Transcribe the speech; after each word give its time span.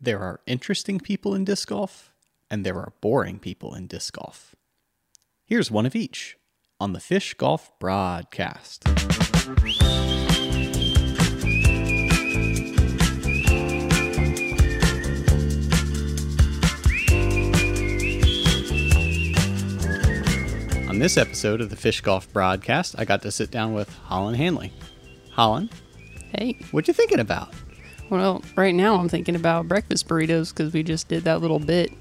There 0.00 0.20
are 0.20 0.40
interesting 0.46 0.98
people 0.98 1.34
in 1.34 1.44
disc 1.44 1.68
golf, 1.68 2.12
and 2.50 2.64
there 2.64 2.76
are 2.76 2.92
boring 3.00 3.38
people 3.38 3.74
in 3.74 3.86
disc 3.86 4.14
golf. 4.14 4.54
Here's 5.46 5.70
one 5.70 5.86
of 5.86 5.94
each 5.94 6.36
on 6.80 6.92
the 6.92 7.00
Fish 7.00 7.34
Golf 7.34 7.70
Brah-dcast. 7.78 8.88
On 20.88 20.98
this 20.98 21.16
episode 21.16 21.60
of 21.60 21.70
the 21.70 21.76
Fish 21.76 22.00
Golf 22.00 22.30
Brah-dcast, 22.32 22.96
I 22.98 23.04
got 23.04 23.22
to 23.22 23.30
sit 23.30 23.50
down 23.50 23.72
with 23.74 23.88
Holyn 24.04 24.34
Handley. 24.34 24.72
Holyn, 25.32 25.70
Hey, 26.36 26.58
what 26.72 26.88
you 26.88 26.94
thinking 26.94 27.20
about? 27.20 27.54
Well, 28.10 28.42
right 28.56 28.74
now 28.74 28.96
I'm 28.96 29.08
thinking 29.08 29.36
about 29.36 29.68
breakfast 29.68 30.06
burritos 30.08 30.50
because 30.50 30.72
we 30.72 30.82
just 30.82 31.08
did 31.08 31.24
that 31.24 31.40
little 31.40 31.58
bit. 31.58 31.92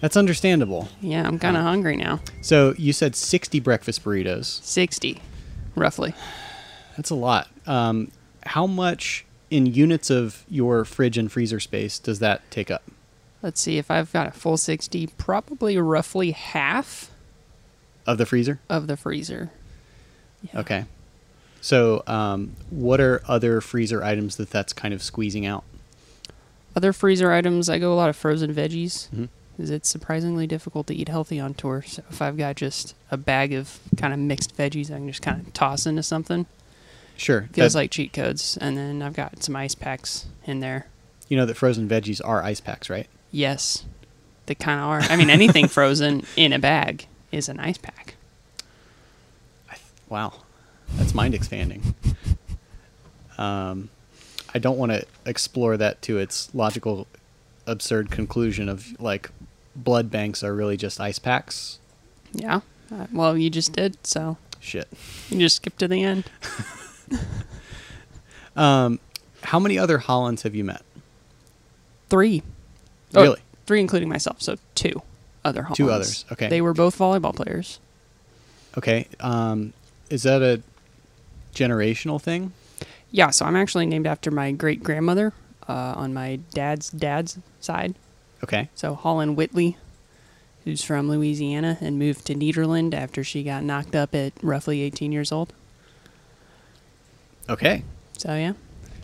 That's 0.00 0.16
understandable. 0.16 0.88
Yeah, 1.00 1.26
I'm 1.26 1.38
kind 1.38 1.56
of 1.56 1.62
hungry 1.62 1.96
now. 1.96 2.20
So 2.42 2.74
you 2.76 2.92
said 2.92 3.16
60 3.16 3.60
breakfast 3.60 4.04
burritos. 4.04 4.62
60, 4.62 5.20
roughly. 5.74 6.14
That's 6.96 7.10
a 7.10 7.14
lot. 7.14 7.48
Um, 7.66 8.10
how 8.44 8.66
much 8.66 9.24
in 9.50 9.66
units 9.66 10.10
of 10.10 10.44
your 10.48 10.84
fridge 10.84 11.16
and 11.16 11.30
freezer 11.32 11.60
space 11.60 11.98
does 11.98 12.18
that 12.18 12.48
take 12.50 12.70
up? 12.70 12.82
Let's 13.42 13.60
see 13.60 13.78
if 13.78 13.90
I've 13.90 14.12
got 14.12 14.26
a 14.28 14.30
full 14.32 14.56
60, 14.56 15.06
probably 15.18 15.78
roughly 15.78 16.32
half 16.32 17.10
Of 18.06 18.18
the 18.18 18.26
freezer? 18.26 18.60
of 18.68 18.86
the 18.88 18.96
freezer. 18.96 19.50
Yeah. 20.42 20.60
Okay. 20.60 20.84
So, 21.66 22.04
um, 22.06 22.54
what 22.70 23.00
are 23.00 23.22
other 23.26 23.60
freezer 23.60 24.00
items 24.04 24.36
that 24.36 24.50
that's 24.50 24.72
kind 24.72 24.94
of 24.94 25.02
squeezing 25.02 25.44
out? 25.46 25.64
Other 26.76 26.92
freezer 26.92 27.32
items, 27.32 27.68
I 27.68 27.80
go 27.80 27.92
a 27.92 27.96
lot 27.96 28.08
of 28.08 28.14
frozen 28.14 28.54
veggies. 28.54 29.08
Mhm. 29.10 29.28
'cause 29.56 29.70
It's 29.70 29.88
surprisingly 29.88 30.46
difficult 30.46 30.86
to 30.86 30.94
eat 30.94 31.08
healthy 31.08 31.40
on 31.40 31.54
tour. 31.54 31.82
So 31.84 32.04
if 32.08 32.22
I've 32.22 32.36
got 32.36 32.54
just 32.54 32.94
a 33.10 33.16
bag 33.16 33.52
of 33.52 33.80
kind 33.96 34.14
of 34.14 34.20
mixed 34.20 34.56
veggies, 34.56 34.92
I 34.92 34.98
can 34.98 35.08
just 35.08 35.22
kind 35.22 35.44
of 35.44 35.52
toss 35.54 35.86
into 35.86 36.04
something. 36.04 36.46
Sure. 37.16 37.48
Feels 37.52 37.72
that- 37.72 37.78
like 37.80 37.90
cheat 37.90 38.12
codes. 38.12 38.56
And 38.60 38.76
then 38.76 39.02
I've 39.02 39.14
got 39.14 39.42
some 39.42 39.56
ice 39.56 39.74
packs 39.74 40.26
in 40.44 40.60
there. 40.60 40.86
you 41.28 41.36
know 41.36 41.46
that 41.46 41.56
frozen 41.56 41.88
veggies 41.88 42.20
are 42.24 42.44
ice 42.44 42.60
packs, 42.60 42.88
right? 42.88 43.08
Yes, 43.32 43.82
they 44.46 44.54
kind 44.54 44.78
of 44.78 44.86
are. 44.86 45.00
I 45.12 45.16
mean, 45.16 45.30
anything 45.30 45.66
frozen 45.76 46.22
in 46.36 46.52
a 46.52 46.60
bag 46.60 47.08
is 47.32 47.48
an 47.48 47.58
ice 47.58 47.78
pack. 47.78 48.14
Wow, 50.08 50.34
that's 50.94 51.14
mind 51.14 51.34
expanding. 51.34 51.94
Um, 53.38 53.90
I 54.54 54.58
don't 54.58 54.78
want 54.78 54.92
to 54.92 55.04
explore 55.26 55.76
that 55.76 56.00
to 56.02 56.18
its 56.18 56.54
logical, 56.54 57.06
absurd 57.66 58.10
conclusion 58.10 58.68
of 58.68 58.98
like 59.00 59.30
blood 59.74 60.10
banks 60.10 60.42
are 60.42 60.54
really 60.54 60.76
just 60.76 61.00
ice 61.00 61.18
packs. 61.18 61.78
Yeah. 62.32 62.60
Uh, 62.92 63.06
well, 63.12 63.36
you 63.36 63.50
just 63.50 63.72
did, 63.72 63.96
so 64.06 64.38
Shit. 64.60 64.88
you 65.28 65.38
just 65.38 65.56
skipped 65.56 65.78
to 65.80 65.88
the 65.88 66.02
end. 66.02 66.24
Um, 68.56 69.00
how 69.42 69.58
many 69.58 69.78
other 69.78 69.98
Holyns 69.98 70.42
have 70.42 70.54
you 70.54 70.64
met? 70.64 70.82
Three. 72.08 72.42
Oh, 73.14 73.22
Really? 73.22 73.40
Three, 73.66 73.80
including 73.80 74.08
myself, 74.08 74.40
so 74.40 74.56
two 74.74 75.02
other 75.44 75.64
Holyns. 75.64 75.74
Two 75.74 75.90
others, 75.90 76.24
okay. 76.32 76.48
They 76.48 76.60
were 76.60 76.72
both 76.72 76.96
volleyball 76.96 77.34
players. 77.34 77.80
Okay. 78.78 79.08
Um, 79.20 79.72
is 80.08 80.22
that 80.22 80.42
a 80.42 80.62
generational 81.56 82.20
thing? 82.20 82.52
Yeah, 83.10 83.30
so 83.30 83.44
I'm 83.46 83.56
actually 83.56 83.86
named 83.86 84.06
after 84.06 84.30
my 84.30 84.52
great 84.52 84.82
grandmother 84.82 85.32
uh, 85.68 85.72
on 85.96 86.12
my 86.14 86.40
dad's 86.52 86.90
dad's 86.90 87.38
side. 87.60 87.94
Okay. 88.44 88.68
So 88.74 88.94
Holland 88.94 89.36
Whitley, 89.36 89.76
who's 90.64 90.82
from 90.84 91.08
Louisiana 91.08 91.78
and 91.80 91.98
moved 91.98 92.26
to 92.26 92.34
Nederland 92.34 92.92
after 92.94 93.24
she 93.24 93.42
got 93.42 93.62
knocked 93.64 93.94
up 93.96 94.14
at 94.14 94.32
roughly 94.42 94.82
18 94.82 95.12
years 95.12 95.32
old. 95.32 95.52
Okay. 97.48 97.82
So 98.18 98.34
yeah, 98.34 98.52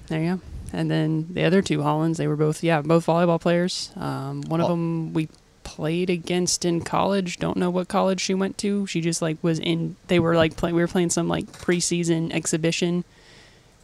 there 0.09 0.21
you 0.23 0.35
go. 0.37 0.41
And 0.73 0.91
then 0.91 1.29
the 1.31 1.45
other 1.45 1.63
two 1.63 1.79
Holyns, 1.79 2.17
they 2.17 2.27
were 2.27 2.37
both 2.37 2.63
yeah, 2.63 2.81
both 2.83 3.07
volleyball 3.07 3.41
players. 3.41 3.91
Um, 3.97 4.43
one 4.43 4.61
of 4.61 4.67
Oh. 4.67 4.71
them 4.71 5.13
we 5.15 5.29
played 5.73 6.11
against 6.11 6.67
in 6.67 6.83
college. 6.83 7.39
Don't 7.39 7.57
know 7.57 7.71
what 7.71 7.89
college 7.89 8.21
she 8.21 8.35
went 8.35 8.59
to. 8.59 8.87
She 8.87 9.01
just 9.01 9.23
like 9.23 9.39
was 9.43 9.59
in. 9.59 9.97
They 10.09 10.19
were 10.19 10.37
like 10.37 10.55
play, 10.55 10.71
we 10.73 10.83
were 10.83 10.89
playing 10.89 11.09
some 11.09 11.29
like 11.29 11.47
preseason 11.47 12.31
exhibition, 12.31 13.05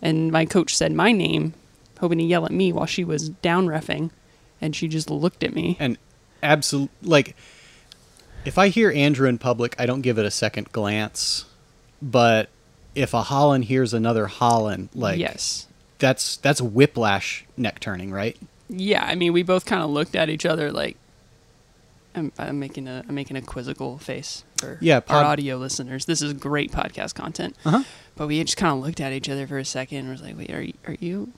and 0.02 0.30
my 0.30 0.44
coach 0.44 0.76
said 0.76 0.92
my 0.92 1.12
name, 1.12 1.54
hoping 1.98 2.18
to 2.18 2.24
yell 2.24 2.44
at 2.44 2.52
me 2.52 2.72
while 2.72 2.84
she 2.84 3.04
was 3.04 3.30
down 3.30 3.68
refing, 3.68 4.10
and 4.60 4.76
she 4.76 4.86
just 4.86 5.08
looked 5.08 5.42
at 5.42 5.54
me. 5.54 5.78
And 5.80 5.96
absolute 6.42 6.90
like, 7.02 7.34
if 8.44 8.58
I 8.58 8.68
hear 8.68 8.90
Andrew 8.90 9.26
in 9.26 9.38
public, 9.38 9.74
I 9.78 9.86
don't 9.86 10.02
give 10.02 10.18
it 10.18 10.26
a 10.26 10.30
second 10.30 10.70
glance. 10.72 11.46
But 12.02 12.50
if 12.94 13.14
a 13.14 13.22
Holyn 13.22 13.62
hears 13.62 13.94
another 13.94 14.26
Holyn, 14.26 14.90
like 14.94 15.18
yes. 15.18 15.66
that's 15.98 16.36
that's 16.36 16.60
whiplash 16.60 17.46
neck 17.56 17.80
turning, 17.80 18.10
right? 18.10 18.36
Yeah, 18.68 19.02
I 19.02 19.14
mean, 19.14 19.32
we 19.32 19.42
both 19.42 19.64
kind 19.64 19.82
of 19.82 19.88
looked 19.88 20.14
at 20.14 20.28
each 20.28 20.44
other 20.44 20.70
like. 20.70 20.98
I'm, 22.14 22.32
I'm 22.38 22.58
making 22.58 22.88
a 22.88 23.04
I'm 23.08 23.14
making 23.14 23.36
a 23.36 23.42
quizzical 23.42 23.98
face 23.98 24.44
for 24.56 24.78
Yeah, 24.80 25.00
our 25.08 25.24
audio 25.24 25.56
listeners. 25.56 26.06
This 26.06 26.20
is 26.22 26.32
great 26.32 26.72
podcast 26.72 27.14
content. 27.14 27.56
Uh-huh. 27.64 27.84
But 28.16 28.26
we 28.28 28.42
just 28.42 28.56
kind 28.56 28.76
of 28.76 28.84
looked 28.84 29.00
at 29.00 29.12
each 29.12 29.28
other 29.28 29.46
for 29.46 29.58
a 29.58 29.64
second 29.64 29.98
and 29.98 30.10
was 30.10 30.22
like, 30.22 30.36
"Wait, 30.36 30.50
are 30.50 30.62
you 30.62 30.72
are 30.86 30.96
you, 30.98 31.32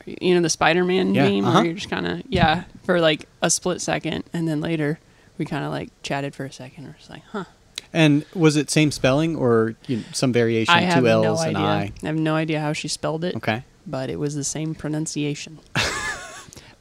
are 0.00 0.02
you, 0.10 0.16
you 0.20 0.34
know 0.34 0.40
the 0.40 0.50
Spider-Man 0.50 1.14
Yeah, 1.14 1.28
meme 1.28 1.44
uh-huh. 1.44 1.54
where 1.58 1.64
you're 1.66 1.74
just 1.74 1.90
kind 1.90 2.06
of 2.06 2.22
yeah 2.28 2.64
for 2.84 3.00
like 3.00 3.26
a 3.42 3.50
split 3.50 3.80
second, 3.80 4.24
and 4.32 4.48
then 4.48 4.60
later 4.60 4.98
we 5.38 5.44
kind 5.44 5.64
of 5.64 5.70
like 5.70 5.90
chatted 6.02 6.34
for 6.34 6.44
a 6.44 6.52
second. 6.52 6.84
We're 6.86 6.92
just 6.94 7.10
like, 7.10 7.22
huh. 7.32 7.44
And 7.92 8.24
was 8.34 8.56
it 8.56 8.70
same 8.70 8.90
spelling 8.90 9.36
or 9.36 9.76
you 9.86 9.98
know, 9.98 10.02
some 10.12 10.32
variation? 10.32 10.74
I 10.74 10.80
have 10.80 11.00
two 11.04 11.08
L's 11.08 11.24
no 11.42 11.46
and 11.48 11.56
idea. 11.56 11.68
I. 11.68 11.92
I 12.02 12.06
have 12.06 12.16
no 12.16 12.34
idea 12.34 12.60
how 12.60 12.72
she 12.72 12.88
spelled 12.88 13.22
it. 13.24 13.36
Okay. 13.36 13.62
but 13.86 14.10
it 14.10 14.18
was 14.18 14.34
the 14.34 14.42
same 14.42 14.74
pronunciation. 14.74 15.58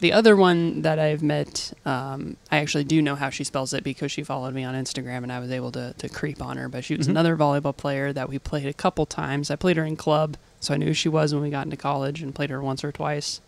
the 0.04 0.14
other 0.14 0.36
one 0.36 0.84
that 0.84 1.00
I've 1.00 1.24
met, 1.24 1.74
um, 1.86 2.38
I 2.52 2.58
actually 2.58 2.84
do 2.84 3.02
know 3.02 3.16
how 3.16 3.30
she 3.32 3.44
spells 3.44 3.74
it 3.74 3.84
because 3.84 4.12
she 4.12 4.22
followed 4.22 4.54
me 4.54 4.64
on 4.64 4.76
Instagram 4.76 5.24
and 5.24 5.32
I 5.32 5.40
was 5.40 5.50
able 5.50 5.72
to, 5.72 5.94
to 5.98 6.10
creep 6.10 6.42
on 6.42 6.58
her. 6.58 6.68
But 6.70 6.84
she 6.84 6.96
was 6.96 7.08
Mhm. 7.08 7.12
another 7.12 7.36
volleyball 7.38 7.76
player 7.76 8.12
that 8.14 8.28
we 8.30 8.38
played 8.38 8.66
a 8.68 8.74
couple 8.74 9.06
times. 9.06 9.50
I 9.50 9.56
played 9.56 9.78
her 9.78 9.86
in 9.86 9.96
club, 9.96 10.38
so 10.60 10.74
I 10.74 10.78
knew 10.78 10.88
who 10.88 10.94
she 10.94 11.10
was 11.10 11.34
when 11.34 11.42
we 11.42 11.50
got 11.50 11.66
into 11.66 11.78
college 11.78 12.22
and 12.22 12.36
played 12.36 12.50
her 12.52 12.62
once 12.62 12.84
or 12.84 12.92
twice. 12.92 13.40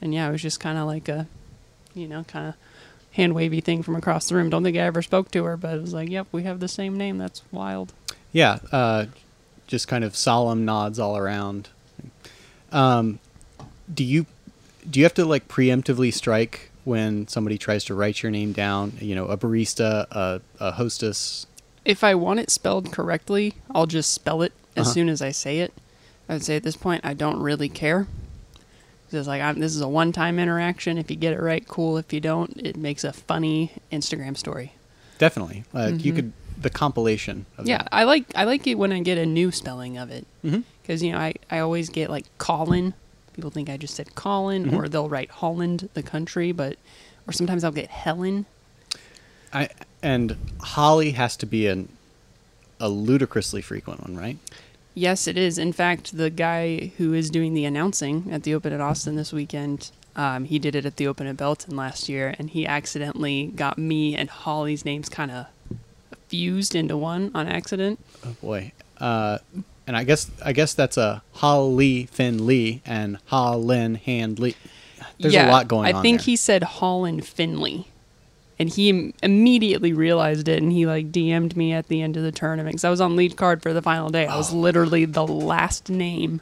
And 0.00 0.14
yeah, 0.14 0.28
it 0.28 0.32
was 0.32 0.42
just 0.42 0.60
kind 0.60 0.78
of 0.78 0.86
like 0.86 1.08
a, 1.08 1.26
you 1.94 2.06
know, 2.06 2.22
kind 2.24 2.48
of 2.48 2.54
hand 3.12 3.34
wavy 3.34 3.60
thing 3.60 3.82
from 3.82 3.96
across 3.96 4.28
the 4.28 4.34
room. 4.36 4.48
Don't 4.50 4.62
think 4.62 4.76
I 4.76 4.80
ever 4.80 5.02
spoke 5.02 5.30
to 5.32 5.44
her, 5.44 5.56
but 5.56 5.74
it 5.76 5.80
was 5.82 5.92
like, 5.94 6.08
yep, 6.08 6.26
we 6.32 6.44
have 6.44 6.60
the 6.60 6.68
same 6.68 6.96
name. 6.96 7.18
That's 7.18 7.42
wild. 7.50 7.92
Yeah. 8.32 8.58
Uh, 8.70 9.06
just 9.66 9.88
kind 9.88 10.04
of 10.04 10.14
solemn 10.14 10.64
nods 10.64 10.98
all 10.98 11.16
around. 11.16 11.70
Um, 12.72 13.18
do 13.92 14.04
you 14.04 14.26
do 14.88 15.00
you 15.00 15.04
have 15.04 15.14
to 15.14 15.24
like 15.24 15.48
preemptively 15.48 16.12
strike 16.12 16.70
when 16.84 17.26
somebody 17.28 17.58
tries 17.58 17.84
to 17.84 17.94
write 17.94 18.22
your 18.22 18.30
name 18.30 18.52
down? 18.52 18.92
You 19.00 19.14
know, 19.14 19.26
a 19.26 19.36
barista, 19.36 20.06
a, 20.10 20.40
a 20.60 20.72
hostess. 20.72 21.46
if 21.84 22.02
I 22.04 22.14
want 22.14 22.40
it 22.40 22.50
spelled 22.50 22.92
correctly, 22.92 23.54
I'll 23.74 23.86
just 23.86 24.12
spell 24.12 24.42
it 24.42 24.52
as 24.76 24.86
Uh-huh. 24.86 24.94
soon 24.94 25.08
as 25.08 25.22
I 25.22 25.30
say 25.32 25.60
it. 25.60 25.72
I 26.28 26.32
would 26.34 26.44
say 26.44 26.56
at 26.56 26.62
this 26.64 26.76
point, 26.76 27.04
I 27.04 27.14
don't 27.14 27.38
really 27.40 27.68
care. 27.68 28.06
Because 29.06 29.20
it's 29.20 29.28
like 29.28 29.40
I'm, 29.40 29.60
this 29.60 29.74
is 29.76 29.80
a 29.80 29.88
one-time 29.88 30.38
interaction. 30.40 30.98
If 30.98 31.10
you 31.10 31.16
get 31.16 31.32
it 31.32 31.40
right, 31.40 31.66
cool. 31.68 31.96
If 31.96 32.12
you 32.12 32.20
don't, 32.20 32.56
it 32.56 32.76
makes 32.76 33.04
a 33.04 33.12
funny 33.12 33.70
Instagram 33.92 34.36
story. 34.36 34.72
Definitely. 35.18 35.62
Uh, 35.72 35.92
You 35.96 36.12
could 36.12 36.32
the 36.60 36.70
compilation. 36.70 37.46
Of 37.56 37.64
Mm-hmm. 37.64 37.68
Yeah, 37.70 37.88
I 37.92 38.02
like 38.04 38.24
I 38.34 38.44
like 38.44 38.66
it 38.66 38.74
when 38.76 38.90
I 38.92 39.00
get 39.00 39.18
a 39.18 39.26
new 39.26 39.52
spelling 39.52 39.96
of 39.98 40.10
it. 40.10 40.26
hmm 40.42 40.60
Because 40.82 41.02
you 41.04 41.12
know 41.12 41.18
I, 41.18 41.34
I 41.50 41.60
always 41.60 41.88
get 41.88 42.10
like 42.10 42.24
Colin. 42.38 42.94
People 43.36 43.50
think 43.50 43.68
I 43.68 43.76
just 43.76 43.94
said 43.94 44.14
Colin, 44.14 44.70
Mhm. 44.70 44.72
or 44.72 44.88
they'll 44.88 45.08
write 45.10 45.30
Holland, 45.30 45.88
the 45.94 46.02
country, 46.02 46.52
but 46.52 46.76
or 47.28 47.32
sometimes 47.32 47.62
I'll 47.64 47.70
get 47.72 47.88
Helen. 47.90 48.46
I 49.52 49.68
and 50.02 50.36
Holly 50.60 51.10
has 51.12 51.36
to 51.38 51.46
be 51.46 51.66
an 51.66 51.88
a 52.80 52.88
ludicrously 52.88 53.62
frequent 53.62 54.02
one, 54.02 54.16
right? 54.16 54.38
Yes, 54.94 55.26
it 55.28 55.36
is. 55.36 55.58
In 55.58 55.72
fact, 55.72 56.16
the 56.16 56.30
guy 56.30 56.92
who 56.96 57.12
is 57.12 57.28
doing 57.30 57.52
the 57.54 57.64
announcing 57.66 58.28
at 58.30 58.42
the 58.44 58.54
Open 58.54 58.72
at 58.72 58.80
Austin 58.80 59.16
this 59.16 59.32
weekend, 59.32 59.90
um, 60.14 60.44
he 60.46 60.58
did 60.58 60.74
it 60.74 60.86
at 60.86 60.96
the 60.96 61.06
Open 61.06 61.26
at 61.26 61.36
Belton 61.36 61.76
last 61.76 62.08
year, 62.08 62.34
and 62.38 62.50
he 62.50 62.66
accidentally 62.66 63.52
got 63.54 63.76
me 63.76 64.14
and 64.16 64.30
Holly's 64.30 64.84
names 64.84 65.08
kind 65.10 65.30
of 65.30 65.46
fused 66.28 66.74
into 66.74 66.96
one 66.96 67.30
on 67.34 67.46
accident. 67.46 67.98
Oh 68.24 68.34
boy. 68.40 68.72
Uh, 68.98 69.38
and 69.86 69.96
I 69.96 70.04
guess 70.04 70.30
I 70.44 70.52
guess 70.52 70.74
that's 70.74 70.96
a 70.96 71.22
Holly 71.32 72.06
Finley 72.06 72.82
and 72.84 73.18
Holyn 73.26 73.96
Handley. 73.96 74.54
There's 75.18 75.34
a 75.34 75.36
Yeah, 75.38 75.50
lot 75.50 75.68
going 75.68 75.86
I 75.86 75.92
on. 75.92 75.96
I 75.96 76.02
think 76.02 76.20
there. 76.20 76.24
he 76.26 76.36
said 76.36 76.62
Holyn 76.62 77.20
Finley, 77.22 77.88
and 78.58 78.68
he 78.68 78.88
im- 78.90 79.14
immediately 79.22 79.92
realized 79.92 80.48
it, 80.48 80.62
and 80.62 80.72
he 80.72 80.86
like 80.86 81.10
DM'd 81.12 81.56
me 81.56 81.72
at 81.72 81.88
the 81.88 82.02
end 82.02 82.16
of 82.16 82.22
the 82.22 82.32
tournament 82.32 82.74
because 82.74 82.84
I 82.84 82.90
was 82.90 83.00
on 83.00 83.16
lead 83.16 83.36
card 83.36 83.62
for 83.62 83.72
the 83.72 83.82
final 83.82 84.10
day. 84.10 84.26
I 84.26 84.36
was 84.36 84.52
Oh. 84.52 84.56
literally 84.58 85.04
the 85.04 85.26
last 85.26 85.88
name 85.88 86.40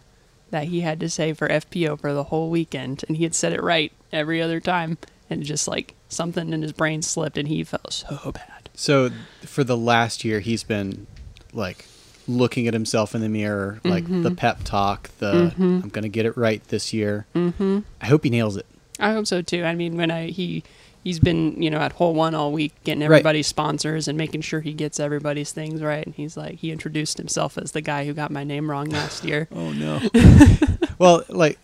that 0.50 0.64
he 0.68 0.80
had 0.80 1.00
to 1.00 1.08
say 1.10 1.32
for 1.32 1.48
FPO 1.48 1.96
for 2.00 2.12
the 2.14 2.24
whole 2.24 2.50
weekend, 2.50 3.04
and 3.08 3.16
he 3.16 3.24
had 3.24 3.34
said 3.34 3.52
it 3.52 3.62
right 3.62 3.92
every 4.12 4.40
other 4.42 4.60
time, 4.60 4.98
and 5.30 5.42
just 5.42 5.66
like 5.68 5.94
something 6.08 6.52
in 6.52 6.62
his 6.62 6.72
brain 6.72 7.02
slipped, 7.02 7.36
and 7.38 7.48
he 7.48 7.62
felt 7.64 7.92
so 7.92 8.32
bad. 8.32 8.68
So 8.74 9.10
for 9.42 9.62
the 9.64 9.76
last 9.76 10.24
year, 10.24 10.40
he's 10.40 10.62
been 10.64 11.06
like 11.52 11.84
looking 12.26 12.66
at 12.66 12.74
himself 12.74 13.14
in 13.14 13.20
the 13.20 13.28
mirror, 13.28 13.80
like 13.84 14.06
the 14.08 14.30
pep 14.34 14.64
talk, 14.64 15.10
the 15.18 15.52
I'm 15.58 15.88
gonna 15.90 16.08
get 16.08 16.26
it 16.26 16.36
right 16.36 16.62
this 16.68 16.92
year. 16.92 17.26
Mm-hmm. 17.34 17.80
I 18.00 18.06
hope 18.06 18.24
he 18.24 18.30
nails 18.30 18.56
it. 18.56 18.66
I 19.00 19.12
hope 19.12 19.26
so 19.26 19.42
too. 19.42 19.64
I 19.64 19.74
mean, 19.74 19.96
when 19.96 20.10
I 20.10 20.26
he 20.28 20.62
he's 21.02 21.18
been 21.18 21.60
you 21.62 21.68
know 21.70 21.78
at 21.78 21.92
hole 21.92 22.14
one 22.14 22.34
all 22.34 22.50
week 22.52 22.72
getting 22.84 23.00
Right. 23.00 23.06
everybody's 23.16 23.46
sponsors 23.46 24.08
and 24.08 24.16
making 24.16 24.40
sure 24.40 24.60
he 24.62 24.72
gets 24.72 24.98
everybody's 24.98 25.52
things 25.52 25.82
right. 25.82 26.04
And 26.06 26.14
he's 26.14 26.36
like 26.36 26.56
he 26.60 26.70
introduced 26.70 27.18
himself 27.18 27.58
as 27.58 27.72
the 27.72 27.80
guy 27.82 28.06
who 28.06 28.14
got 28.14 28.30
my 28.30 28.44
name 28.44 28.70
wrong 28.70 28.88
last 28.88 29.24
year. 29.24 29.48
Oh 29.54 29.72
no. 29.72 30.00
well, 30.98 31.24
like 31.28 31.58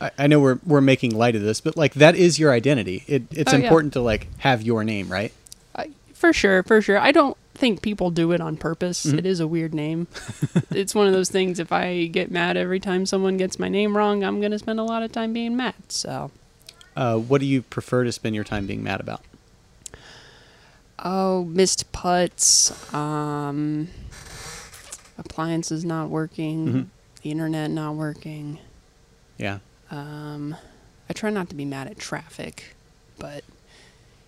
I, 0.00 0.10
I 0.18 0.26
know 0.26 0.38
we're 0.40 0.58
we're 0.66 0.80
making 0.80 1.16
light 1.16 1.34
of 1.36 1.42
this, 1.42 1.60
but 1.60 1.76
like 1.76 1.94
that 1.94 2.14
is 2.14 2.38
your 2.38 2.52
identity. 2.52 3.02
It, 3.06 3.24
it's 3.32 3.52
Oh, 3.52 3.56
yeah. 3.56 3.64
important 3.64 3.94
to 3.94 4.00
like 4.00 4.28
have 4.38 4.62
your 4.62 4.84
name, 4.84 5.08
right? 5.08 5.32
I, 5.74 5.90
for 6.12 6.32
sure, 6.32 6.62
for 6.62 6.80
sure. 6.82 6.98
I 6.98 7.12
don't 7.12 7.36
think 7.56 7.82
people 7.82 8.10
do 8.10 8.32
it 8.32 8.40
on 8.40 8.56
purpose. 8.56 9.06
Mhm. 9.06 9.18
It 9.18 9.26
is 9.26 9.40
a 9.40 9.46
weird 9.46 9.74
name. 9.74 10.06
it's 10.70 10.94
one 10.94 11.06
of 11.06 11.12
those 11.12 11.30
things. 11.30 11.58
If 11.58 11.72
I 11.72 12.06
get 12.06 12.30
mad 12.30 12.56
every 12.56 12.80
time 12.80 13.06
someone 13.06 13.36
gets 13.36 13.58
my 13.58 13.68
name 13.68 13.96
wrong, 13.96 14.22
I'm 14.24 14.40
gonna 14.40 14.58
spend 14.58 14.78
a 14.80 14.84
lot 14.84 15.02
of 15.02 15.12
time 15.12 15.32
being 15.32 15.56
mad. 15.56 15.74
So, 15.88 16.30
Uh, 16.96 17.16
what 17.18 17.40
do 17.40 17.46
you 17.46 17.62
prefer 17.62 18.04
to 18.04 18.12
spend 18.12 18.34
your 18.34 18.44
time 18.44 18.66
being 18.66 18.82
mad 18.82 19.00
about? 19.00 19.22
oh, 20.98 21.44
missed 21.44 21.92
putts, 21.92 22.72
um, 22.94 23.88
appliances 25.18 25.84
not 25.84 26.08
working, 26.08 26.66
Mhm. 26.68 26.86
the 27.22 27.30
internet 27.30 27.70
not 27.70 27.94
working. 27.94 28.58
Yeah. 29.38 29.58
Um, 29.90 30.56
I 31.08 31.12
try 31.12 31.30
not 31.30 31.48
to 31.50 31.54
be 31.54 31.64
mad 31.64 31.86
at 31.86 31.98
traffic, 31.98 32.74
but 33.18 33.44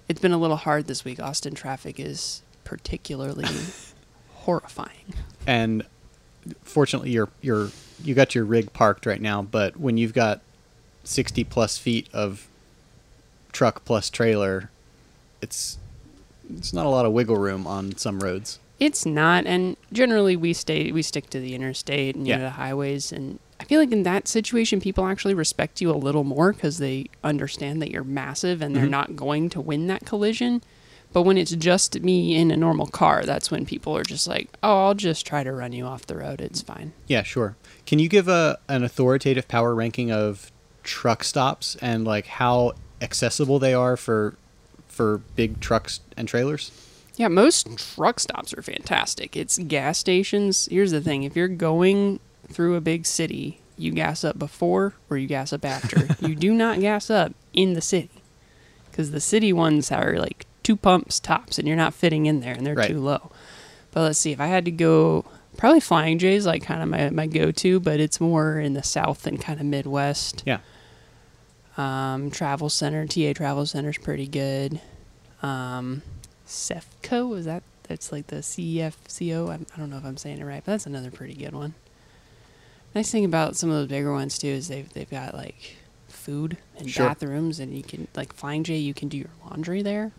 it's 0.09 0.21
been 0.21 0.33
a 0.33 0.39
little 0.39 0.57
hard 0.59 0.87
this 0.87 1.05
week. 1.05 1.19
Austin 1.21 1.55
traffic 1.55 1.99
is 1.99 2.43
particularly 2.69 3.47
horrifying. 4.35 5.15
And 5.47 5.85
fortunately, 6.63 7.11
you're 7.11 7.31
you're 7.41 7.71
you 8.05 8.15
got 8.15 8.35
your 8.35 8.45
rig 8.45 8.73
parked 8.75 9.07
right 9.07 9.21
now. 9.23 9.41
But 9.41 9.79
when 9.79 9.97
you've 9.97 10.13
got 10.13 10.43
sixty 11.03 11.45
plus 11.45 11.79
feet 11.79 12.09
of 12.13 12.47
truck 13.53 13.85
plus 13.87 14.11
trailer, 14.11 14.71
it's 15.41 15.79
it's 16.51 16.75
not 16.75 16.85
a 16.85 16.91
lot 16.91 17.07
of 17.07 17.13
wiggle 17.13 17.39
room 17.39 17.67
on 17.67 17.97
some 17.97 18.21
roads. 18.21 18.59
It's 18.79 19.05
not, 19.05 19.45
and 19.47 19.77
generally 19.93 20.37
we 20.37 20.53
stay 20.53 20.93
we 20.93 21.01
stick 21.03 21.31
to 21.31 21.41
the 21.41 21.55
interstate 21.55 22.15
and 22.15 22.29
you 22.29 22.37
know, 22.37 22.43
the 22.43 22.51
highways, 22.51 23.11
and 23.11 23.39
I 23.59 23.65
feel 23.65 23.81
like 23.81 23.91
in 23.91 24.03
that 24.03 24.29
situation 24.29 24.79
people 24.79 25.07
actually 25.07 25.35
respect 25.35 25.81
you 25.81 25.91
a 25.91 25.97
little 25.97 26.23
more 26.23 26.53
because 26.53 26.77
they 26.79 27.07
understand 27.25 27.81
that 27.83 27.91
you're 27.91 28.05
massive 28.05 28.61
and 28.63 28.77
they're 28.77 28.87
Mhm. 28.87 28.91
not 28.91 29.17
going 29.17 29.49
to 29.51 29.61
win 29.63 29.87
that 29.89 30.05
collision. 30.05 30.63
But 31.13 31.23
when 31.23 31.39
it's 31.39 31.53
just 31.53 32.01
me 32.01 32.37
in 32.37 32.51
a 32.51 32.57
normal 32.57 32.87
car, 32.87 33.25
that's 33.25 33.51
when 33.51 33.65
people 33.65 33.97
are 33.97 34.05
just 34.05 34.27
like, 34.27 34.49
"Oh, 34.63 34.87
I'll 34.87 34.95
just 34.95 35.27
try 35.27 35.43
to 35.43 35.53
run 35.53 35.73
you 35.73 35.85
off 35.85 36.07
the 36.07 36.17
road. 36.17 36.41
It's 36.41 36.61
fine." 36.63 36.93
Yeah, 37.07 37.23
sure. 37.23 37.57
Can 37.87 37.99
you 37.99 38.09
give 38.09 38.29
a 38.29 38.59
an 38.69 38.85
authoritative 38.85 39.49
power 39.49 39.75
ranking 39.75 40.13
of 40.13 40.53
truck 40.83 41.25
stops 41.25 41.77
and 41.81 42.05
like 42.05 42.27
how 42.27 42.73
accessible 43.01 43.59
they 43.59 43.75
are 43.75 43.97
for 43.97 44.35
for 44.87 45.19
big 45.37 45.61
trucks 45.61 46.01
and 46.17 46.29
trailers? 46.29 46.71
Yeah, 47.17 47.29
most 47.29 47.97
truck 47.97 48.21
stops 48.21 48.55
are 48.55 48.63
fantastic. 48.63 49.37
It's 49.37 49.59
gas 49.59 49.99
stations. 49.99 50.69
Here's 50.71 50.93
the 50.93 51.01
thing 51.01 51.25
if 51.25 51.35
you're 51.35 51.49
going 51.49 52.21
through 52.49 52.77
a 52.77 52.81
big 52.81 53.07
city, 53.07 53.61
you 53.77 53.93
gas 53.93 54.25
up 54.25 54.39
before 54.39 54.95
or 55.11 55.17
you 55.17 55.27
gas 55.27 55.53
up 55.53 55.65
after. 55.65 56.07
you 56.27 56.35
do 56.35 56.53
not 56.53 56.81
gas 56.81 57.11
up 57.11 57.33
in 57.53 57.73
the 57.73 57.81
city 57.81 58.11
because 58.91 59.11
the 59.11 59.21
city 59.21 59.53
ones 59.53 59.91
are 59.91 60.19
like 60.19 60.47
two 60.69 60.77
pumps 60.77 61.19
tops 61.19 61.59
and 61.59 61.67
you're 61.67 61.77
not 61.77 61.95
fitting 61.95 62.27
in 62.27 62.41
there 62.41 62.53
and 62.55 62.67
they're 62.67 62.75
Right. 62.75 62.89
too 62.91 63.01
low. 63.01 63.31
But 63.93 64.03
let's 64.03 64.19
see, 64.19 64.33
if 64.33 64.41
I 64.41 64.49
had 64.49 64.67
to 64.67 64.71
go, 64.71 65.25
probably 65.57 65.81
Flying 65.81 66.19
J 66.19 66.35
is 66.35 66.45
like 66.45 66.63
kind 66.63 66.83
of 66.83 66.89
my, 66.91 67.09
my 67.11 67.27
go 67.27 67.51
to, 67.51 67.81
but 67.81 68.01
it's 68.01 68.21
more 68.21 68.59
in 68.61 68.75
the 68.75 68.83
south 68.83 69.27
and 69.27 69.41
kind 69.41 69.59
of 69.61 69.65
Midwest. 69.67 70.43
Yeah. 70.45 70.59
Um, 71.79 72.31
Travel 72.31 72.69
Center, 72.69 73.07
TA 73.07 73.33
Travel 73.35 73.65
Center 73.65 73.89
is 73.91 73.99
pretty 73.99 74.27
good. 74.27 74.81
Um, 75.43 76.03
Cefco 76.47 77.37
is 77.39 77.45
that? 77.47 77.63
That's 77.85 78.13
like 78.13 78.27
the 78.27 78.37
CFCO. 78.43 79.49
I'm, 79.49 79.65
I 79.75 79.79
don't 79.79 79.89
know 79.89 79.97
if 79.97 80.05
I'm 80.05 80.17
saying 80.19 80.39
it 80.41 80.45
right, 80.45 80.63
but 80.65 80.73
that's 80.73 80.87
another 80.87 81.11
pretty 81.11 81.35
good 81.35 81.55
one. 81.55 81.75
Nice 82.95 83.11
thing 83.11 83.25
about 83.25 83.57
some 83.57 83.71
of 83.71 83.77
those 83.77 83.87
bigger 83.89 84.13
ones 84.13 84.39
too 84.39 84.49
is 84.49 84.69
they've 84.69 84.93
they've 84.93 85.09
got 85.11 85.35
like 85.35 85.77
food 86.09 86.57
and 86.77 86.91
Sure. 86.91 87.07
bathrooms, 87.09 87.61
and 87.61 87.75
you 87.75 87.83
can 87.83 88.09
like 88.15 88.33
Flying 88.35 88.65
J. 88.65 88.77
You 88.77 88.93
can 88.93 89.09
do 89.09 89.17
your 89.19 89.31
laundry 89.45 89.81
there. 89.83 90.13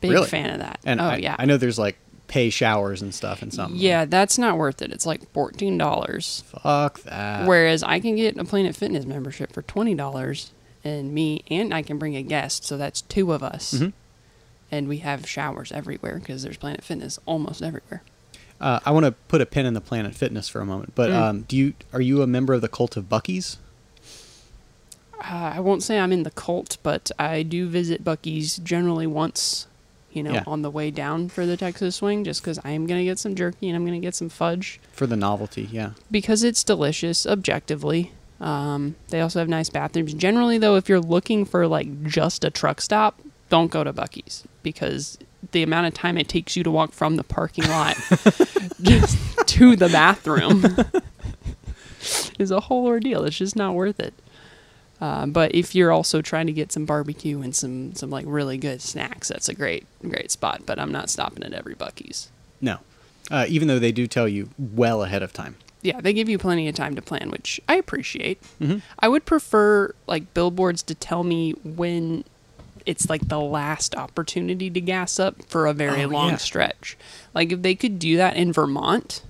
Big 0.00 0.10
Really? 0.12 0.26
fan 0.28 0.50
of 0.50 0.58
that. 0.60 0.80
And 0.84 1.00
oh 1.00 1.04
I, 1.04 1.16
yeah, 1.16 1.36
I 1.38 1.44
know 1.44 1.56
there's 1.56 1.78
like 1.78 1.96
pay 2.26 2.48
showers 2.48 3.02
and 3.02 3.12
stuff 3.14 3.42
and 3.42 3.52
something. 3.52 3.78
yeah, 3.80 4.04
that's 4.04 4.38
not 4.38 4.56
worth 4.56 4.82
it. 4.82 4.92
It's 4.92 5.04
like 5.06 5.30
fourteen 5.32 5.76
dollars. 5.78 6.44
Fuck 6.62 7.02
that. 7.02 7.46
Whereas 7.46 7.82
I 7.82 8.00
can 8.00 8.16
get 8.16 8.36
a 8.38 8.44
Planet 8.44 8.76
Fitness 8.76 9.04
membership 9.04 9.52
for 9.52 9.62
twenty 9.62 9.94
dollars, 9.94 10.52
and 10.84 11.12
me 11.12 11.42
and 11.50 11.74
I 11.74 11.82
can 11.82 11.98
bring 11.98 12.16
a 12.16 12.22
guest, 12.22 12.64
so 12.64 12.76
that's 12.76 13.02
two 13.02 13.32
of 13.32 13.42
us, 13.42 13.74
Mhm. 13.74 13.92
and 14.70 14.88
we 14.88 14.98
have 14.98 15.28
showers 15.28 15.72
everywhere 15.72 16.18
because 16.20 16.42
there's 16.42 16.56
Planet 16.56 16.84
Fitness 16.84 17.18
almost 17.26 17.62
everywhere. 17.62 18.02
Uh, 18.60 18.78
I 18.84 18.90
want 18.90 19.06
to 19.06 19.12
put 19.28 19.40
a 19.40 19.46
pin 19.46 19.64
in 19.66 19.74
the 19.74 19.80
Planet 19.80 20.14
Fitness 20.14 20.48
for 20.48 20.60
a 20.60 20.66
moment, 20.66 20.92
but 20.94 21.10
Mm. 21.10 21.14
um, 21.20 21.40
do 21.42 21.56
you 21.56 21.74
are 21.92 22.00
you 22.00 22.22
a 22.22 22.26
member 22.26 22.54
of 22.54 22.60
the 22.60 22.68
cult 22.68 22.96
of 22.96 23.08
Buc-ee's? 23.08 23.56
Uh, 25.18 25.52
I 25.54 25.60
won't 25.60 25.82
say 25.82 25.98
I'm 25.98 26.12
in 26.12 26.22
the 26.22 26.30
cult, 26.30 26.78
but 26.82 27.10
I 27.18 27.42
do 27.42 27.68
visit 27.68 28.02
Buc-ee's 28.04 28.56
generally 28.58 29.06
once, 29.06 29.66
you 30.12 30.22
know, 30.22 30.32
Yeah. 30.32 30.44
on 30.46 30.62
the 30.62 30.70
way 30.70 30.90
down 30.90 31.28
for 31.28 31.46
the 31.46 31.56
Texas 31.56 31.96
swing, 31.96 32.24
just 32.24 32.42
because 32.42 32.58
I 32.64 32.70
am 32.70 32.86
gonna 32.86 33.04
get 33.04 33.18
some 33.18 33.34
jerky 33.34 33.68
and 33.68 33.76
I'm 33.76 33.84
gonna 33.84 34.00
get 34.00 34.14
some 34.14 34.28
fudge 34.28 34.80
For 34.92 35.06
the 35.06 35.16
novelty, 35.16 35.68
yeah. 35.70 35.90
because 36.10 36.42
it's 36.42 36.64
delicious 36.64 37.26
objectively. 37.26 38.12
Um, 38.40 38.96
they 39.08 39.20
also 39.20 39.38
have 39.38 39.48
nice 39.48 39.68
bathrooms. 39.68 40.14
Generally, 40.14 40.58
though, 40.58 40.76
if 40.76 40.88
you're 40.88 40.98
looking 41.00 41.44
for 41.44 41.66
like 41.66 42.04
just 42.04 42.44
a 42.44 42.50
truck 42.50 42.80
stop, 42.80 43.20
don't 43.50 43.70
go 43.70 43.84
to 43.84 43.92
Buc-ee's 43.92 44.44
because 44.62 45.18
the 45.52 45.62
amount 45.62 45.86
of 45.86 45.94
time 45.94 46.16
it 46.18 46.28
takes 46.28 46.56
you 46.56 46.62
to 46.62 46.70
walk 46.70 46.92
from 46.92 47.16
the 47.16 47.24
parking 47.24 47.66
lot 47.68 47.96
just 48.82 49.18
to 49.48 49.76
the 49.76 49.88
bathroom 49.90 50.64
is 52.38 52.50
a 52.50 52.60
whole 52.60 52.86
ordeal. 52.86 53.24
It's 53.24 53.36
just 53.36 53.56
not 53.56 53.74
worth 53.74 54.00
it. 54.00 54.14
Uh, 55.00 55.26
but 55.26 55.54
if 55.54 55.74
you're 55.74 55.90
also 55.92 56.20
trying 56.20 56.46
to 56.46 56.52
get 56.52 56.70
some 56.72 56.84
barbecue 56.84 57.40
and 57.40 57.54
some 57.56 57.94
some 57.94 58.10
like 58.10 58.24
really 58.28 58.58
good 58.58 58.82
snacks, 58.82 59.28
that's 59.28 59.48
a 59.48 59.54
great 59.54 59.86
great 60.02 60.30
spot. 60.30 60.62
But 60.66 60.78
I'm 60.78 60.92
not 60.92 61.08
stopping 61.10 61.42
at 61.42 61.52
every 61.54 61.74
Buc-ee's. 61.74 62.28
No, 62.60 62.78
uh, 63.30 63.46
even 63.48 63.66
though 63.68 63.78
they 63.78 63.92
do 63.92 64.06
tell 64.06 64.28
you 64.28 64.50
well 64.58 65.02
ahead 65.02 65.22
of 65.22 65.32
time. 65.32 65.56
Yeah, 65.82 65.98
they 66.02 66.12
give 66.12 66.28
you 66.28 66.36
plenty 66.36 66.68
of 66.68 66.74
time 66.74 66.94
to 66.96 67.00
plan, 67.02 67.30
which 67.30 67.58
I 67.66 67.76
appreciate. 67.76 68.38
Mhm. 68.60 68.82
I 68.98 69.08
would 69.08 69.24
prefer 69.24 69.94
like 70.06 70.34
billboards 70.34 70.82
to 70.82 70.94
tell 70.94 71.24
me 71.24 71.52
when 71.64 72.24
it's 72.84 73.08
like 73.08 73.28
the 73.28 73.40
last 73.40 73.94
opportunity 73.94 74.68
to 74.68 74.80
gas 74.80 75.18
up 75.18 75.42
for 75.48 75.66
a 75.66 75.72
very 75.72 76.04
Oh, 76.04 76.08
long 76.08 76.30
yeah. 76.30 76.36
stretch. 76.36 76.98
Like 77.34 77.52
if 77.52 77.62
they 77.62 77.74
could 77.74 77.98
do 77.98 78.18
that 78.18 78.36
in 78.36 78.52
Vermont, 78.52 79.22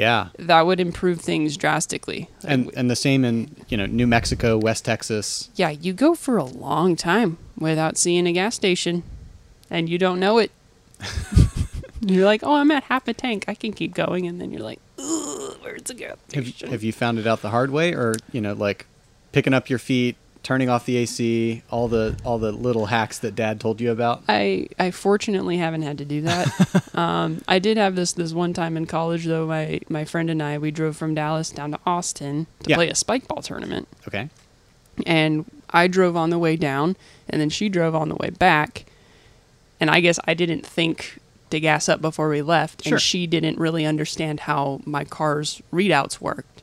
Yeah, 0.00 0.28
that 0.38 0.64
would 0.64 0.80
improve 0.80 1.20
things 1.20 1.58
drastically. 1.58 2.30
And 2.42 2.70
and 2.74 2.90
the 2.90 2.96
same 2.96 3.22
in 3.22 3.54
you 3.68 3.76
know 3.76 3.84
New 3.84 4.06
Mexico, 4.06 4.56
West 4.56 4.86
Texas. 4.86 5.50
yeah, 5.56 5.68
you 5.68 5.92
go 5.92 6.14
for 6.14 6.38
a 6.38 6.44
long 6.44 6.96
time 6.96 7.36
without 7.58 7.98
seeing 7.98 8.26
a 8.26 8.32
gas 8.32 8.54
station 8.54 9.02
and 9.68 9.90
you 9.90 9.98
don't 9.98 10.18
know 10.18 10.38
it. 10.38 10.50
you're 12.00 12.24
like, 12.24 12.42
"Oh, 12.42 12.54
I'm 12.54 12.70
at 12.70 12.84
half 12.84 13.06
a 13.08 13.12
tank. 13.12 13.44
I 13.46 13.54
can 13.54 13.72
keep 13.72 13.94
going." 13.94 14.26
And 14.26 14.40
then 14.40 14.50
you're 14.50 14.62
like, 14.62 14.80
"Ugh, 14.98 15.58
where's 15.60 15.82
the 15.82 15.94
gas 15.94 16.16
station?" 16.28 16.54
you, 16.66 16.70
have 16.72 16.82
you 16.82 16.92
found 16.92 17.18
it 17.18 17.26
out 17.26 17.42
the 17.42 17.50
hard 17.50 17.70
way, 17.70 17.92
or 17.92 18.14
you 18.32 18.40
know 18.40 18.54
like 18.54 18.86
picking 19.32 19.52
up 19.52 19.68
your 19.68 19.78
feet, 19.78 20.16
turning 20.42 20.68
off 20.68 20.86
the 20.86 20.96
AC, 20.96 21.62
all 21.70 21.88
the 21.88 22.16
all 22.24 22.38
the 22.38 22.52
little 22.52 22.86
hacks 22.86 23.18
that 23.18 23.34
Dad 23.34 23.60
told 23.60 23.80
you 23.80 23.90
about? 23.90 24.22
I 24.28 24.68
I 24.78 24.90
fortunately 24.90 25.58
haven't 25.58 25.82
had 25.82 25.98
to 25.98 26.04
do 26.04 26.22
that. 26.22 26.94
um, 26.94 27.42
I 27.48 27.58
did 27.58 27.76
have 27.76 27.96
this 27.96 28.12
this 28.12 28.32
one 28.32 28.52
time 28.52 28.76
in 28.76 28.86
college 28.86 29.26
though. 29.26 29.46
My 29.46 29.80
my 29.88 30.04
friend 30.04 30.30
and 30.30 30.42
I 30.42 30.58
we 30.58 30.70
drove 30.70 30.96
from 30.96 31.14
Dallas 31.14 31.50
down 31.50 31.72
to 31.72 31.78
Austin 31.86 32.46
to 32.62 32.70
Yeah. 32.70 32.76
play 32.76 32.88
a 32.88 32.94
spike 32.94 33.28
ball 33.28 33.42
tournament, 33.42 33.86
Okay. 34.08 34.28
and 35.06 35.44
I 35.70 35.86
drove 35.86 36.16
on 36.16 36.30
the 36.30 36.38
way 36.38 36.56
down, 36.56 36.96
and 37.28 37.40
then 37.40 37.50
she 37.50 37.68
drove 37.68 37.94
on 37.94 38.08
the 38.08 38.16
way 38.16 38.30
back. 38.30 38.86
And 39.78 39.88
I 39.90 40.00
guess 40.00 40.18
I 40.26 40.34
didn't 40.34 40.66
think 40.66 41.18
to 41.50 41.58
gas 41.58 41.88
up 41.88 42.00
before 42.00 42.28
we 42.28 42.42
left, 42.42 42.84
Sure. 42.84 42.94
and 42.94 43.00
she 43.02 43.26
didn't 43.26 43.58
really 43.58 43.84
understand 43.86 44.40
how 44.40 44.80
my 44.84 45.04
car's 45.04 45.62
readouts 45.72 46.20
worked. 46.20 46.59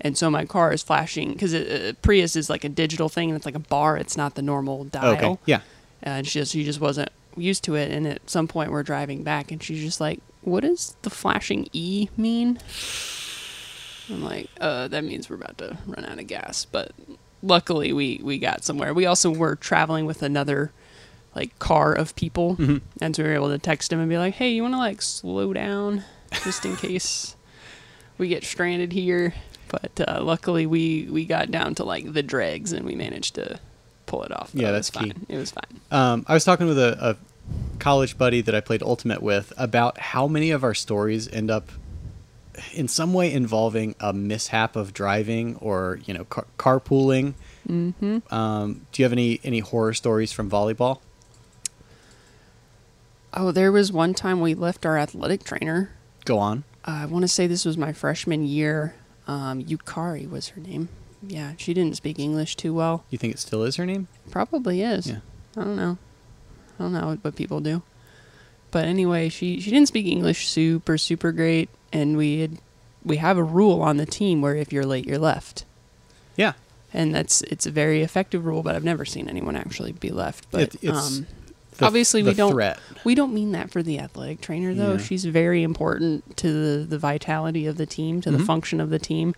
And 0.00 0.16
so 0.16 0.30
my 0.30 0.44
car 0.44 0.72
is 0.72 0.82
flashing 0.82 1.32
because 1.32 1.54
uh, 1.54 1.92
Prius 2.02 2.36
is 2.36 2.50
like 2.50 2.64
a 2.64 2.68
digital 2.68 3.08
thing, 3.08 3.30
and 3.30 3.36
it's 3.36 3.46
like 3.46 3.54
a 3.54 3.58
bar. 3.60 3.96
It's 3.96 4.16
not 4.16 4.34
the 4.34 4.42
normal 4.42 4.84
dial 4.84 5.14
Okay. 5.16 5.38
Yeah. 5.46 5.60
and 6.02 6.26
she 6.26 6.38
just 6.40 6.52
she 6.52 6.64
just 6.64 6.80
wasn't 6.80 7.08
used 7.36 7.64
to 7.64 7.74
it. 7.76 7.90
And 7.90 8.06
at 8.06 8.28
some 8.28 8.46
point, 8.46 8.70
we're 8.70 8.82
driving 8.82 9.22
back, 9.22 9.50
and 9.50 9.62
she's 9.62 9.80
just 9.82 10.00
like, 10.00 10.20
"What 10.42 10.60
does 10.60 10.96
the 11.02 11.10
flashing 11.10 11.68
E 11.72 12.08
mean?" 12.16 12.58
I'm 14.08 14.22
like, 14.22 14.48
uh, 14.60 14.86
that 14.88 15.02
means 15.04 15.28
we're 15.28 15.36
about 15.36 15.58
to 15.58 15.76
run 15.86 16.04
out 16.04 16.18
of 16.20 16.26
gas. 16.26 16.64
But 16.64 16.92
luckily, 17.42 17.92
we 17.92 18.20
we 18.22 18.38
got 18.38 18.64
somewhere. 18.64 18.94
We 18.94 19.06
also 19.06 19.30
were 19.30 19.56
traveling 19.56 20.06
with 20.06 20.22
another 20.22 20.72
like 21.34 21.58
car 21.58 21.92
of 21.92 22.14
people, 22.16 22.56
Mhm. 22.56 22.80
and 23.00 23.16
so 23.16 23.22
we 23.22 23.28
were 23.30 23.34
able 23.34 23.48
to 23.48 23.58
text 23.58 23.92
him 23.92 23.98
and 24.00 24.08
be 24.08 24.16
like, 24.18 24.34
hey, 24.34 24.50
you 24.50 24.62
want 24.62 24.74
to 24.74 24.78
like 24.78 25.02
slow 25.02 25.52
down 25.52 26.04
just 26.44 26.64
in 26.64 26.76
case 26.86 27.34
we 28.18 28.28
get 28.28 28.44
stranded 28.44 28.92
here. 28.92 29.34
But 29.68 30.00
uh, 30.06 30.20
luckily, 30.22 30.66
we 30.66 31.08
we 31.10 31.24
got 31.24 31.50
down 31.50 31.74
to 31.76 31.84
like 31.84 32.12
the 32.12 32.22
dregs 32.22 32.72
and 32.72 32.84
we 32.84 32.94
managed 32.94 33.34
to 33.36 33.58
pull 34.06 34.22
it 34.22 34.32
off. 34.32 34.50
Yeah, 34.54 34.70
that's 34.70 34.92
was 34.92 35.02
key. 35.02 35.10
fine. 35.10 35.26
It 35.28 35.36
was 35.36 35.50
fine. 35.50 35.80
Um, 35.90 36.24
I 36.28 36.34
was 36.34 36.44
talking 36.44 36.66
with 36.66 36.78
a, 36.78 36.96
a 37.00 37.16
college 37.78 38.16
buddy 38.18 38.40
that 38.40 38.54
I 38.54 38.60
played 38.60 38.82
Ultimate 38.82 39.22
with 39.22 39.52
about 39.56 39.98
how 39.98 40.26
many 40.26 40.50
of 40.50 40.64
our 40.64 40.74
stories 40.74 41.28
end 41.28 41.50
up 41.50 41.70
in 42.72 42.88
some 42.88 43.12
way 43.12 43.32
involving 43.32 43.94
a 44.00 44.12
mishap 44.12 44.76
of 44.76 44.92
driving 44.94 45.56
or 45.56 46.00
you 46.06 46.14
know 46.14 46.24
car- 46.24 46.46
carpooling. 46.58 47.34
Mm-hmm. 47.68 48.32
Um, 48.34 48.86
do 48.92 49.02
you 49.02 49.04
have 49.04 49.12
any 49.12 49.40
any 49.44 49.58
horror 49.58 49.94
stories 49.94 50.32
from 50.32 50.50
volleyball? 50.50 51.00
Oh, 53.34 53.52
there 53.52 53.70
was 53.70 53.92
one 53.92 54.14
time 54.14 54.40
we 54.40 54.54
left 54.54 54.86
our 54.86 54.96
athletic 54.96 55.44
trainer. 55.44 55.90
Go 56.24 56.38
on. 56.38 56.64
I 56.84 57.04
want 57.06 57.22
to 57.22 57.28
say 57.28 57.46
this 57.46 57.64
was 57.64 57.76
my 57.76 57.92
freshman 57.92 58.46
year. 58.46 58.94
Um, 59.26 59.62
Yukari 59.64 60.28
was 60.28 60.48
her 60.50 60.60
name. 60.60 60.88
Yeah, 61.22 61.52
she 61.56 61.74
didn't 61.74 61.96
speak 61.96 62.18
English 62.18 62.56
too 62.56 62.72
well. 62.72 63.04
You 63.10 63.18
think 63.18 63.34
it 63.34 63.38
still 63.38 63.64
is 63.64 63.76
her 63.76 63.86
name? 63.86 64.06
Probably 64.30 64.82
is. 64.82 65.08
Yeah. 65.08 65.18
I 65.56 65.60
don't 65.64 65.76
know. 65.76 65.98
I 66.78 66.82
don't 66.82 66.92
know 66.92 67.18
what 67.20 67.34
people 67.36 67.60
do. 67.60 67.82
But 68.70 68.84
anyway, 68.84 69.28
she 69.30 69.60
she 69.60 69.70
didn't 69.70 69.88
speak 69.88 70.06
English 70.06 70.48
super 70.48 70.98
super 70.98 71.32
great, 71.32 71.68
and 71.92 72.16
we 72.16 72.40
had 72.40 72.58
we 73.04 73.16
have 73.16 73.38
a 73.38 73.42
rule 73.42 73.80
on 73.80 73.96
the 73.96 74.06
team 74.06 74.42
where 74.42 74.54
if 74.54 74.72
you're 74.72 74.84
late, 74.84 75.06
you're 75.06 75.18
left, 75.18 75.64
Yeah. 76.36 76.52
and 76.92 77.14
that's 77.14 77.40
it's 77.42 77.64
a 77.66 77.70
very 77.70 78.02
effective 78.02 78.44
rule. 78.44 78.62
But 78.62 78.76
I've 78.76 78.84
never 78.84 79.04
seen 79.04 79.28
anyone 79.28 79.56
actually 79.56 79.92
be 79.92 80.10
left. 80.10 80.50
But 80.50 80.74
It- 80.74 80.76
it's 80.82 81.18
um, 81.18 81.26
The- 81.78 81.86
obviously 81.86 82.22
the 82.22 82.30
we 82.30 82.34
don't 82.34 82.52
threat. 82.52 82.78
we 83.04 83.14
don't 83.14 83.34
mean 83.34 83.52
that 83.52 83.70
for 83.70 83.82
the 83.82 83.98
athletic 83.98 84.40
trainer 84.40 84.72
though. 84.74 84.92
Yeah. 84.92 84.98
She's 84.98 85.24
very 85.24 85.62
important 85.62 86.36
to 86.38 86.52
the, 86.80 86.84
the 86.86 86.98
vitality 86.98 87.66
of 87.66 87.76
the 87.76 87.86
team, 87.86 88.20
to 88.22 88.30
the 88.30 88.38
Mhm. 88.38 88.46
function 88.46 88.80
of 88.80 88.90
the 88.90 88.98
team. 88.98 89.34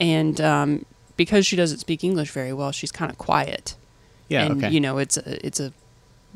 And 0.00 0.40
um, 0.40 0.86
because 1.16 1.46
she 1.46 1.56
doesn't 1.56 1.78
speak 1.78 2.02
English 2.04 2.30
very 2.30 2.52
well, 2.52 2.72
she's 2.72 2.92
kind 2.92 3.10
of 3.10 3.18
quiet. 3.18 3.76
Yeah. 4.28 4.44
and 4.44 4.62
okay. 4.64 4.72
you 4.72 4.80
know, 4.80 4.98
it's 4.98 5.16
a 5.16 5.44
it's 5.46 5.58
a 5.60 5.72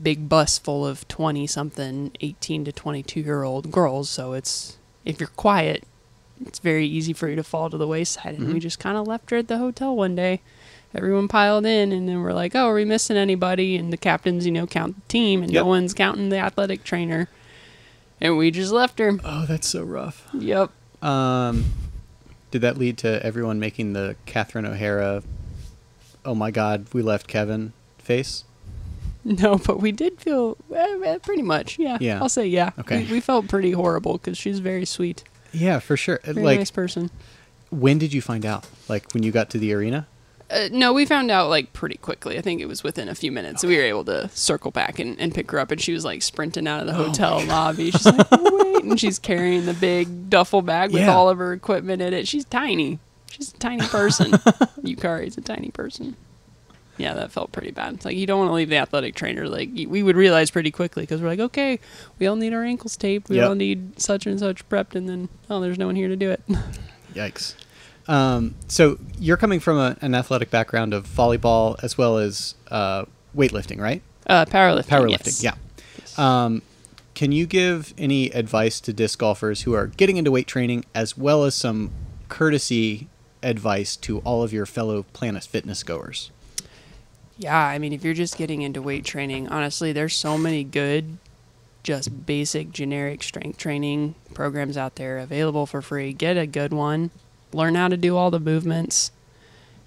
big 0.03 0.29
bus 0.29 0.59
full 0.59 0.85
of 0.85 1.07
20 1.07 1.47
something 1.47 2.11
18 2.21 2.65
to 2.65 2.73
22 2.73 3.21
year 3.21 3.45
old 3.45 3.71
girls, 3.71 4.11
so 4.11 4.33
it's 4.33 4.77
if 5.05 5.21
you're 5.21 5.29
quiet, 5.37 5.85
it's 6.45 6.59
very 6.59 6.87
easy 6.87 7.13
for 7.13 7.29
you 7.29 7.37
to 7.37 7.45
fall 7.45 7.71
to 7.71 7.77
the 7.79 7.87
wayside. 7.87 8.35
And 8.37 8.49
we 8.49 8.55
Mhm. 8.55 8.61
just 8.63 8.79
kind 8.81 8.97
of 8.97 9.07
left 9.07 9.31
her 9.31 9.37
at 9.37 9.47
the 9.49 9.59
hotel 9.59 9.95
one 9.95 10.17
day. 10.17 10.41
Everyone 10.95 11.27
piled 11.29 11.67
in, 11.67 11.91
and 11.93 12.09
then 12.09 12.23
we're 12.23 12.33
like, 12.33 12.55
"Oh, 12.55 12.69
are 12.69 12.75
we 12.75 12.85
missing 12.85 13.17
anybody?" 13.17 13.77
And 13.77 13.93
the 13.93 13.97
captains, 13.97 14.47
you 14.47 14.53
know, 14.53 14.67
count 14.67 14.95
the 14.97 15.09
team, 15.09 15.43
and 15.43 15.53
Yep. 15.53 15.63
no 15.65 15.67
one's 15.67 15.93
counting 15.95 16.29
the 16.29 16.39
athletic 16.39 16.85
trainer. 16.85 17.29
And 18.21 18.39
we 18.39 18.51
just 18.51 18.73
left 18.73 18.99
her. 19.01 19.19
oh, 19.25 19.45
that's 19.47 19.69
so 19.69 19.83
rough. 19.83 20.29
Yep. 20.33 20.71
Um, 21.03 21.65
did 22.53 22.63
that 22.63 22.79
lead 22.79 22.97
to 22.99 23.25
everyone 23.27 23.59
making 23.59 23.93
the 23.93 24.17
Catherine 24.25 24.65
O'Hara? 24.65 25.23
Oh 26.25 26.35
my 26.35 26.51
God, 26.51 26.87
we 26.93 27.03
left 27.03 27.27
Kevin 27.27 27.73
face. 27.99 28.45
No, 29.25 29.57
but 29.57 29.81
we 29.81 29.91
did 29.91 30.21
feel 30.21 30.57
eh, 30.75 30.99
eh, 31.05 31.19
pretty 31.19 31.43
much. 31.43 31.79
Yeah. 31.79 31.99
Yeah. 32.01 32.21
I'll 32.21 32.29
say 32.29 32.47
yeah. 32.47 32.71
Okay. 32.79 33.05
We, 33.05 33.13
we 33.15 33.21
felt 33.21 33.49
pretty 33.49 33.73
horrible 33.73 34.15
because 34.19 34.37
she's 34.39 34.59
very 34.61 34.85
sweet, 34.85 35.25
Yeah, 35.53 35.79
for 35.81 35.97
sure. 35.97 36.21
very 36.25 36.43
like, 36.43 36.59
nice 36.59 36.71
person. 36.71 37.11
when 37.71 37.99
did 37.99 38.13
you 38.13 38.21
find 38.23 38.45
out? 38.47 38.67
Like 38.89 39.13
when 39.13 39.23
you 39.23 39.33
got 39.33 39.51
to 39.51 39.59
the 39.59 39.73
arena? 39.73 40.07
Uh, 40.55 40.69
no, 40.71 40.93
we 40.93 41.05
found 41.05 41.31
out 41.31 41.49
like 41.51 41.73
pretty 41.73 41.97
quickly. 41.97 42.39
I 42.39 42.41
think 42.41 42.61
it 42.61 42.67
was 42.67 42.85
within 42.85 43.09
a 43.09 43.15
few 43.15 43.33
minutes. 43.33 43.61
So 43.63 43.69
we 43.69 43.77
were 43.77 43.83
able 43.83 44.05
to 44.05 44.29
circle 44.29 44.71
back 44.71 44.99
and, 45.01 45.19
and 45.21 45.35
pick 45.35 45.51
her 45.51 45.59
up, 45.59 45.71
and 45.73 45.81
she 45.81 45.93
was 45.93 46.05
like 46.05 46.23
sprinting 46.23 46.69
out 46.69 46.81
of 46.81 46.87
the 46.87 46.93
Oh 46.97 47.07
hotel 47.07 47.45
lobby. 47.45 47.91
She's 47.91 48.07
like, 48.07 48.31
wait, 48.31 48.85
and 48.85 49.01
she's 49.01 49.19
carrying 49.19 49.67
the 49.67 49.75
big 49.75 50.31
duffel 50.31 50.63
bag 50.63 50.93
with 50.93 51.03
Yeah. 51.03 51.15
all 51.15 51.29
of 51.29 51.39
her 51.39 51.53
equipment 51.53 52.01
in 52.03 52.13
it. 52.15 52.29
She's 52.29 52.45
tiny. 52.45 52.99
She's 53.31 53.53
a 53.53 53.57
tiny 53.59 53.87
person. 53.89 54.31
Yukari's 54.85 55.37
a 55.37 55.41
tiny 55.41 55.71
person. 55.71 56.17
Yeah, 56.97 57.15
that 57.15 57.33
felt 57.33 57.51
pretty 57.51 57.73
bad. 57.73 57.95
It's 57.95 58.05
like 58.05 58.17
you 58.17 58.25
don't 58.25 58.39
want 58.39 58.51
to 58.51 58.55
leave 58.55 58.69
the 58.69 58.77
athletic 58.77 59.17
trainer. 59.17 59.49
Like 59.49 59.71
we 59.75 60.05
would 60.05 60.15
realize 60.15 60.53
pretty 60.53 60.71
quickly 60.71 61.03
because 61.03 61.21
we're 61.21 61.27
like, 61.27 61.41
okay, 61.41 61.81
we 62.21 62.29
all 62.29 62.37
need 62.37 62.53
our 62.55 62.63
ankles 62.63 62.97
taped. 62.97 63.29
We 63.29 63.37
Yep. 63.37 63.49
all 63.49 63.55
need 63.57 63.99
such 64.01 64.27
and 64.27 64.39
such 64.39 64.69
prepped, 64.69 64.95
and 64.95 65.09
then 65.09 65.29
oh, 65.51 65.61
there's 65.61 65.79
no 65.79 65.87
one 65.87 65.97
here 65.97 66.07
to 66.07 66.15
do 66.15 66.31
it. 66.31 66.41
Yikes. 67.15 67.57
Um, 68.07 68.55
so 68.69 68.99
you're 69.19 69.37
coming 69.37 69.61
from 69.61 69.79
a, 69.79 69.97
an 70.01 70.15
athletic 70.15 70.51
background 70.51 70.93
of 70.93 71.07
volleyball 71.07 71.83
as 71.83 71.97
well 71.97 72.19
as 72.19 72.55
uh, 72.71 73.05
weightlifting, 73.37 73.81
right? 73.81 74.03
Uh, 74.27 74.45
powerlifting. 74.45 74.89
Powerlifting, 74.89 75.27
yes. 75.27 75.43
yeah. 75.43 75.55
Yes. 75.99 76.19
Um, 76.19 76.63
can 77.15 77.31
you 77.33 77.47
give 77.47 77.95
any 77.97 78.31
advice 78.31 78.81
to 78.81 78.93
disc 78.93 79.19
golfers 79.19 79.63
who 79.63 79.73
are 79.73 79.87
getting 79.87 80.17
into 80.17 80.31
weight 80.31 80.47
training, 80.47 80.85
as 80.95 81.17
well 81.17 81.45
as 81.45 81.55
some 81.55 81.93
courtesy 82.29 83.09
advice 83.43 83.95
to 83.97 84.19
all 84.21 84.43
of 84.43 84.53
your 84.53 84.67
fellow 84.67 85.05
Planet 85.13 85.45
Fitness 85.45 85.83
goers? 85.83 86.31
Yeah, 87.39 87.57
I 87.57 87.79
mean, 87.79 87.93
if 87.93 88.05
you're 88.05 88.15
just 88.15 88.37
getting 88.37 88.63
into 88.63 88.83
weight 88.83 89.05
training, 89.05 89.49
honestly, 89.49 89.93
there's 89.93 90.15
so 90.15 90.39
many 90.39 90.65
good, 90.65 91.19
just 91.83 92.27
basic 92.27 92.73
generic 92.73 93.23
strength 93.23 93.59
training 93.59 94.15
programs 94.35 94.77
out 94.77 94.97
there 94.97 95.19
available 95.19 95.67
for 95.67 95.83
free. 95.83 96.13
Get 96.13 96.37
a 96.37 96.47
good 96.47 96.73
one, 96.73 97.11
learn 97.55 97.75
how 97.75 97.89
to 97.89 97.97
do 97.97 98.17
all 98.17 98.31
the 98.31 98.41
movements, 98.41 99.11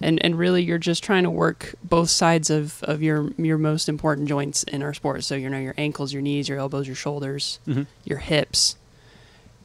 and 0.02 0.24
and 0.24 0.38
really, 0.38 0.64
you're 0.64 0.78
just 0.78 1.04
trying 1.04 1.24
to 1.24 1.30
work 1.30 1.76
both 1.84 2.10
sides 2.10 2.50
of 2.50 2.82
of 2.84 3.02
your 3.02 3.30
your 3.38 3.58
most 3.58 3.90
important 3.90 4.28
joints 4.28 4.64
in 4.64 4.82
our 4.84 4.94
sport. 4.94 5.24
So 5.24 5.36
you 5.36 5.50
know 5.50 5.60
your 5.60 5.76
ankles, 5.78 6.14
your 6.14 6.22
knees, 6.22 6.48
your 6.50 6.60
elbows, 6.60 6.88
your 6.88 6.96
shoulders, 6.96 7.60
Mhm. 7.68 7.88
your 8.06 8.20
hips. 8.20 8.76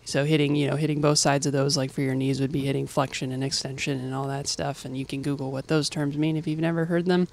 So 0.04 0.24
hitting, 0.24 0.56
you 0.56 0.66
know, 0.68 0.74
hitting 0.74 1.00
both 1.00 1.18
sides 1.18 1.46
of 1.46 1.52
those, 1.52 1.76
like 1.76 1.92
for 1.92 2.00
your 2.00 2.16
knees, 2.16 2.40
would 2.40 2.50
be 2.50 2.62
hitting 2.66 2.88
flexion 2.88 3.30
and 3.30 3.44
extension 3.44 4.00
and 4.00 4.12
all 4.12 4.26
that 4.26 4.48
stuff. 4.48 4.84
And 4.84 4.96
you 4.98 5.04
can 5.06 5.22
Google 5.22 5.52
what 5.52 5.68
those 5.68 5.88
terms 5.88 6.16
mean 6.18 6.36
if 6.36 6.46
you've 6.48 6.58
never 6.58 6.86
heard 6.86 7.06
them. 7.06 7.28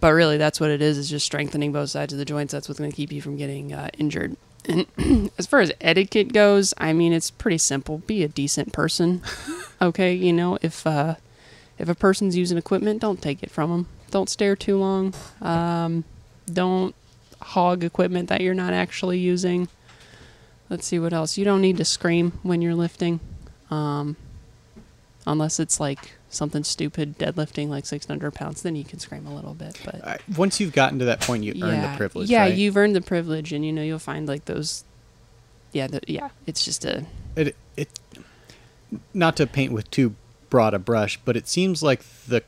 But 0.00 0.12
really, 0.14 0.38
that's 0.38 0.58
what 0.58 0.70
it 0.70 0.82
is: 0.82 0.98
is 0.98 1.08
just 1.08 1.24
strengthening 1.24 1.70
both 1.70 1.90
sides 1.90 2.12
of 2.12 2.18
the 2.18 2.24
joints. 2.24 2.52
That's 2.52 2.68
what's 2.68 2.80
going 2.80 2.90
to 2.90 2.96
keep 2.96 3.12
you 3.12 3.22
from 3.22 3.36
getting 3.36 3.72
uh, 3.72 3.90
injured. 3.98 4.36
And 4.64 4.86
as 5.38 5.46
far 5.46 5.60
as 5.60 5.72
etiquette 5.80 6.32
goes, 6.32 6.72
I 6.78 6.92
mean, 6.92 7.12
it's 7.12 7.30
pretty 7.30 7.58
simple. 7.58 7.98
Be 7.98 8.22
a 8.22 8.28
decent 8.28 8.72
person. 8.72 9.22
okay, 9.82 10.14
you 10.14 10.32
know, 10.32 10.58
if 10.62 10.86
uh, 10.86 11.16
if 11.78 11.88
a 11.88 11.94
person's 11.94 12.36
using 12.36 12.58
equipment, 12.58 13.00
don't 13.00 13.20
take 13.20 13.42
it 13.42 13.50
from 13.50 13.70
them. 13.70 13.88
Don't 14.10 14.28
stare 14.28 14.56
too 14.56 14.78
long. 14.78 15.14
Um, 15.40 16.04
don't 16.50 16.94
hog 17.40 17.82
equipment 17.82 18.28
that 18.28 18.40
you're 18.40 18.54
not 18.54 18.72
actually 18.72 19.18
using. 19.18 19.68
Let's 20.68 20.86
see 20.86 20.98
what 20.98 21.12
else. 21.12 21.36
You 21.36 21.44
don't 21.44 21.60
need 21.60 21.76
to 21.78 21.84
scream 21.84 22.38
when 22.42 22.62
you're 22.62 22.74
lifting, 22.74 23.20
um, 23.70 24.16
unless 25.26 25.60
it's 25.60 25.78
like 25.80 26.12
something 26.28 26.64
stupid, 26.64 27.18
deadlifting 27.18 27.68
like 27.68 27.86
600 27.86 28.32
pounds. 28.32 28.62
Then 28.62 28.74
you 28.76 28.84
can 28.84 28.98
scream 28.98 29.26
a 29.26 29.34
little 29.34 29.54
bit. 29.54 29.78
But 29.84 30.06
Uh, 30.06 30.16
once 30.36 30.60
you've 30.60 30.72
gotten 30.72 30.98
to 30.98 31.04
that 31.06 31.20
point, 31.20 31.44
you 31.44 31.52
earn 31.62 31.80
the 31.82 31.96
privilege. 31.96 32.30
yeah, 32.30 32.42
right? 32.42 32.54
you've 32.54 32.76
earned 32.76 32.96
the 32.96 33.00
privilege, 33.02 33.52
and 33.52 33.64
you 33.64 33.72
know 33.72 33.82
you'll 33.82 33.98
find 33.98 34.26
like 34.26 34.46
those. 34.46 34.84
Yeah, 35.72 35.86
the, 35.86 36.00
yeah. 36.06 36.30
It's 36.46 36.64
just 36.64 36.84
a 36.84 37.06
it, 37.36 37.56
it 37.76 37.88
not 39.14 39.36
to 39.36 39.46
paint 39.46 39.72
with 39.72 39.90
too 39.90 40.14
broad 40.50 40.74
a 40.74 40.78
brush, 40.78 41.18
but 41.24 41.36
it 41.36 41.48
seems 41.48 41.82
like 41.82 42.02
the 42.28 42.42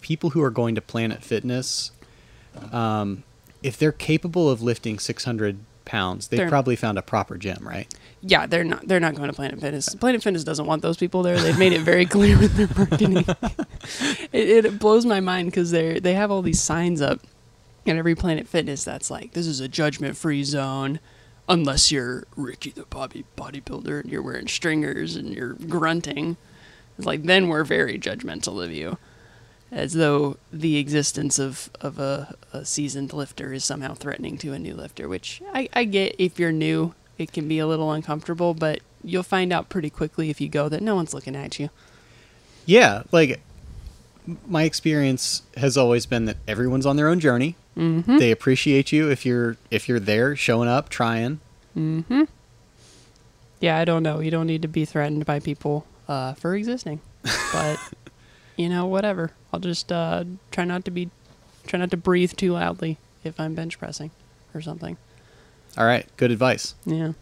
people 0.00 0.30
who 0.30 0.42
are 0.42 0.50
going 0.50 0.74
to 0.74 0.80
Planet 0.80 1.22
Fitness, 1.22 1.92
um, 2.72 3.22
if 3.62 3.76
they're 3.78 3.92
capable 3.92 4.50
of 4.50 4.60
lifting 4.60 4.98
600 4.98 5.58
pounds, 5.84 6.28
they've 6.28 6.38
They're- 6.38 6.48
probably 6.48 6.76
found 6.76 6.98
a 6.98 7.02
proper 7.02 7.36
gym, 7.36 7.58
right? 7.66 7.92
yeah. 8.22 8.46
They're 8.46 8.64
not. 8.64 8.86
They're 8.88 9.00
not 9.00 9.14
going 9.14 9.28
to 9.28 9.34
Planet 9.34 9.60
Fitness. 9.60 9.94
Planet 9.94 10.22
Fitness 10.22 10.44
doesn't 10.44 10.66
want 10.66 10.82
those 10.82 10.96
people 10.96 11.22
there. 11.22 11.38
They've 11.38 11.58
made 11.58 11.72
it 11.72 11.80
very 11.82 12.06
clear 12.16 12.38
with 12.38 12.54
their 12.54 12.68
marketing. 12.76 13.18
it, 14.32 14.64
it 14.66 14.78
blows 14.78 15.04
my 15.06 15.20
mind 15.20 15.50
because 15.50 15.70
they 15.70 15.98
they 16.00 16.14
have 16.14 16.30
all 16.30 16.42
these 16.42 16.60
signs 16.62 17.00
up 17.00 17.20
at 17.86 17.96
every 17.96 18.14
Planet 18.14 18.48
Fitness 18.48 18.82
that's 18.84 19.10
like 19.10 19.32
this 19.32 19.46
is 19.46 19.60
a 19.60 19.68
judgment 19.68 20.16
free 20.16 20.44
zone. 20.44 21.00
Unless 21.46 21.92
you're 21.92 22.24
Ricky 22.36 22.70
the 22.70 22.84
Bobby 22.86 23.26
bodybuilder 23.36 24.00
and 24.00 24.10
you're 24.10 24.22
wearing 24.22 24.48
stringers 24.48 25.14
and 25.14 25.28
you're 25.34 25.52
grunting, 25.52 26.38
it's 26.96 27.06
like 27.06 27.24
then 27.24 27.48
we're 27.48 27.64
very 27.64 27.98
judgmental 27.98 28.64
of 28.64 28.72
you. 28.72 28.96
As 29.74 29.92
though 29.94 30.36
the 30.52 30.76
existence 30.76 31.38
of, 31.38 31.68
of 31.80 31.98
a, 31.98 32.36
a 32.52 32.64
seasoned 32.64 33.12
lifter 33.12 33.52
is 33.52 33.64
somehow 33.64 33.94
threatening 33.94 34.38
to 34.38 34.52
a 34.52 34.58
new 34.58 34.74
lifter, 34.74 35.08
which 35.08 35.42
I, 35.52 35.68
I 35.72 35.84
get 35.84 36.14
if 36.18 36.38
you're 36.38 36.52
new, 36.52 36.94
it 37.18 37.32
can 37.32 37.48
be 37.48 37.58
a 37.58 37.66
little 37.66 37.90
uncomfortable, 37.92 38.54
but 38.54 38.80
you'll 39.02 39.22
find 39.22 39.52
out 39.52 39.68
pretty 39.68 39.90
quickly 39.90 40.30
if 40.30 40.40
you 40.40 40.48
go 40.48 40.68
that 40.68 40.80
no 40.82 40.94
one's 40.94 41.12
looking 41.12 41.36
at 41.36 41.58
you. 41.58 41.70
Yeah, 42.66 43.02
like 43.12 43.40
my 44.46 44.62
experience 44.62 45.42
has 45.56 45.76
always 45.76 46.06
been 46.06 46.24
that 46.26 46.36
everyone's 46.48 46.86
on 46.86 46.96
their 46.96 47.08
own 47.08 47.20
journey. 47.20 47.56
Mm-hmm. 47.76 48.18
They 48.18 48.30
appreciate 48.30 48.92
you 48.92 49.10
if 49.10 49.26
you're 49.26 49.56
if 49.70 49.88
you're 49.88 50.00
there, 50.00 50.34
showing 50.36 50.68
up, 50.68 50.88
trying. 50.88 51.40
Mm-hmm. 51.76 52.22
Yeah, 53.60 53.76
I 53.78 53.84
don't 53.84 54.02
know. 54.02 54.20
You 54.20 54.30
don't 54.30 54.46
need 54.46 54.62
to 54.62 54.68
be 54.68 54.84
threatened 54.84 55.26
by 55.26 55.40
people. 55.40 55.86
uh, 56.06 56.34
for 56.34 56.54
existing. 56.54 57.00
But 57.52 57.78
you 58.56 58.68
know, 58.68 58.86
whatever. 58.86 59.32
I'll 59.52 59.60
just 59.60 59.90
uh, 59.90 60.24
try 60.50 60.64
not 60.64 60.84
to 60.84 60.90
be, 60.90 61.10
try 61.66 61.78
not 61.78 61.90
to 61.90 61.96
breathe 61.96 62.32
too 62.32 62.52
loudly 62.52 62.98
if 63.22 63.38
I'm 63.40 63.54
bench 63.54 63.78
pressing 63.78 64.10
or 64.54 64.60
something. 64.60 64.96
All 65.76 65.86
right, 65.86 66.06
good 66.16 66.30
advice. 66.30 66.74
Yeah. 66.84 67.12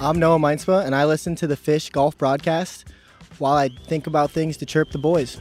I'm 0.00 0.20
Noah 0.20 0.38
Meintsma, 0.38 0.86
and 0.86 0.94
I 0.94 1.04
listen 1.04 1.34
to 1.34 1.48
the 1.48 1.56
Fish 1.56 1.90
Golf 1.90 2.16
Brah-dcast 2.16 2.84
while 3.38 3.54
I 3.54 3.68
think 3.68 4.06
about 4.06 4.30
things 4.30 4.56
to 4.58 4.66
chirp 4.66 4.92
the 4.92 4.98
boys. 4.98 5.40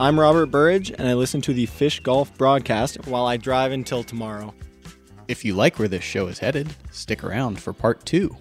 I'm 0.00 0.18
Robert 0.18 0.46
Burridge, 0.46 0.90
and 0.90 1.06
I 1.06 1.12
listen 1.12 1.42
to 1.42 1.52
the 1.52 1.66
Fish 1.66 2.00
Golf 2.00 2.32
Brah-dcast 2.38 3.06
while 3.06 3.26
I 3.26 3.36
drive 3.36 3.70
until 3.70 4.02
tomorrow. 4.02 4.54
If 5.28 5.44
you 5.44 5.52
like 5.52 5.78
where 5.78 5.88
this 5.88 6.02
show 6.02 6.28
is 6.28 6.38
headed, 6.38 6.74
stick 6.90 7.22
around 7.22 7.60
for 7.60 7.74
part 7.74 8.06
two. 8.06 8.34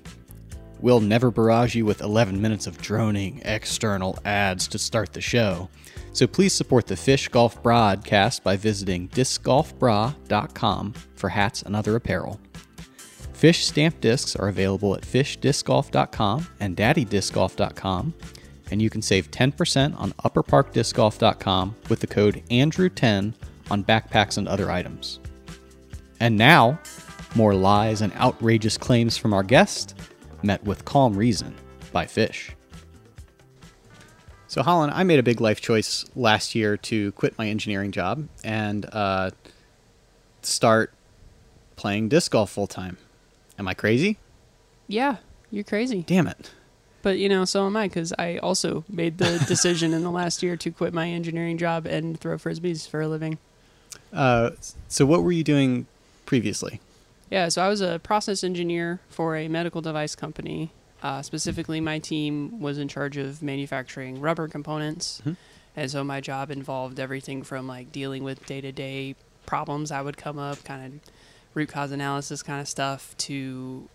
We'll 0.80 1.02
never 1.02 1.32
barrage 1.32 1.76
you 1.76 1.84
with 1.84 2.00
11 2.00 2.42
minutes 2.42 2.66
of 2.66 2.82
droning 2.82 3.42
external 3.44 4.18
ads 4.24 4.70
to 4.70 4.80
start 4.80 5.12
the 5.12 5.20
show. 5.20 5.68
So 6.14 6.28
please 6.28 6.54
support 6.54 6.88
the 6.88 6.96
Fish 6.96 7.28
Golf 7.28 7.62
Brah-dcast 7.62 8.42
by 8.42 8.56
visiting 8.56 9.10
discgolfbrah.com 9.10 10.94
for 11.16 11.28
hats 11.28 11.62
and 11.64 11.76
other 11.76 11.98
apparel. 11.98 12.40
Fish 13.34 13.66
stamp 13.66 14.00
discs 14.00 14.34
are 14.38 14.48
available 14.48 14.96
at 14.96 15.02
fishdiscgolf.com 15.02 16.48
and 16.62 16.78
daddydiscgolf.com, 16.78 18.14
and 18.72 18.82
you 18.82 18.90
can 18.90 19.02
save 19.02 19.32
10% 19.32 20.00
on 20.00 20.12
upperparkdiscgolf.com 20.14 21.76
with 21.90 22.00
the 22.00 22.08
code 22.08 22.44
ANDREW10 22.50 23.34
on 23.72 23.84
backpacks 23.84 24.38
and 24.38 24.48
other 24.48 24.72
items. 24.72 25.20
And 26.20 26.38
now, 26.38 26.80
more 27.36 27.54
lies 27.54 28.02
and 28.02 28.14
outrageous 28.14 28.78
claims 28.78 29.18
from 29.18 29.34
our 29.34 29.44
guest, 29.44 29.98
met 30.44 30.64
with 30.64 30.86
calm 30.86 31.16
reason 31.16 31.56
by 31.92 32.06
Fish. 32.06 32.56
So, 34.48 34.64
Holyn, 34.64 34.90
I 34.92 35.04
made 35.04 35.20
a 35.20 35.24
big 35.24 35.42
life 35.42 35.62
choice 35.62 36.06
last 36.16 36.56
year 36.56 36.76
to 36.78 37.12
quit 37.12 37.38
my 37.38 37.48
engineering 37.48 37.92
job 37.92 38.28
and 38.44 38.86
uh, 38.92 39.30
start 40.42 40.92
playing 41.76 42.10
disc 42.10 42.32
golf 42.32 42.50
full 42.50 42.68
time. 42.68 42.98
Am 43.60 43.68
I 43.68 43.74
crazy? 43.74 44.18
Yeah, 44.88 45.18
you're 45.52 45.64
crazy. 45.64 46.04
Damn 46.08 46.28
it. 46.28 46.52
But 47.02 47.18
you 47.18 47.30
know, 47.30 47.46
so 47.46 47.66
am 47.66 47.78
I 47.78 47.88
because 47.88 48.14
I 48.20 48.38
also 48.38 48.84
made 48.90 49.18
the 49.18 49.44
decision 49.48 49.94
in 49.94 50.04
the 50.04 50.12
last 50.12 50.44
year 50.44 50.58
to 50.58 50.72
quit 50.72 50.94
my 50.94 51.10
engineering 51.10 51.58
job 51.58 51.86
and 51.86 52.20
throw 52.20 52.38
frisbees 52.38 52.88
for 52.88 53.02
a 53.02 53.08
living. 53.08 53.38
Uh, 54.12 54.52
so, 54.88 55.06
what 55.06 55.24
were 55.24 55.32
you 55.32 55.44
doing 55.44 55.86
previously? 56.26 56.80
Yeah, 57.30 57.50
so 57.50 57.62
I 57.62 57.70
was 57.70 57.82
a 57.82 58.00
process 58.00 58.44
engineer 58.44 59.00
for 59.10 59.36
a 59.36 59.48
medical 59.48 59.82
device 59.82 60.16
company. 60.16 60.72
Uh, 61.02 61.22
specifically, 61.22 61.80
my 61.80 62.00
team 62.00 62.60
was 62.60 62.78
in 62.78 62.88
charge 62.88 63.18
of 63.18 63.42
manufacturing 63.42 64.20
rubber 64.20 64.48
components. 64.48 65.22
Mhm. 65.26 65.38
And 65.76 65.90
so 65.90 66.04
my 66.04 66.20
job 66.20 66.52
involved 66.52 67.00
everything 67.00 67.44
from 67.44 67.68
like 67.68 67.92
dealing 67.92 68.24
with 68.24 68.46
day 68.46 68.60
to 68.62 68.72
day 68.72 69.16
problems 69.46 69.90
that 69.90 70.04
would 70.04 70.18
come 70.18 70.38
up, 70.38 70.64
kind 70.64 70.86
of 70.86 71.12
root 71.54 71.70
cause 71.70 71.92
analysis 71.92 72.44
kind 72.44 72.60
of 72.60 72.68
stuff, 72.68 73.16
to 73.18 73.88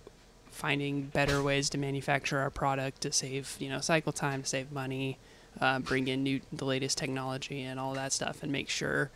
finding 0.54 1.02
better 1.02 1.42
ways 1.42 1.68
to 1.70 1.78
manufacture 1.78 2.38
our 2.38 2.50
product 2.50 3.00
to 3.02 3.12
save, 3.12 3.56
you 3.58 3.68
know, 3.68 3.80
cycle 3.80 4.12
time, 4.12 4.42
to 4.42 4.48
save 4.48 4.70
money, 4.70 5.18
uh, 5.60 5.80
bring 5.80 6.06
in 6.08 6.22
new, 6.22 6.40
the 6.52 6.64
latest 6.64 6.96
technology 6.96 7.62
and 7.62 7.80
all 7.80 7.92
that 7.94 8.12
stuff, 8.12 8.42
and 8.42 8.52
make 8.52 8.68
sure 8.68 9.10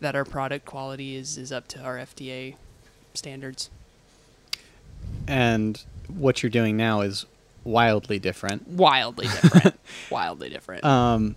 that 0.00 0.16
our 0.16 0.24
product 0.24 0.64
quality 0.64 1.14
is, 1.14 1.36
is 1.36 1.52
up 1.52 1.68
to 1.68 1.80
our 1.80 1.98
FDA 1.98 2.56
standards. 3.14 3.70
And 5.28 5.82
what 6.08 6.42
you're 6.42 6.50
doing 6.50 6.76
now 6.76 7.02
is 7.02 7.26
wildly 7.64 8.18
different. 8.18 8.66
Wildly 8.66 9.26
different. 9.26 9.78
Wildly 10.10 10.48
different. 10.48 10.84
Um, 10.84 11.36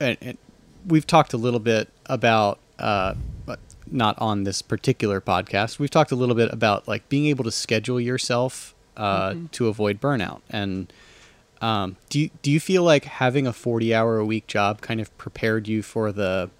and, 0.00 0.18
and 0.20 0.38
we've 0.86 1.06
talked 1.06 1.32
a 1.32 1.36
little 1.36 1.60
bit 1.60 1.88
about, 2.06 2.58
uh, 2.78 3.14
not 3.90 4.18
on 4.18 4.44
this 4.44 4.62
particular 4.62 5.20
podcast. 5.20 5.78
We've 5.78 5.90
talked 5.90 6.10
a 6.12 6.16
little 6.16 6.34
bit 6.34 6.52
about 6.52 6.86
like 6.88 7.08
being 7.08 7.26
able 7.26 7.44
to 7.44 7.50
schedule 7.52 8.00
yourself 8.00 8.74
uh, 8.96 9.30
Mhm. 9.30 9.50
to 9.52 9.68
avoid 9.68 10.00
burnout. 10.00 10.40
And 10.50 10.92
um, 11.60 11.96
do 12.10 12.20
you, 12.20 12.30
do 12.42 12.50
you 12.50 12.60
feel 12.60 12.82
like 12.82 13.04
having 13.04 13.46
a 13.46 13.52
forty 13.52 13.94
hour 13.94 14.18
a 14.18 14.24
week 14.24 14.46
job 14.46 14.80
kind 14.80 15.00
of 15.00 15.16
prepared 15.18 15.66
you 15.68 15.82
for 15.82 16.12
the 16.12 16.50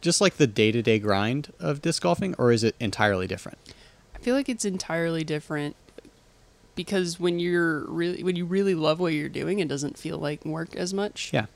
just 0.00 0.20
like 0.20 0.36
the 0.36 0.46
day 0.46 0.70
to 0.70 0.82
day 0.82 0.98
grind 0.98 1.52
of 1.58 1.80
disc 1.80 2.02
golfing, 2.02 2.34
or 2.38 2.52
is 2.52 2.62
it 2.64 2.74
entirely 2.78 3.26
different? 3.26 3.56
I 4.14 4.18
feel 4.18 4.34
like 4.34 4.48
it's 4.48 4.64
entirely 4.64 5.24
different 5.24 5.76
because 6.74 7.18
when 7.20 7.38
you're 7.38 7.84
really 7.90 8.22
when 8.22 8.36
you 8.36 8.44
really 8.44 8.74
love 8.74 9.00
what 9.00 9.12
you're 9.14 9.28
doing, 9.28 9.60
it 9.60 9.68
doesn't 9.68 9.96
feel 9.98 10.18
like 10.18 10.44
work 10.44 10.74
as 10.76 10.92
much. 10.92 11.30
Yeah. 11.32 11.46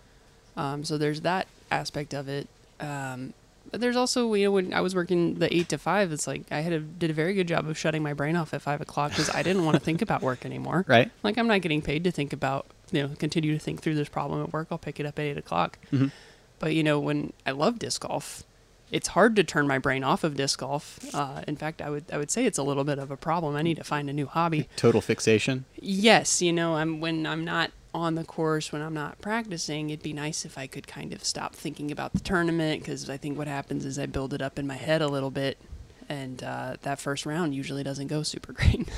Um, 0.57 0.85
so 0.85 0.97
there's 0.99 1.21
that 1.23 1.47
aspect 1.71 2.15
of 2.15 2.29
it. 2.29 2.49
Um, 2.81 3.35
but 3.71 3.81
there's 3.81 3.97
also 3.97 4.33
you 4.35 4.45
know 4.47 4.53
when 4.53 4.73
I 4.75 4.81
was 4.81 4.95
working 4.95 5.37
the 5.39 5.55
eight 5.55 5.69
to 5.71 5.79
five, 5.79 6.13
it's 6.13 6.27
like 6.27 6.43
I 6.51 6.61
had 6.61 6.73
a, 6.73 6.81
did 6.81 7.11
a 7.11 7.13
very 7.15 7.35
good 7.35 7.49
job 7.49 7.69
of 7.69 7.77
shutting 7.79 8.03
my 8.03 8.13
brain 8.15 8.37
off 8.37 8.53
at 8.55 8.63
five 8.63 8.81
o'clock 8.81 9.11
because 9.11 9.31
I 9.31 9.43
didn't 9.43 9.65
want 9.65 9.75
to 9.77 9.81
think 9.83 10.03
about 10.03 10.23
work 10.23 10.45
anymore. 10.45 10.85
Right. 10.89 11.11
Like 11.23 11.39
I'm 11.39 11.47
not 11.49 11.61
getting 11.61 11.83
paid 11.83 12.05
to 12.05 12.11
think 12.11 12.33
about 12.33 12.67
you 12.91 13.03
know 13.03 13.15
continue 13.19 13.53
to 13.53 13.59
think 13.59 13.81
through 13.83 13.95
this 13.97 14.09
problem 14.09 14.43
at 14.43 14.53
work. 14.53 14.69
I'll 14.71 14.79
pick 14.79 14.99
it 15.01 15.07
up 15.07 15.19
at 15.19 15.23
eight 15.25 15.39
o'clock. 15.39 15.79
Mhm. 15.93 16.11
But 16.59 16.75
you 16.75 16.83
know 16.83 16.99
when 16.99 17.33
I 17.47 17.51
love 17.53 17.79
disc 17.79 18.01
golf, 18.03 18.43
it's 18.91 19.09
hard 19.09 19.37
to 19.37 19.45
turn 19.45 19.69
my 19.69 19.79
brain 19.79 20.03
off 20.03 20.25
of 20.25 20.35
disc 20.35 20.59
golf. 20.61 20.99
Uh, 21.15 21.43
in 21.47 21.57
fact, 21.57 21.83
I 21.83 21.91
would 21.91 22.05
I 22.13 22.17
would 22.17 22.31
say 22.31 22.47
it's 22.47 22.59
a 22.59 22.63
little 22.63 22.85
bit 22.85 22.99
of 22.99 23.11
a 23.11 23.17
problem. 23.17 23.55
I 23.55 23.63
need 23.63 23.77
to 23.77 23.85
find 23.85 24.09
a 24.09 24.13
new 24.13 24.27
hobby. 24.27 24.69
Total 24.77 25.01
fixation. 25.03 25.67
Yes, 25.81 26.41
you 26.41 26.53
know, 26.53 26.77
I'm 26.77 27.01
when 27.01 27.27
I'm 27.27 27.45
not 27.45 27.71
on 27.95 28.15
the 28.15 28.25
course, 28.25 28.73
when 28.73 28.83
I'm 28.83 28.95
not 28.95 29.21
practicing, 29.21 29.91
it'd 29.91 30.03
be 30.03 30.13
nice 30.13 30.45
if 30.45 30.59
I 30.59 30.67
could 30.67 30.87
kind 30.87 31.13
of 31.13 31.25
stop 31.25 31.55
thinking 31.55 31.91
about 31.91 32.13
the 32.13 32.21
tournament 32.21 32.83
because 32.83 33.09
I 33.09 33.17
think 33.17 33.39
what 33.39 33.49
happens 33.49 33.85
is 33.85 33.99
I 33.99 34.07
build 34.07 34.35
it 34.35 34.43
up 34.43 34.59
in 34.59 34.67
my 34.67 34.77
head 34.77 35.01
a 35.01 35.09
little 35.09 35.31
bit, 35.31 35.59
and 36.09 36.43
uh, 36.43 36.77
that 36.83 37.01
first 37.01 37.25
round 37.25 37.55
usually 37.55 37.83
doesn't 37.83 38.09
go 38.09 38.23
super 38.23 38.53
great. 38.55 38.89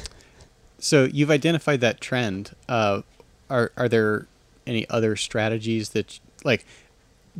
So 0.79 1.05
you've 1.05 1.31
identified 1.31 1.81
that 1.81 2.00
trend. 2.00 2.55
Uh, 2.68 3.03
are 3.48 3.72
are 3.76 3.88
there 3.88 4.26
any 4.66 4.88
other 4.88 5.16
strategies 5.16 5.90
that 5.90 6.18
like? 6.44 6.64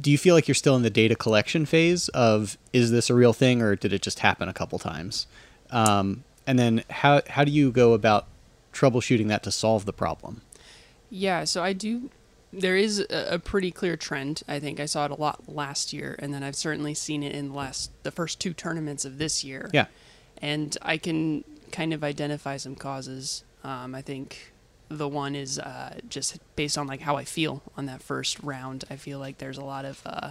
Do 0.01 0.11
you 0.11 0.19
feel 0.19 0.37
like 0.37 0.47
you're 0.47 0.55
still 0.55 0.77
in 0.77 0.83
the 0.83 0.91
data 0.91 1.17
collection 1.17 1.67
phase 1.67 2.09
of 2.11 2.57
is 2.73 2.93
this 2.93 3.11
a 3.11 3.15
real 3.15 3.33
thing 3.33 3.61
or 3.61 3.75
did 3.75 3.93
it 3.93 4.03
just 4.03 4.21
happen 4.21 4.49
a 4.49 4.53
couple 4.53 4.79
times? 4.79 5.27
Um, 5.71 6.23
and 6.47 6.59
then 6.59 6.85
how 6.91 7.23
how 7.29 7.45
do 7.45 7.51
you 7.51 7.73
go 7.73 7.93
about 7.93 8.27
troubleshooting 8.73 9.29
that 9.29 9.43
to 9.43 9.51
solve 9.51 9.87
the 9.87 9.93
problem? 9.93 10.43
Yeah, 11.11 11.45
so 11.45 11.63
I 11.63 11.73
do. 11.73 12.11
There 12.53 12.77
is 12.77 12.99
a, 12.99 13.35
a 13.35 13.39
pretty 13.39 13.71
clear 13.71 13.97
trend. 13.97 14.43
I 14.49 14.59
think 14.59 14.81
I 14.81 14.87
saw 14.87 15.05
it 15.05 15.11
a 15.11 15.15
lot 15.15 15.49
last 15.49 15.93
year, 15.93 16.17
and 16.19 16.33
then 16.35 16.43
I've 16.43 16.57
certainly 16.57 16.95
seen 16.95 17.23
it 17.23 17.33
in 17.33 17.49
the 17.51 17.55
last 17.55 17.91
the 18.03 18.11
first 18.11 18.41
two 18.41 18.53
tournaments 18.53 19.05
of 19.05 19.19
this 19.19 19.45
year. 19.45 19.71
Yeah. 19.73 19.87
and 20.43 20.77
I 20.83 20.97
can 20.97 21.45
kind 21.71 21.93
of 21.93 22.03
identify 22.03 22.57
some 22.57 22.75
causes. 22.75 23.45
Um, 23.63 23.95
I 23.95 24.03
think 24.03 24.53
the 24.89 25.07
one 25.07 25.37
is 25.37 25.59
uh, 25.59 26.01
just 26.09 26.39
based 26.57 26.77
on 26.77 26.87
like 26.89 27.01
how 27.03 27.17
I 27.17 27.25
feel 27.25 27.63
on 27.77 27.87
that 27.87 28.03
first 28.03 28.41
round. 28.43 28.85
I 28.91 28.97
feel 28.97 29.19
like 29.21 29.39
there's 29.39 29.59
a 29.59 29.65
lot 29.65 29.85
of 29.85 30.03
uh, 30.05 30.31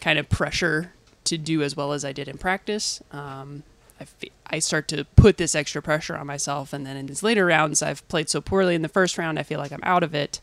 kind 0.00 0.18
of 0.18 0.28
pressure 0.28 0.92
to 1.24 1.38
do 1.38 1.62
as 1.62 1.76
well 1.76 1.92
as 1.92 2.04
I 2.04 2.12
did 2.12 2.26
in 2.26 2.38
practice. 2.38 3.00
Um, 3.12 3.62
I, 4.00 4.06
I 4.46 4.58
start 4.60 4.88
to 4.88 5.04
put 5.16 5.36
this 5.36 5.54
extra 5.54 5.82
pressure 5.82 6.16
on 6.16 6.26
myself, 6.26 6.72
and 6.72 6.86
then 6.86 6.96
in 6.96 7.06
these 7.06 7.22
later 7.22 7.46
rounds, 7.46 7.82
I've 7.82 8.06
played 8.08 8.28
so 8.28 8.40
poorly 8.40 8.74
in 8.74 8.82
the 8.82 8.88
first 8.88 9.18
round, 9.18 9.38
I 9.38 9.42
feel 9.42 9.58
like 9.58 9.72
I'm 9.72 9.80
out 9.82 10.02
of 10.02 10.14
it, 10.14 10.40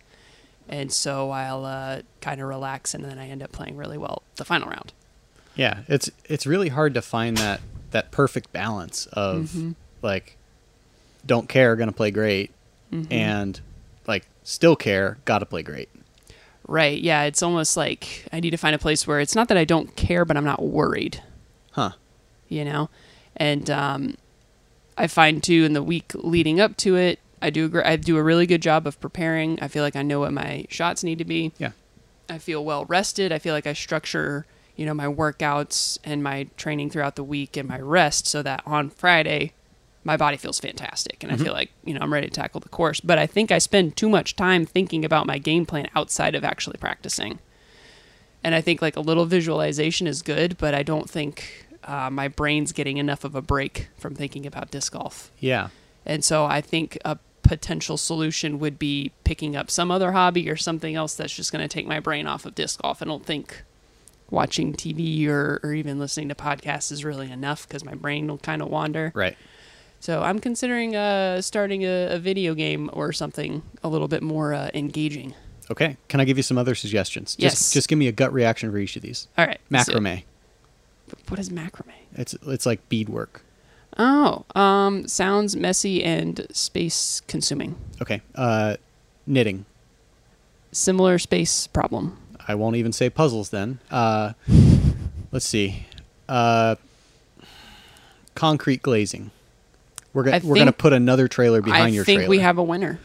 and 0.68 0.91
so 0.91 1.32
I'll 1.32 1.63
uh, 1.65 2.02
kind 2.22 2.41
of 2.41 2.48
relax, 2.48 2.94
and 2.94 3.04
then 3.06 3.18
I 3.18 3.30
end 3.30 3.41
up 3.44 3.52
playing 3.52 3.78
really 3.78 3.98
well 3.98 4.24
the 4.36 4.46
final 4.46 4.70
round. 4.70 4.94
Yeah, 5.56 5.80
it's 5.88 6.10
it's 6.26 6.46
really 6.46 6.70
hard 6.70 6.94
to 6.96 7.02
find 7.02 7.38
that 7.38 7.62
that 7.91 8.12
perfect 8.12 8.52
balance 8.52 9.06
of 9.13 9.52
Mhm. 9.56 9.76
like 10.02 10.36
don't 11.26 11.48
care, 11.48 11.76
gonna 11.78 11.91
play 11.94 12.12
great, 12.12 12.52
Mhm. 12.91 13.08
and 13.12 13.62
like 14.06 14.26
still 14.44 14.76
care, 14.76 15.18
gotta 15.26 15.46
play 15.46 15.63
great. 15.63 15.89
Right. 16.68 17.00
Yeah. 17.00 17.24
It's 17.24 17.41
almost 17.44 17.78
like 17.78 18.26
I 18.34 18.39
need 18.39 18.50
to 18.50 18.58
find 18.58 18.76
a 18.76 18.80
place 18.80 19.06
where 19.08 19.20
it's 19.20 19.36
not 19.36 19.48
that 19.50 19.58
I 19.58 19.65
don't 19.65 19.96
care, 19.96 20.26
but 20.26 20.36
I'm 20.36 20.44
not 20.46 20.62
worried, 20.63 21.22
Huh. 21.72 21.91
you 22.50 22.65
know? 22.65 22.89
And 23.38 23.69
um, 23.69 24.15
I 24.98 25.08
find 25.08 25.43
too 25.43 25.63
in 25.63 25.74
the 25.74 25.84
week 25.84 26.12
leading 26.15 26.60
up 26.60 26.78
to 26.78 26.95
it, 26.95 27.19
I 27.41 27.50
do, 27.50 27.69
a 27.74 27.88
I 27.88 27.95
do 27.95 28.17
a 28.17 28.24
really 28.24 28.48
good 28.48 28.62
job 28.62 28.88
of 28.88 29.00
preparing. 29.00 29.60
I 29.62 29.67
feel 29.67 29.84
like 29.84 29.95
I 29.95 30.02
know 30.02 30.21
what 30.21 30.34
my 30.34 30.65
shots 30.69 31.04
need 31.04 31.19
to 31.19 31.26
be. 31.26 31.52
Yeah. 31.58 31.71
I 32.30 32.39
feel 32.39 32.63
well 32.65 32.86
rested. 32.86 33.32
I 33.32 33.39
feel 33.39 33.54
like 33.54 33.67
I 33.67 33.74
structure, 33.74 34.45
you 34.76 34.86
know, 34.86 34.93
my 34.93 35.06
workouts 35.06 36.00
and 36.04 36.24
my 36.24 36.48
training 36.58 36.89
throughout 36.89 37.15
the 37.15 37.24
week 37.24 37.56
and 37.56 37.69
my 37.69 37.80
rest 37.80 38.26
so 38.26 38.41
that 38.41 38.63
on 38.65 38.89
Friday 38.89 39.54
my 40.04 40.15
body 40.15 40.38
feels 40.38 40.60
fantastic 40.60 41.24
and 41.24 41.34
I 41.34 41.36
feel 41.36 41.52
like, 41.52 41.71
you 41.84 41.93
know, 41.93 42.00
I'm 42.00 42.13
ready 42.13 42.28
to 42.28 42.34
tackle 42.34 42.60
the 42.60 42.69
course. 42.69 43.00
But 43.00 43.17
I 43.17 43.26
think 43.26 43.52
I 43.52 43.58
spend 43.58 43.98
too 43.98 44.08
much 44.08 44.36
time 44.36 44.63
thinking 44.63 45.04
about 45.04 45.26
my 45.26 45.39
game 45.39 45.65
plan 45.65 45.88
outside 45.95 46.36
of 46.36 46.43
actually 46.43 46.78
practicing. 46.78 47.39
And 48.43 48.54
I 48.54 48.62
think 48.62 48.84
like 48.84 48.95
a 48.95 49.02
little 49.02 49.26
visualization 49.26 50.06
is 50.06 50.21
good, 50.21 50.58
but 50.60 50.76
I 50.76 50.84
don't 50.84 51.10
think 51.10 51.64
uh, 51.86 52.10
my 52.10 52.28
brain's 52.28 52.71
getting 52.71 52.98
enough 52.98 53.24
of 53.24 53.36
a 53.36 53.41
break 53.41 53.88
from 53.98 54.15
thinking 54.15 54.45
about 54.45 54.71
disc 54.71 54.93
golf. 54.93 55.32
Yeah. 55.39 55.69
And 56.06 56.24
so 56.24 56.45
I 56.45 56.62
think 56.62 56.98
a 57.06 57.17
potential 57.43 57.95
solution 57.98 58.60
would 58.60 58.80
be 58.80 59.12
picking 59.24 59.56
up 59.56 59.69
some 59.69 59.91
other 59.91 60.12
hobby 60.12 60.50
or 60.50 60.56
something 60.56 60.95
else 60.95 61.15
that's 61.15 61.36
just 61.36 61.52
going 61.52 61.62
to 61.62 61.67
take 61.67 61.88
my 61.88 62.00
brain 62.00 62.28
off 62.28 62.45
of 62.45 62.56
disc 62.56 62.82
golf. 62.82 63.02
I 63.02 63.06
don't 63.06 63.26
think 63.26 63.63
watching 64.30 64.74
TV 64.74 65.28
or, 65.28 65.60
or 65.63 65.74
even 65.74 66.00
listening 66.00 66.30
to 66.30 66.36
podcasts 66.36 66.91
is 66.91 67.06
really 67.06 67.32
enough 67.32 67.67
because 67.67 67.86
my 67.86 67.93
brain 67.93 68.28
will 68.28 68.39
kind 68.39 68.62
of 68.62 68.69
wander. 68.69 69.12
Right. 69.13 69.38
So 70.00 70.21
I'm 70.21 70.39
considering 70.39 70.95
uh, 70.95 71.41
starting 71.41 71.84
a, 71.84 72.08
a 72.12 72.19
video 72.19 72.54
game 72.54 72.89
or 72.93 73.12
something 73.12 73.63
a 73.84 73.88
little 73.88 74.08
bit 74.08 74.24
more 74.24 74.54
uh, 74.54 74.69
engaging. 74.74 75.34
Okay. 75.71 75.98
Can 76.10 76.19
I 76.19 76.26
give 76.26 76.38
you 76.38 76.43
some 76.43 76.58
other 76.58 76.76
suggestions? 76.76 77.36
Yes. 77.39 77.54
Just, 77.54 77.74
just 77.74 77.88
give 77.88 77.98
me 77.98 78.08
a 78.08 78.12
gut 78.12 78.34
reaction 78.34 78.71
for 78.71 78.78
each 78.78 78.95
of 78.95 79.02
these. 79.02 79.28
All 79.38 79.45
right. 79.45 79.60
Macrame. 79.71 80.24
What 81.28 81.39
is 81.39 81.50
macrame? 81.50 81.91
It's 82.13 82.34
it's 82.48 82.65
like 82.65 82.88
beadwork. 82.89 83.41
Oh, 83.98 84.44
um, 84.56 85.08
sounds 85.08 85.56
messy 85.56 86.04
and 86.04 86.46
space 86.52 87.22
consuming. 87.28 87.76
Okay. 88.02 88.22
Uh, 88.34 88.76
knitting. 89.26 89.65
Similar 90.72 91.18
space 91.20 91.68
problem. 91.68 92.18
I 92.48 92.56
won't 92.56 92.76
even 92.76 92.91
say 92.91 93.10
puzzles 93.10 93.50
then. 93.50 93.80
Uh, 93.89 94.34
let's 95.32 95.46
see. 95.46 95.86
Uh, 96.28 96.76
concrete 98.36 98.82
glazing. 98.82 99.32
We're 100.13 100.28
I 100.28 100.39
gonna 100.39 100.46
we're 100.48 100.56
gonna 100.56 100.72
put 100.72 100.94
another 100.94 101.28
trailer 101.28 101.62
behind 101.62 101.84
I 101.84 101.88
your 101.88 102.04
trailer. 102.04 102.20
I 102.20 102.24
think 102.24 102.30
we 102.30 102.39
have 102.39 102.58
a 102.58 102.63
winner. 102.63 103.00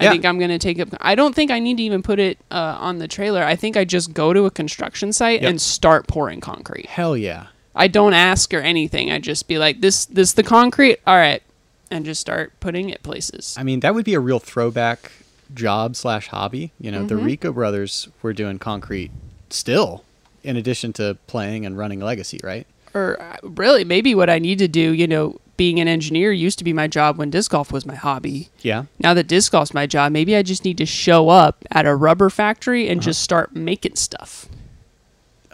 I 0.00 0.04
Yeah. 0.04 0.10
think 0.12 0.24
I'm 0.24 0.38
going 0.38 0.50
to 0.50 0.58
take 0.58 0.78
it. 0.78 0.88
I 1.00 1.14
don't 1.14 1.34
think 1.34 1.50
I 1.50 1.58
need 1.58 1.76
to 1.76 1.82
even 1.82 2.02
put 2.02 2.18
it 2.18 2.38
uh, 2.50 2.76
on 2.80 2.98
the 2.98 3.06
trailer. 3.06 3.44
I 3.44 3.54
think 3.54 3.76
I 3.76 3.84
just 3.84 4.12
go 4.14 4.32
to 4.32 4.46
a 4.46 4.50
construction 4.50 5.12
site 5.12 5.42
Yep. 5.42 5.50
and 5.50 5.60
start 5.60 6.06
pouring 6.08 6.40
concrete. 6.40 6.86
Hell 6.86 7.16
yeah. 7.16 7.46
I 7.74 7.86
don't 7.86 8.14
ask 8.14 8.52
or 8.54 8.60
anything. 8.60 9.12
I 9.12 9.18
just 9.20 9.46
be 9.46 9.58
like, 9.58 9.80
"This, 9.80 10.06
this, 10.06 10.32
the 10.32 10.42
concrete. 10.42 10.98
All 11.06 11.16
right," 11.16 11.42
and 11.90 12.04
just 12.04 12.20
start 12.20 12.52
putting 12.60 12.88
it 12.90 13.02
places. 13.04 13.54
I 13.58 13.62
mean, 13.62 13.80
that 13.80 13.94
would 13.94 14.04
be 14.04 14.14
a 14.14 14.20
real 14.20 14.40
throwback 14.40 15.12
job 15.54 15.94
slash 15.96 16.28
hobby. 16.28 16.72
You 16.80 16.90
know, 16.90 17.04
the 17.04 17.14
Mm-hmm. 17.14 17.24
Rico 17.26 17.52
brothers 17.52 18.08
were 18.22 18.32
doing 18.32 18.58
concrete 18.58 19.10
still, 19.50 20.02
in 20.42 20.56
addition 20.56 20.92
to 20.94 21.16
playing 21.26 21.64
and 21.66 21.76
running 21.78 22.00
Legacy, 22.00 22.40
right? 22.42 22.66
or 22.92 23.22
uh, 23.22 23.36
really, 23.44 23.84
maybe 23.84 24.16
what 24.16 24.28
I 24.28 24.40
need 24.40 24.58
to 24.58 24.66
do, 24.66 24.92
you 24.92 25.06
know, 25.06 25.40
being 25.60 25.78
an 25.78 25.86
engineer 25.88 26.32
used 26.32 26.56
to 26.58 26.64
be 26.64 26.72
my 26.72 26.88
job 26.88 27.18
when 27.18 27.28
disc 27.28 27.50
golf 27.50 27.70
was 27.70 27.84
my 27.84 27.94
hobby. 27.94 28.48
Yeah. 28.62 28.84
Now 28.98 29.12
that 29.12 29.26
disc 29.26 29.52
golf's 29.52 29.74
my 29.74 29.86
job, 29.86 30.10
maybe 30.10 30.34
I 30.34 30.42
just 30.42 30.64
need 30.64 30.78
to 30.78 30.86
show 30.86 31.28
up 31.28 31.66
at 31.70 31.84
a 31.84 31.94
rubber 31.94 32.30
factory 32.30 32.84
Uh-huh. 32.84 32.92
and 32.92 33.02
just 33.02 33.20
start 33.20 33.54
making 33.54 33.96
stuff. 33.96 34.46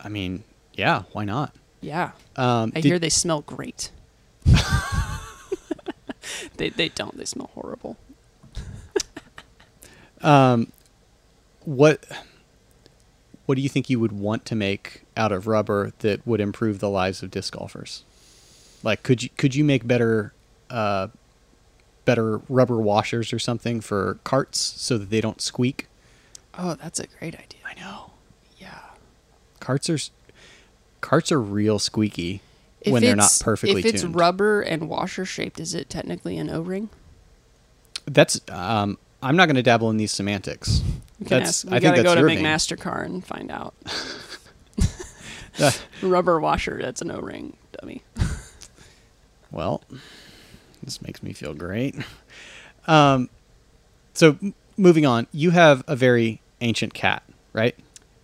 I 0.05 0.09
mean, 0.09 0.45
yeah. 0.75 1.03
Why 1.11 1.25
not? 1.25 1.57
Yeah. 1.81 2.13
Um, 2.37 2.71
I 2.77 2.81
did- 2.83 2.85
hear 2.85 2.99
they 3.01 3.09
smell 3.09 3.41
great. 3.41 3.91
they 6.57 6.69
they 6.69 6.89
don't. 6.91 7.17
They 7.19 7.25
smell 7.25 7.51
horrible. 7.55 7.97
um, 10.21 10.71
what 11.65 12.07
what 13.47 13.57
do 13.57 13.61
you 13.61 13.69
think 13.69 13.91
you 13.91 13.99
would 13.99 14.13
want 14.13 14.45
to 14.45 14.55
make 14.55 15.03
out 15.17 15.33
of 15.33 15.49
rubber 15.49 15.93
that 15.99 16.25
would 16.25 16.41
improve 16.41 16.79
the 16.79 16.91
lives 16.91 17.25
of 17.25 17.33
disc 17.33 17.55
golfers? 17.57 18.05
Like, 18.83 19.03
could 19.03 19.23
you 19.23 19.31
could 19.37 19.55
you 19.55 19.65
make 19.65 19.87
better 19.87 20.33
uh, 20.71 21.09
better 22.05 22.39
rubber 22.49 22.77
washers 22.77 23.33
or 23.33 23.39
something 23.39 23.81
for 23.81 24.19
carts 24.25 24.59
so 24.59 24.99
that 24.99 25.11
they 25.11 25.21
don't 25.21 25.41
squeak? 25.41 25.89
Oh, 26.59 26.75
that's 26.75 27.01
a 27.01 27.07
great 27.07 27.35
idea. 27.35 27.61
I 27.67 27.79
know 27.79 28.11
Yeah. 28.59 28.79
carts 29.61 29.91
are 29.91 29.99
carts 31.01 31.31
are 31.31 31.41
real 31.41 31.79
squeaky 31.79 32.41
If 32.81 32.93
when 32.93 33.03
they're 33.03 33.15
not 33.17 33.37
perfectly 33.43 33.81
If 33.81 33.87
it's 33.87 34.03
tuned. 34.03 34.15
rubber 34.17 34.61
and 34.63 34.89
washer 34.89 35.25
shaped, 35.25 35.61
is 35.61 35.75
it 35.75 35.91
technically 35.91 36.39
an 36.39 36.49
O-ring? 36.51 36.89
That's 38.07 38.41
um, 38.49 38.99
I'm 39.23 39.37
not 39.37 39.47
going 39.47 39.57
to 39.57 39.63
dabble 39.63 39.91
in 39.91 39.97
these 39.97 40.13
semantics. 40.13 40.81
Can 41.19 41.27
That's 41.41 41.65
ask. 41.65 41.67
I 41.73 41.81
think 41.81 41.97
gotta 41.97 42.03
go 42.05 42.15
to 42.15 42.21
your 42.21 42.29
vein. 42.29 42.39
McMaster-Carr 42.39 43.03
and 43.03 43.25
find 43.25 43.51
out. 43.51 43.75
Uh, 45.59 45.71
rubber 46.03 46.39
washer. 46.39 46.79
That's 46.83 47.01
an 47.01 47.11
O-ring, 47.11 47.57
dummy. 47.81 48.03
Well, 49.51 49.83
this 50.83 51.01
makes 51.03 51.23
me 51.23 51.33
feel 51.33 51.55
great. 51.55 51.95
Um, 52.89 53.31
so 54.15 54.39
m- 54.41 54.55
moving 54.77 55.05
on, 55.05 55.27
you 55.33 55.51
have 55.51 55.83
a 55.89 55.97
very 55.97 56.41
ancient 56.61 56.95
cat, 56.95 57.25
right? 57.53 57.75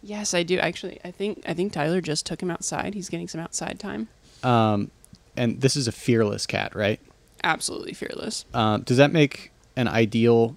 Yes, 0.05 0.35
I 0.35 0.45
do. 0.45 0.57
Actually, 0.59 1.01
I 1.05 1.11
think 1.11 1.43
I 1.47 1.53
think 1.53 1.73
Tyler 1.73 2.01
just 2.01 2.27
took 2.27 2.41
him 2.41 2.51
outside. 2.51 2.95
He's 2.95 3.09
getting 3.09 3.27
some 3.27 3.41
outside 3.41 3.81
time. 3.81 4.09
Um, 4.45 4.93
and 5.37 5.61
this 5.61 5.77
is 5.77 5.89
a 5.89 5.93
fearless 5.93 6.47
cat, 6.47 6.75
right? 6.75 7.01
Absolutely 7.45 7.93
fearless. 7.93 8.45
Um, 8.55 8.83
does 8.83 8.97
that 8.99 9.13
make 9.13 9.51
an 9.77 9.89
ideal 9.89 10.57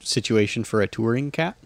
situation 0.00 0.64
for 0.64 0.80
a 0.80 0.86
touring 0.88 1.30
cat? 1.30 1.56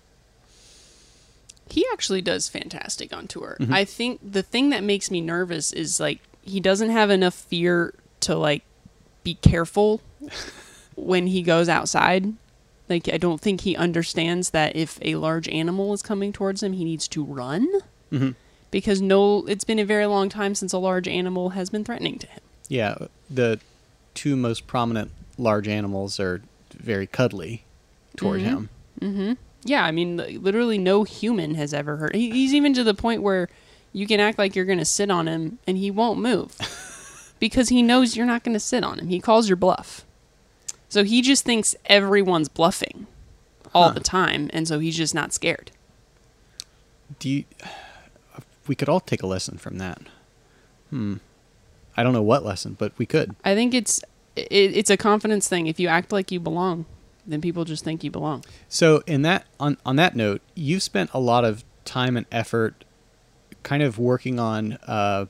He 1.69 1.87
actually 1.93 2.21
does 2.21 2.49
fantastic 2.49 3.15
on 3.15 3.27
tour. 3.29 3.57
Mm-hmm. 3.61 3.73
I 3.73 3.85
think 3.85 4.21
the 4.23 4.43
thing 4.43 4.71
that 4.71 4.83
makes 4.83 5.11
me 5.11 5.21
nervous 5.21 5.73
is 5.73 5.99
like 5.99 6.21
he 6.43 6.61
doesn't 6.61 6.91
have 6.91 7.09
enough 7.09 7.35
fear 7.35 7.95
to 8.23 8.37
like 8.37 8.63
be 9.25 9.35
careful 9.35 10.01
when 10.97 11.27
he 11.27 11.43
goes 11.43 11.69
outside. 11.69 12.33
Like 12.89 13.09
I 13.09 13.17
don't 13.17 13.41
think 13.41 13.63
he 13.63 13.77
understands 13.77 14.51
that 14.51 14.77
if 14.77 14.99
a 15.03 15.17
large 15.17 15.49
animal 15.49 15.93
is 15.93 16.03
coming 16.03 16.33
towards 16.33 16.63
him, 16.63 16.73
he 16.73 16.85
needs 16.85 17.09
to 17.09 17.25
run. 17.25 17.69
Mhm. 18.11 18.35
Because 18.71 19.03
no, 19.03 19.45
it's 19.47 19.65
been 19.65 19.79
a 19.79 19.85
very 19.85 20.07
long 20.07 20.29
time 20.29 20.55
since 20.55 20.73
a 20.73 20.79
large 20.79 21.07
animal 21.07 21.51
has 21.51 21.71
been 21.71 21.85
threatening 21.85 22.19
to 22.19 22.27
him. 22.27 22.41
Yeah, 22.69 22.97
the 23.29 23.61
two 24.15 24.35
most 24.35 24.67
prominent 24.67 25.11
large 25.37 25.69
animals 25.69 26.19
are 26.19 26.43
very 26.75 27.07
cuddly 27.07 27.65
toward 28.17 28.41
mm-hmm. 28.41 28.49
him. 28.49 28.69
Yeah, 29.65 29.85
I 29.85 29.91
mean, 29.91 30.17
literally 30.43 30.79
no 30.79 31.05
human 31.05 31.55
has 31.55 31.73
ever 31.73 31.97
hurt. 31.97 32.15
He, 32.15 32.31
he's 32.31 32.55
even 32.55 32.75
to 32.75 32.85
the 32.85 32.95
point 32.95 33.23
where 33.23 33.49
you 33.93 34.07
can 34.07 34.21
act 34.21 34.39
like 34.39 34.57
you're 34.57 34.65
going 34.65 34.79
to 34.79 34.85
sit 34.85 35.11
on 35.11 35.29
him 35.29 35.59
and 35.67 35.77
he 35.77 35.91
won't 35.91 36.19
move 36.19 36.57
because 37.43 37.71
he 37.71 37.83
knows 37.83 38.17
you're 38.17 38.25
not 38.25 38.45
going 38.45 38.53
to 38.53 38.61
sit 38.61 38.85
on 38.85 39.01
him. 39.01 39.09
He 39.09 39.19
calls 39.19 39.49
your 39.49 39.57
bluff. 39.57 40.05
So 40.89 41.03
he 41.03 41.23
just 41.23 41.45
thinks 41.45 41.75
everyone's 41.87 42.49
bluffing 42.49 43.09
all 43.75 43.89
Huh. 43.89 43.95
the 43.95 44.01
time, 44.01 44.49
and 44.53 44.69
so 44.69 44.79
he's 44.79 44.97
just 44.97 45.13
not 45.13 45.33
scared. 45.33 45.73
Do 47.19 47.29
you? 47.29 47.45
We 48.69 48.77
could 48.77 48.89
all 48.89 49.01
take 49.01 49.25
a 49.25 49.27
lesson 49.27 49.59
from 49.59 49.79
that. 49.79 50.01
Hmm. 50.91 51.17
I 51.97 52.05
don't 52.05 52.13
know 52.13 52.23
what 52.23 52.45
lesson, 52.45 52.77
but 52.79 52.93
we 52.97 53.07
could. 53.07 53.35
I 53.45 53.57
think 53.57 53.75
it's 53.75 54.01
it, 54.37 54.77
it's 54.77 54.89
a 54.89 54.97
confidence 54.97 55.49
thing. 55.49 55.67
If 55.67 55.81
you 55.81 55.89
act 55.89 56.13
like 56.13 56.31
you 56.31 56.39
belong, 56.39 56.85
then 57.27 57.41
people 57.41 57.65
just 57.65 57.83
think 57.83 58.05
you 58.05 58.11
belong. 58.13 58.45
So 58.69 59.03
in 59.09 59.23
that 59.23 59.47
on 59.59 59.79
on 59.85 59.97
that 59.97 60.15
note, 60.15 60.43
you've 60.55 60.85
spent 60.85 61.11
a 61.13 61.19
lot 61.19 61.45
of 61.45 61.65
time 61.85 62.17
and 62.17 62.25
effort, 62.31 62.85
kind 63.65 63.83
of 63.83 63.99
working 63.99 64.39
on 64.39 64.79
uh, 64.87 65.27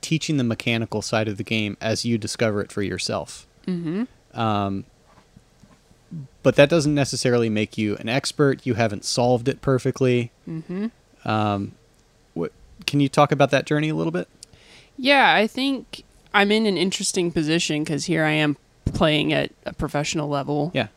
teaching 0.00 0.36
the 0.36 0.44
mechanical 0.44 1.02
side 1.02 1.28
of 1.28 1.36
the 1.36 1.44
game 1.44 1.76
as 1.80 2.04
you 2.04 2.18
discover 2.18 2.60
it 2.60 2.72
for 2.72 2.82
yourself. 2.82 3.46
Mm-hmm. 3.66 4.04
Um, 4.38 4.84
but 6.42 6.56
that 6.56 6.68
doesn't 6.68 6.94
necessarily 6.94 7.48
make 7.48 7.78
you 7.78 7.96
an 7.96 8.08
expert. 8.08 8.66
You 8.66 8.74
haven't 8.74 9.04
solved 9.04 9.48
it 9.48 9.60
perfectly. 9.62 10.32
Mm-hmm. 10.48 10.86
Um, 11.28 11.72
what 12.34 12.52
can 12.86 13.00
you 13.00 13.08
talk 13.08 13.30
about 13.30 13.50
that 13.50 13.66
journey 13.66 13.90
a 13.90 13.94
little 13.94 14.10
bit? 14.10 14.26
Yeah, 14.96 15.34
I 15.34 15.46
think 15.46 16.02
I'm 16.34 16.50
in 16.50 16.66
an 16.66 16.76
interesting 16.76 17.30
position 17.30 17.84
because 17.84 18.06
here 18.06 18.24
I 18.24 18.32
am 18.32 18.56
playing 18.86 19.32
at 19.32 19.52
a 19.64 19.72
professional 19.72 20.28
level. 20.28 20.72
Yeah. 20.74 20.88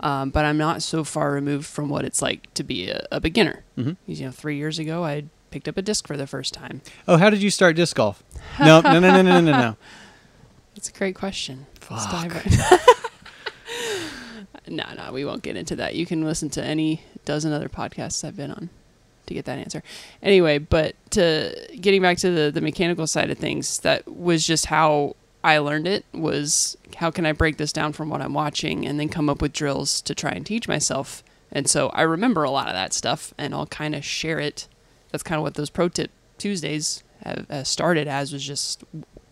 um, 0.00 0.30
but 0.30 0.44
I'm 0.44 0.56
not 0.58 0.82
so 0.82 1.04
far 1.04 1.32
removed 1.32 1.66
from 1.66 1.88
what 1.88 2.04
it's 2.04 2.22
like 2.22 2.52
to 2.54 2.64
be 2.64 2.88
a, 2.88 3.06
a 3.12 3.20
beginner. 3.20 3.62
Mhm. 3.78 3.96
You 4.06 4.24
know, 4.26 4.30
three 4.30 4.56
years 4.56 4.78
ago, 4.78 5.04
I 5.04 5.24
picked 5.52 5.68
up 5.68 5.76
a 5.76 5.82
disc 5.82 6.06
for 6.06 6.16
the 6.16 6.26
first 6.26 6.54
time. 6.54 6.82
Oh, 7.06 7.16
how 7.16 7.30
did 7.30 7.42
you 7.42 7.50
start 7.50 7.76
disc 7.76 7.94
golf? 7.94 8.22
No, 8.58 8.80
no, 8.80 8.98
no, 8.98 9.10
no, 9.10 9.22
no, 9.22 9.40
no, 9.40 9.52
no. 9.52 9.76
That's 10.74 10.88
a 10.88 10.92
great 10.92 11.14
question. 11.14 11.66
Fuck. 11.80 12.34
no, 14.66 14.84
no, 14.96 15.12
we 15.12 15.24
won't 15.24 15.42
get 15.42 15.56
into 15.56 15.76
that. 15.76 15.94
You 15.94 16.06
can 16.06 16.24
listen 16.24 16.50
to 16.50 16.64
any 16.64 17.04
dozen 17.24 17.52
other 17.52 17.68
podcasts 17.68 18.24
I've 18.24 18.36
been 18.36 18.50
on 18.50 18.70
to 19.26 19.34
get 19.34 19.44
that 19.44 19.58
answer. 19.58 19.82
Anyway, 20.22 20.58
but 20.58 20.96
to 21.10 21.54
getting 21.80 22.02
back 22.02 22.18
to 22.18 22.30
the 22.30 22.50
the 22.50 22.60
mechanical 22.60 23.06
side 23.06 23.30
of 23.30 23.38
things, 23.38 23.78
that 23.80 24.08
was 24.08 24.46
just 24.46 24.66
how 24.66 25.16
I 25.44 25.58
learned 25.58 25.86
it. 25.86 26.04
Was 26.12 26.76
how 26.96 27.10
can 27.10 27.26
I 27.26 27.32
break 27.32 27.58
this 27.58 27.72
down 27.72 27.92
from 27.92 28.08
what 28.08 28.22
I'm 28.22 28.34
watching 28.34 28.86
and 28.86 28.98
then 28.98 29.08
come 29.08 29.28
up 29.28 29.42
with 29.42 29.52
drills 29.52 30.00
to 30.02 30.14
try 30.14 30.30
and 30.30 30.44
teach 30.44 30.68
myself. 30.68 31.22
And 31.50 31.68
so 31.68 31.90
I 31.90 32.02
remember 32.02 32.44
a 32.44 32.50
lot 32.50 32.68
of 32.68 32.72
that 32.74 32.94
stuff, 32.94 33.34
and 33.36 33.54
I'll 33.54 33.66
kind 33.66 33.94
of 33.94 34.04
share 34.04 34.38
it. 34.38 34.68
That's 35.12 35.22
kind 35.22 35.38
of 35.38 35.42
what 35.42 35.54
those 35.54 35.70
pro 35.70 35.88
tip 35.88 36.10
Tuesdays 36.38 37.04
have 37.22 37.66
started 37.68 38.08
as 38.08 38.32
was 38.32 38.44
just, 38.44 38.82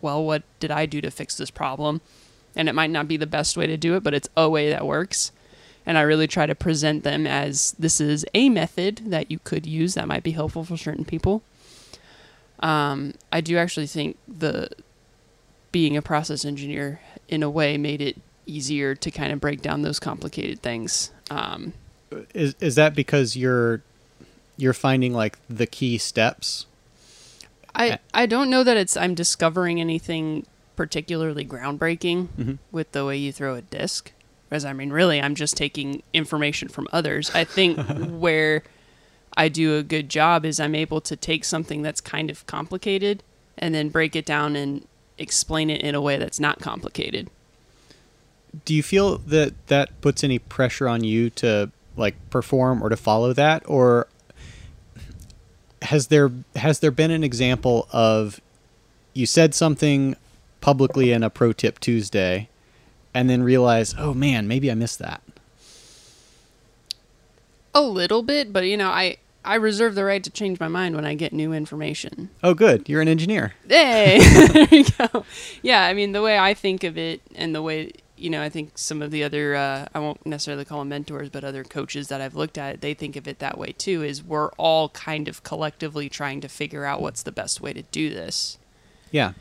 well, 0.01 0.23
what 0.23 0.45
did 0.61 0.71
I 0.71 0.87
do 0.87 1.01
to 1.01 1.11
fix 1.11 1.37
this 1.37 1.51
problem? 1.51 2.01
and 2.57 2.69
it 2.69 2.75
might 2.75 2.91
not 2.91 3.09
be 3.09 3.17
the 3.17 3.27
best 3.27 3.57
way 3.57 3.67
to 3.67 3.77
do 3.77 3.95
it, 3.97 4.03
but 4.03 4.15
it's 4.15 4.29
a 4.37 4.49
way 4.49 4.71
that 4.71 4.87
works. 4.87 5.33
And 5.87 5.97
I 5.97 6.03
really 6.03 6.27
try 6.27 6.47
to 6.47 6.55
present 6.55 7.05
them 7.05 7.27
as 7.27 7.75
this 7.79 8.01
is 8.01 8.27
a 8.35 8.49
method 8.49 9.03
that 9.07 9.31
you 9.31 9.39
could 9.39 9.67
use 9.67 9.95
that 9.95 10.07
might 10.07 10.23
be 10.23 10.33
helpful 10.33 10.65
for 10.65 10.77
certain 10.77 11.05
people. 11.05 11.43
Um, 12.61 13.15
I 13.33 13.41
do 13.41 13.57
actually 13.57 13.87
think 13.87 14.19
the 14.29 14.69
being 15.73 15.97
a 15.97 16.03
process 16.03 16.45
engineer 16.45 17.01
in 17.29 17.43
a 17.43 17.49
way 17.49 17.79
made 17.79 18.03
it 18.03 18.21
easier 18.45 18.95
to 18.95 19.11
kind 19.11 19.33
of 19.33 19.41
break 19.41 19.63
down 19.63 19.83
those 19.83 19.99
complicated 19.99 20.61
things. 20.61 21.13
Um, 21.31 21.73
Is 22.35 22.55
is 22.61 22.75
that 22.75 22.95
because 22.95 23.37
you're 23.37 23.83
you're 24.61 24.73
finding 24.75 25.13
like 25.15 25.39
the 25.49 25.67
key 25.67 25.99
steps? 25.99 26.67
I 27.75 27.99
I 28.13 28.27
don't 28.27 28.51
know 28.51 28.63
that 28.65 28.77
it's 28.77 28.97
I'm 28.97 29.15
discovering 29.15 29.81
anything 29.81 30.47
particularly 30.77 31.45
groundbreaking 31.45 32.29
Mhm. 32.39 32.59
with 32.73 32.93
the 32.93 33.05
way 33.05 33.17
you 33.17 33.33
throw 33.33 33.55
a 33.55 33.61
disc. 33.63 34.13
As 34.51 34.65
I 34.65 34.73
mean, 34.73 34.91
really, 34.91 35.21
I'm 35.23 35.35
just 35.35 35.57
taking 35.57 36.03
information 36.13 36.69
from 36.69 36.89
others. 36.93 37.31
I 37.35 37.45
think 37.45 37.79
where 38.11 38.63
I 39.37 39.49
do 39.49 39.77
a 39.77 39.83
good 39.83 40.09
job 40.09 40.45
is 40.45 40.59
I'm 40.59 40.75
able 40.75 41.01
to 41.03 41.15
take 41.17 41.45
something 41.45 41.83
that's 41.83 42.01
kind 42.01 42.31
of 42.31 42.45
complicated 42.47 43.23
and 43.57 43.75
then 43.75 43.89
break 43.91 44.17
it 44.17 44.27
down 44.27 44.57
and 44.57 44.85
explain 45.19 45.71
it 45.71 45.81
in 45.83 45.95
a 45.95 46.01
way 46.01 46.17
that's 46.17 46.41
not 46.41 46.61
complicated. 46.61 47.29
Do 48.65 48.75
you 48.75 48.83
feel 48.83 49.19
that 49.19 49.53
that 49.69 50.01
puts 50.01 50.25
any 50.25 50.39
pressure 50.41 50.89
on 50.89 51.05
you 51.05 51.31
to 51.31 51.71
like 51.97 52.17
perform 52.31 52.83
or 52.83 52.89
to 52.89 52.97
follow 52.97 53.33
that 53.35 53.63
or 53.67 54.09
has 55.91 56.07
there 56.07 56.31
has 56.55 56.79
there 56.79 56.93
been 56.93 57.11
an 57.11 57.25
example 57.25 57.89
of 57.93 58.41
you 59.13 59.27
said 59.27 59.57
something 59.57 60.15
publicly 60.61 61.11
in 61.11 61.25
a 61.25 61.31
pro 61.31 61.53
tip 61.53 61.81
Tuesday 61.81 62.49
and 63.13 63.29
then 63.29 63.43
realize, 63.43 63.93
"Oh 63.99 64.15
man, 64.15 64.47
maybe 64.47 64.71
I 64.71 64.75
missed 64.75 65.01
that." 65.01 65.21
A 67.75 67.83
little 67.83 68.23
bit, 68.23 68.53
but 68.53 68.67
you 68.67 68.77
know, 68.77 68.89
I 68.89 69.17
I 69.45 69.57
reserve 69.57 69.97
the 69.97 70.05
right 70.05 70.23
to 70.23 70.31
change 70.31 70.61
my 70.61 70.69
mind 70.69 70.95
when 70.95 71.05
I 71.05 71.15
get 71.15 71.33
new 71.33 71.53
information. 71.53 72.31
Oh 72.41 72.55
good, 72.55 72.89
you're 72.89 73.03
an 73.03 73.09
engineer. 73.09 73.55
Hey, 73.67 74.21
there 74.53 74.69
you 74.71 74.85
go. 74.97 75.25
Yeah, 75.61 75.85
I 75.85 75.93
mean 75.93 76.13
the 76.13 76.23
way 76.23 76.39
I 76.39 76.55
think 76.55 76.85
of 76.85 76.97
it, 76.97 77.21
and 77.35 77.53
the 77.53 77.63
way 77.63 77.91
you 78.21 78.31
know, 78.31 78.43
I 78.43 78.49
think 78.49 78.77
some 78.79 79.03
of 79.03 79.11
the 79.11 79.25
other 79.25 79.55
uh, 79.57 79.87
I 79.95 79.99
won't 79.99 80.25
necessarily 80.27 80.65
call 80.65 80.81
them 80.81 80.89
mentors, 80.91 81.29
but 81.31 81.43
other 81.45 81.65
coaches 81.65 82.09
that 82.09 82.21
I've 82.21 82.35
looked 82.35 82.59
at, 82.59 82.81
they 82.81 82.95
think 82.95 83.17
of 83.17 83.27
it 83.27 83.39
that 83.41 83.57
way 83.59 83.73
too. 83.73 84.03
Is 84.03 84.23
we're 84.23 84.51
all 84.53 84.89
kind 84.91 85.29
of 85.29 85.43
collectively 85.43 86.09
trying 86.09 86.41
to 86.43 86.49
figure 86.49 86.85
out 86.85 87.01
what's 87.01 87.23
the 87.23 87.33
best 87.33 87.61
way 87.61 87.73
to 87.73 87.83
do 87.83 88.11
this, 88.11 88.59
Yeah. 89.11 89.33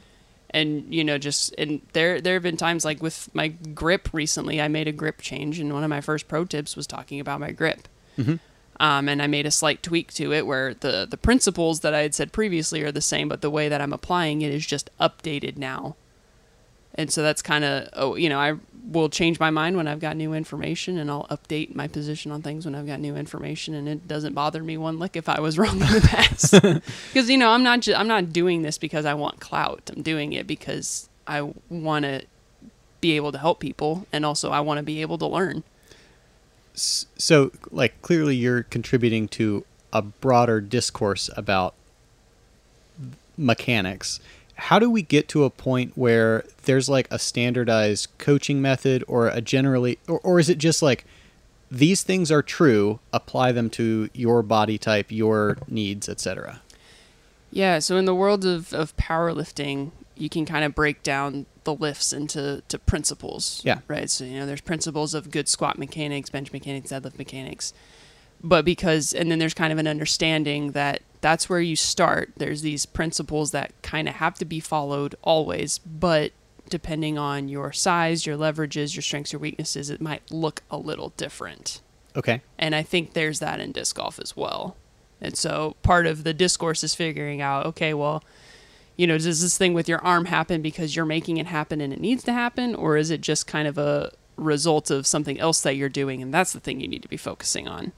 and 0.51 0.93
you 0.93 1.03
know, 1.03 1.17
just 1.17 1.53
and 1.57 1.81
there 1.93 2.19
there 2.21 2.33
have 2.35 2.43
been 2.43 2.57
times 2.57 2.85
like 2.85 3.01
with 3.01 3.29
my 3.33 3.49
grip 3.49 4.09
recently, 4.13 4.61
I 4.61 4.67
made 4.67 4.87
a 4.87 4.91
grip 4.93 5.21
change, 5.21 5.59
and 5.59 5.73
one 5.73 5.83
of 5.83 5.89
my 5.89 6.01
first 6.01 6.27
pro 6.27 6.45
tips 6.45 6.75
was 6.75 6.87
talking 6.87 7.19
about 7.19 7.39
my 7.39 7.51
grip. 7.51 7.87
Mhm. 8.17 8.39
Um, 8.81 9.09
and 9.09 9.21
I 9.21 9.27
made 9.27 9.45
a 9.45 9.51
slight 9.51 9.83
tweak 9.83 10.13
to 10.13 10.31
it 10.31 10.47
where 10.47 10.73
the 10.73 11.05
the 11.09 11.17
principles 11.17 11.81
that 11.81 11.93
I 11.93 11.99
had 12.01 12.15
said 12.15 12.31
previously 12.31 12.81
are 12.83 12.93
the 12.93 13.01
same, 13.01 13.27
but 13.27 13.41
the 13.41 13.49
way 13.49 13.67
that 13.67 13.81
I'm 13.81 13.91
applying 13.91 14.41
it 14.41 14.53
is 14.53 14.65
just 14.65 14.89
updated 15.01 15.57
now. 15.57 15.97
And 16.95 17.11
so 17.11 17.21
that's 17.21 17.41
kind 17.41 17.63
of 17.63 17.87
oh, 17.93 18.15
you 18.15 18.29
know, 18.29 18.39
I 18.39 18.53
will 18.91 19.09
change 19.09 19.39
my 19.39 19.49
mind 19.49 19.77
when 19.77 19.87
I've 19.87 19.99
got 19.99 20.17
new 20.17 20.33
information, 20.33 20.97
and 20.97 21.09
I'll 21.09 21.27
update 21.27 21.75
my 21.75 21.87
position 21.87 22.31
on 22.31 22.41
things 22.41 22.65
when 22.65 22.75
I've 22.75 22.87
got 22.87 22.99
new 22.99 23.15
information, 23.15 23.73
and 23.75 23.87
it 23.87 24.07
doesn't 24.07 24.33
bother 24.33 24.63
me 24.63 24.77
one 24.77 24.99
lick 24.99 25.15
if 25.15 25.29
I 25.29 25.39
was 25.39 25.57
wrong 25.59 25.81
in 25.81 25.87
the 25.87 26.01
past. 26.01 26.53
Because 27.13 27.29
you 27.29 27.37
know, 27.37 27.51
I'm 27.51 27.63
not 27.63 27.81
ju- 27.81 27.93
I'm 27.95 28.07
not 28.07 28.31
doing 28.33 28.61
this 28.61 28.77
because 28.77 29.05
I 29.05 29.13
want 29.13 29.39
clout. 29.39 29.89
I'm 29.95 30.01
doing 30.01 30.33
it 30.33 30.47
because 30.47 31.09
I 31.27 31.53
want 31.69 32.05
to 32.05 32.23
be 33.01 33.15
able 33.15 33.31
to 33.31 33.37
help 33.37 33.59
people, 33.59 34.07
and 34.11 34.25
also 34.25 34.51
I 34.51 34.59
want 34.59 34.77
to 34.77 34.83
be 34.83 35.01
able 35.01 35.17
to 35.19 35.27
learn. 35.27 35.63
So, 36.73 37.51
like, 37.71 38.01
clearly 38.01 38.35
you're 38.35 38.63
contributing 38.63 39.27
to 39.29 39.65
a 39.91 40.01
broader 40.01 40.61
discourse 40.61 41.29
about 41.35 41.73
mechanics. 43.37 44.19
How 44.59 44.79
do 44.79 44.89
we 44.89 45.01
get 45.01 45.27
to 45.29 45.43
a 45.43 45.49
point 45.49 45.93
where 45.95 46.43
there's 46.63 46.89
like 46.89 47.07
a 47.09 47.17
standardized 47.17 48.09
coaching 48.17 48.61
method 48.61 49.03
or 49.07 49.27
a 49.27 49.41
generally, 49.41 49.97
or, 50.07 50.19
or 50.19 50.39
is 50.39 50.49
it 50.49 50.57
just 50.57 50.81
like 50.81 51.05
these 51.71 52.03
things 52.03 52.31
are 52.31 52.41
true, 52.41 52.99
apply 53.13 53.51
them 53.51 53.69
to 53.71 54.09
your 54.13 54.43
body 54.43 54.77
type, 54.77 55.07
your 55.11 55.57
needs, 55.67 56.09
etc.? 56.09 56.61
Yeah, 57.51 57.79
so 57.79 57.97
in 57.97 58.05
the 58.05 58.13
world 58.13 58.45
of, 58.45 58.73
of 58.73 58.95
powerlifting, 58.97 59.91
you 60.15 60.29
can 60.29 60.45
kind 60.45 60.63
of 60.63 60.75
break 60.75 61.01
down 61.01 61.45
the 61.63 61.73
lifts 61.73 62.13
into 62.13 62.61
to 62.67 62.77
principles. 62.77 63.61
Yeah. 63.63 63.79
Right. 63.87 64.09
So, 64.09 64.23
you 64.25 64.39
know, 64.39 64.45
there's 64.45 64.61
principles 64.61 65.13
of 65.13 65.31
good 65.31 65.47
squat 65.47 65.77
mechanics, 65.77 66.29
bench 66.29 66.51
mechanics, 66.51 66.91
deadlift 66.91 67.17
mechanics. 67.17 67.73
But 68.43 68.65
because, 68.65 69.13
and 69.13 69.31
then 69.31 69.39
there's 69.39 69.53
kind 69.53 69.73
of 69.73 69.79
an 69.79 69.87
understanding 69.87 70.71
that 70.71 71.01
that's 71.21 71.49
where 71.49 71.59
you 71.59 71.75
start. 71.75 72.31
There's 72.37 72.61
these 72.61 72.85
principles 72.85 73.51
that 73.51 73.73
kind 73.81 74.07
of 74.07 74.15
have 74.15 74.35
to 74.35 74.45
be 74.45 74.59
followed 74.59 75.15
always, 75.21 75.79
but 75.79 76.31
depending 76.69 77.17
on 77.17 77.49
your 77.49 77.71
size, 77.71 78.25
your 78.25 78.37
leverages, 78.37 78.95
your 78.95 79.01
strengths, 79.01 79.33
your 79.33 79.39
weaknesses, 79.39 79.89
it 79.89 80.01
might 80.01 80.31
look 80.31 80.61
a 80.69 80.77
little 80.77 81.13
different. 81.17 81.81
Okay. 82.15 82.41
And 82.57 82.75
I 82.75 82.83
think 82.83 83.13
there's 83.13 83.39
that 83.39 83.59
in 83.59 83.71
disc 83.71 83.95
golf 83.95 84.19
as 84.19 84.35
well. 84.37 84.75
And 85.21 85.35
so 85.35 85.75
part 85.83 86.05
of 86.07 86.23
the 86.23 86.33
discourse 86.33 86.83
is 86.83 86.95
figuring 86.95 87.41
out, 87.41 87.65
okay, 87.65 87.93
well, 87.93 88.23
you 88.95 89.07
know, 89.07 89.17
does 89.17 89.41
this 89.41 89.57
thing 89.57 89.73
with 89.73 89.89
your 89.89 89.99
arm 89.99 90.25
happen 90.25 90.61
because 90.61 90.95
you're 90.95 91.05
making 91.05 91.37
it 91.37 91.47
happen 91.47 91.81
and 91.81 91.91
it 91.93 91.99
needs 91.99 92.23
to 92.23 92.33
happen? 92.33 92.75
Or 92.75 92.97
is 92.97 93.11
it 93.11 93.21
just 93.21 93.47
kind 93.47 93.67
of 93.67 93.77
a 93.77 94.11
result 94.37 94.89
of 94.89 95.05
something 95.05 95.39
else 95.39 95.61
that 95.61 95.75
you're 95.75 95.89
doing 95.89 96.21
and 96.21 96.33
that's 96.33 96.53
the 96.53 96.59
thing 96.59 96.79
you 96.79 96.87
need 96.87 97.01
to 97.01 97.09
be 97.09 97.17
focusing 97.17 97.67
on? 97.67 97.91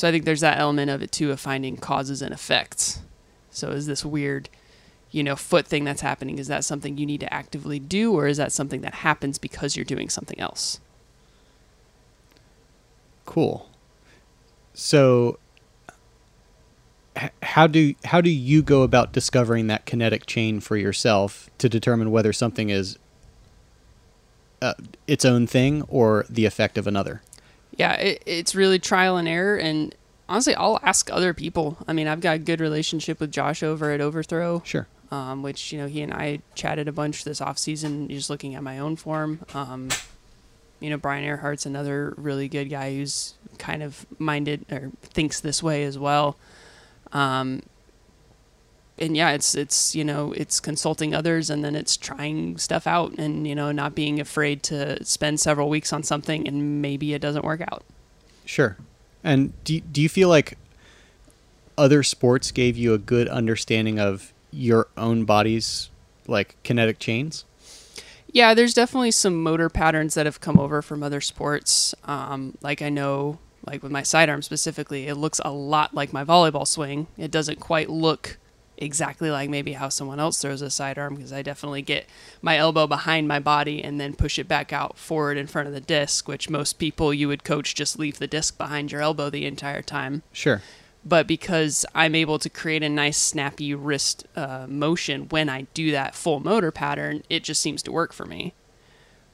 So 0.00 0.08
I 0.08 0.12
think 0.12 0.24
there's 0.24 0.40
that 0.40 0.58
element 0.58 0.90
of 0.90 1.02
it 1.02 1.12
too 1.12 1.30
of 1.30 1.38
finding 1.38 1.76
causes 1.76 2.22
and 2.22 2.32
effects. 2.32 3.02
So 3.50 3.68
is 3.68 3.84
this 3.84 4.02
weird, 4.02 4.48
you 5.10 5.22
know, 5.22 5.36
foot 5.36 5.66
thing 5.66 5.84
that's 5.84 6.00
happening, 6.00 6.38
is 6.38 6.48
that 6.48 6.64
something 6.64 6.96
you 6.96 7.04
need 7.04 7.20
to 7.20 7.30
actively 7.30 7.78
do 7.78 8.14
or 8.14 8.26
is 8.26 8.38
that 8.38 8.50
something 8.50 8.80
that 8.80 8.94
happens 8.94 9.36
because 9.36 9.76
you're 9.76 9.84
doing 9.84 10.08
something 10.08 10.40
else? 10.40 10.80
Cool. 13.26 13.68
So, 14.72 15.38
how 17.42 17.66
do 17.66 17.94
how 18.06 18.22
do 18.22 18.30
you 18.30 18.62
go 18.62 18.84
about 18.84 19.12
discovering 19.12 19.66
that 19.66 19.84
kinetic 19.84 20.24
chain 20.24 20.60
for 20.60 20.78
yourself 20.78 21.50
to 21.58 21.68
determine 21.68 22.10
whether 22.10 22.32
something 22.32 22.70
is 22.70 22.98
uh, 24.62 24.72
its 25.06 25.26
own 25.26 25.46
thing 25.46 25.82
or 25.88 26.24
the 26.30 26.46
effect 26.46 26.78
of 26.78 26.86
another? 26.86 27.20
Yeah, 27.80 27.94
it, 27.94 28.22
it's 28.26 28.54
really 28.54 28.78
trial 28.78 29.16
and 29.16 29.26
error. 29.26 29.56
And 29.56 29.94
honestly, 30.28 30.54
I'll 30.54 30.78
ask 30.82 31.10
other 31.10 31.32
people. 31.32 31.78
I 31.88 31.94
mean, 31.94 32.06
I've 32.08 32.20
got 32.20 32.36
a 32.36 32.38
good 32.38 32.60
relationship 32.60 33.18
with 33.20 33.32
Josh 33.32 33.62
over 33.62 33.90
at 33.90 34.02
Overthrow, 34.02 34.62
Sure. 34.66 34.86
um, 35.10 35.42
which, 35.42 35.72
you 35.72 35.78
know, 35.78 35.86
he 35.86 36.02
and 36.02 36.12
I 36.12 36.40
chatted 36.54 36.88
a 36.88 36.92
bunch 36.92 37.24
this 37.24 37.40
off 37.40 37.56
season, 37.56 38.06
just 38.08 38.28
looking 38.28 38.54
at 38.54 38.62
my 38.62 38.78
own 38.78 38.96
form. 38.96 39.40
Um, 39.54 39.88
you 40.78 40.90
know, 40.90 40.98
Brian 40.98 41.24
Earhart's 41.24 41.64
another 41.64 42.12
really 42.18 42.48
good 42.48 42.68
guy 42.68 42.94
who's 42.94 43.32
kind 43.56 43.82
of 43.82 44.04
minded 44.18 44.66
or 44.70 44.90
thinks 45.02 45.40
this 45.40 45.62
way 45.62 45.84
as 45.84 45.98
well. 45.98 46.36
Um, 47.12 47.62
and 49.00 49.16
yeah, 49.16 49.30
it's 49.30 49.54
it's 49.54 49.94
you 49.94 50.04
know 50.04 50.32
it's 50.32 50.60
consulting 50.60 51.14
others 51.14 51.50
and 51.50 51.64
then 51.64 51.74
it's 51.74 51.96
trying 51.96 52.58
stuff 52.58 52.86
out 52.86 53.18
and 53.18 53.46
you 53.46 53.54
know 53.54 53.72
not 53.72 53.94
being 53.94 54.20
afraid 54.20 54.62
to 54.64 55.02
spend 55.04 55.40
several 55.40 55.68
weeks 55.68 55.92
on 55.92 56.02
something 56.02 56.46
and 56.46 56.82
maybe 56.82 57.14
it 57.14 57.20
doesn't 57.22 57.44
work 57.44 57.60
out. 57.62 57.82
Sure. 58.44 58.76
And 59.22 59.52
do 59.64 59.74
you- 59.74 59.80
do 59.82 60.00
you 60.02 60.08
feel 60.08 60.28
like 60.28 60.56
other 61.78 62.02
sports 62.02 62.50
gave 62.50 62.76
you 62.76 62.92
a 62.94 62.98
good 62.98 63.28
understanding 63.28 63.98
of 63.98 64.32
your 64.50 64.88
own 64.96 65.24
body's 65.24 65.88
like 66.26 66.56
kinetic 66.62 66.98
chains? 66.98 67.44
Yeah, 68.32 68.54
there's 68.54 68.74
definitely 68.74 69.10
some 69.10 69.42
motor 69.42 69.68
patterns 69.68 70.14
that 70.14 70.26
have 70.26 70.40
come 70.40 70.58
over 70.58 70.82
from 70.82 71.02
other 71.02 71.20
sports. 71.20 71.94
Um, 72.04 72.56
like 72.62 72.80
I 72.80 72.88
know, 72.88 73.38
like 73.66 73.82
with 73.82 73.90
my 73.90 74.02
sidearm 74.04 74.42
specifically, 74.42 75.08
it 75.08 75.16
looks 75.16 75.40
a 75.44 75.50
lot 75.50 75.94
like 75.94 76.12
my 76.12 76.24
volleyball 76.24 76.66
swing. 76.66 77.08
It 77.18 77.30
doesn't 77.30 77.58
quite 77.60 77.90
look 77.90 78.38
exactly 78.80 79.30
like 79.30 79.50
maybe 79.50 79.74
how 79.74 79.88
someone 79.88 80.18
else 80.18 80.40
throws 80.40 80.62
a 80.62 80.70
sidearm 80.70 81.14
because 81.14 81.32
I 81.32 81.42
definitely 81.42 81.82
get 81.82 82.06
my 82.42 82.56
elbow 82.56 82.86
behind 82.86 83.28
my 83.28 83.38
body 83.38 83.82
and 83.84 84.00
then 84.00 84.14
push 84.14 84.38
it 84.38 84.48
back 84.48 84.72
out 84.72 84.96
forward 84.98 85.36
in 85.36 85.46
front 85.46 85.68
of 85.68 85.74
the 85.74 85.80
disc, 85.80 86.26
which 86.28 86.48
most 86.50 86.78
people 86.78 87.12
you 87.12 87.28
would 87.28 87.44
coach 87.44 87.74
just 87.74 87.98
leave 87.98 88.18
the 88.18 88.26
disc 88.26 88.56
behind 88.56 88.90
your 88.92 89.02
elbow 89.02 89.30
the 89.30 89.46
entire 89.46 89.82
time 89.82 90.22
Sure. 90.32 90.62
but 91.04 91.26
because 91.26 91.84
I'm 91.94 92.14
able 92.14 92.38
to 92.38 92.48
create 92.50 92.82
a 92.82 92.88
nice 92.88 93.18
snappy 93.18 93.74
wrist 93.74 94.26
uh, 94.36 94.66
motion 94.68 95.28
when 95.28 95.48
I 95.48 95.62
do 95.74 95.90
that 95.92 96.14
full 96.14 96.40
motor 96.40 96.70
pattern, 96.70 97.22
it 97.28 97.44
just 97.44 97.60
seems 97.60 97.82
to 97.84 97.92
work 97.92 98.12
for 98.12 98.26
me. 98.26 98.54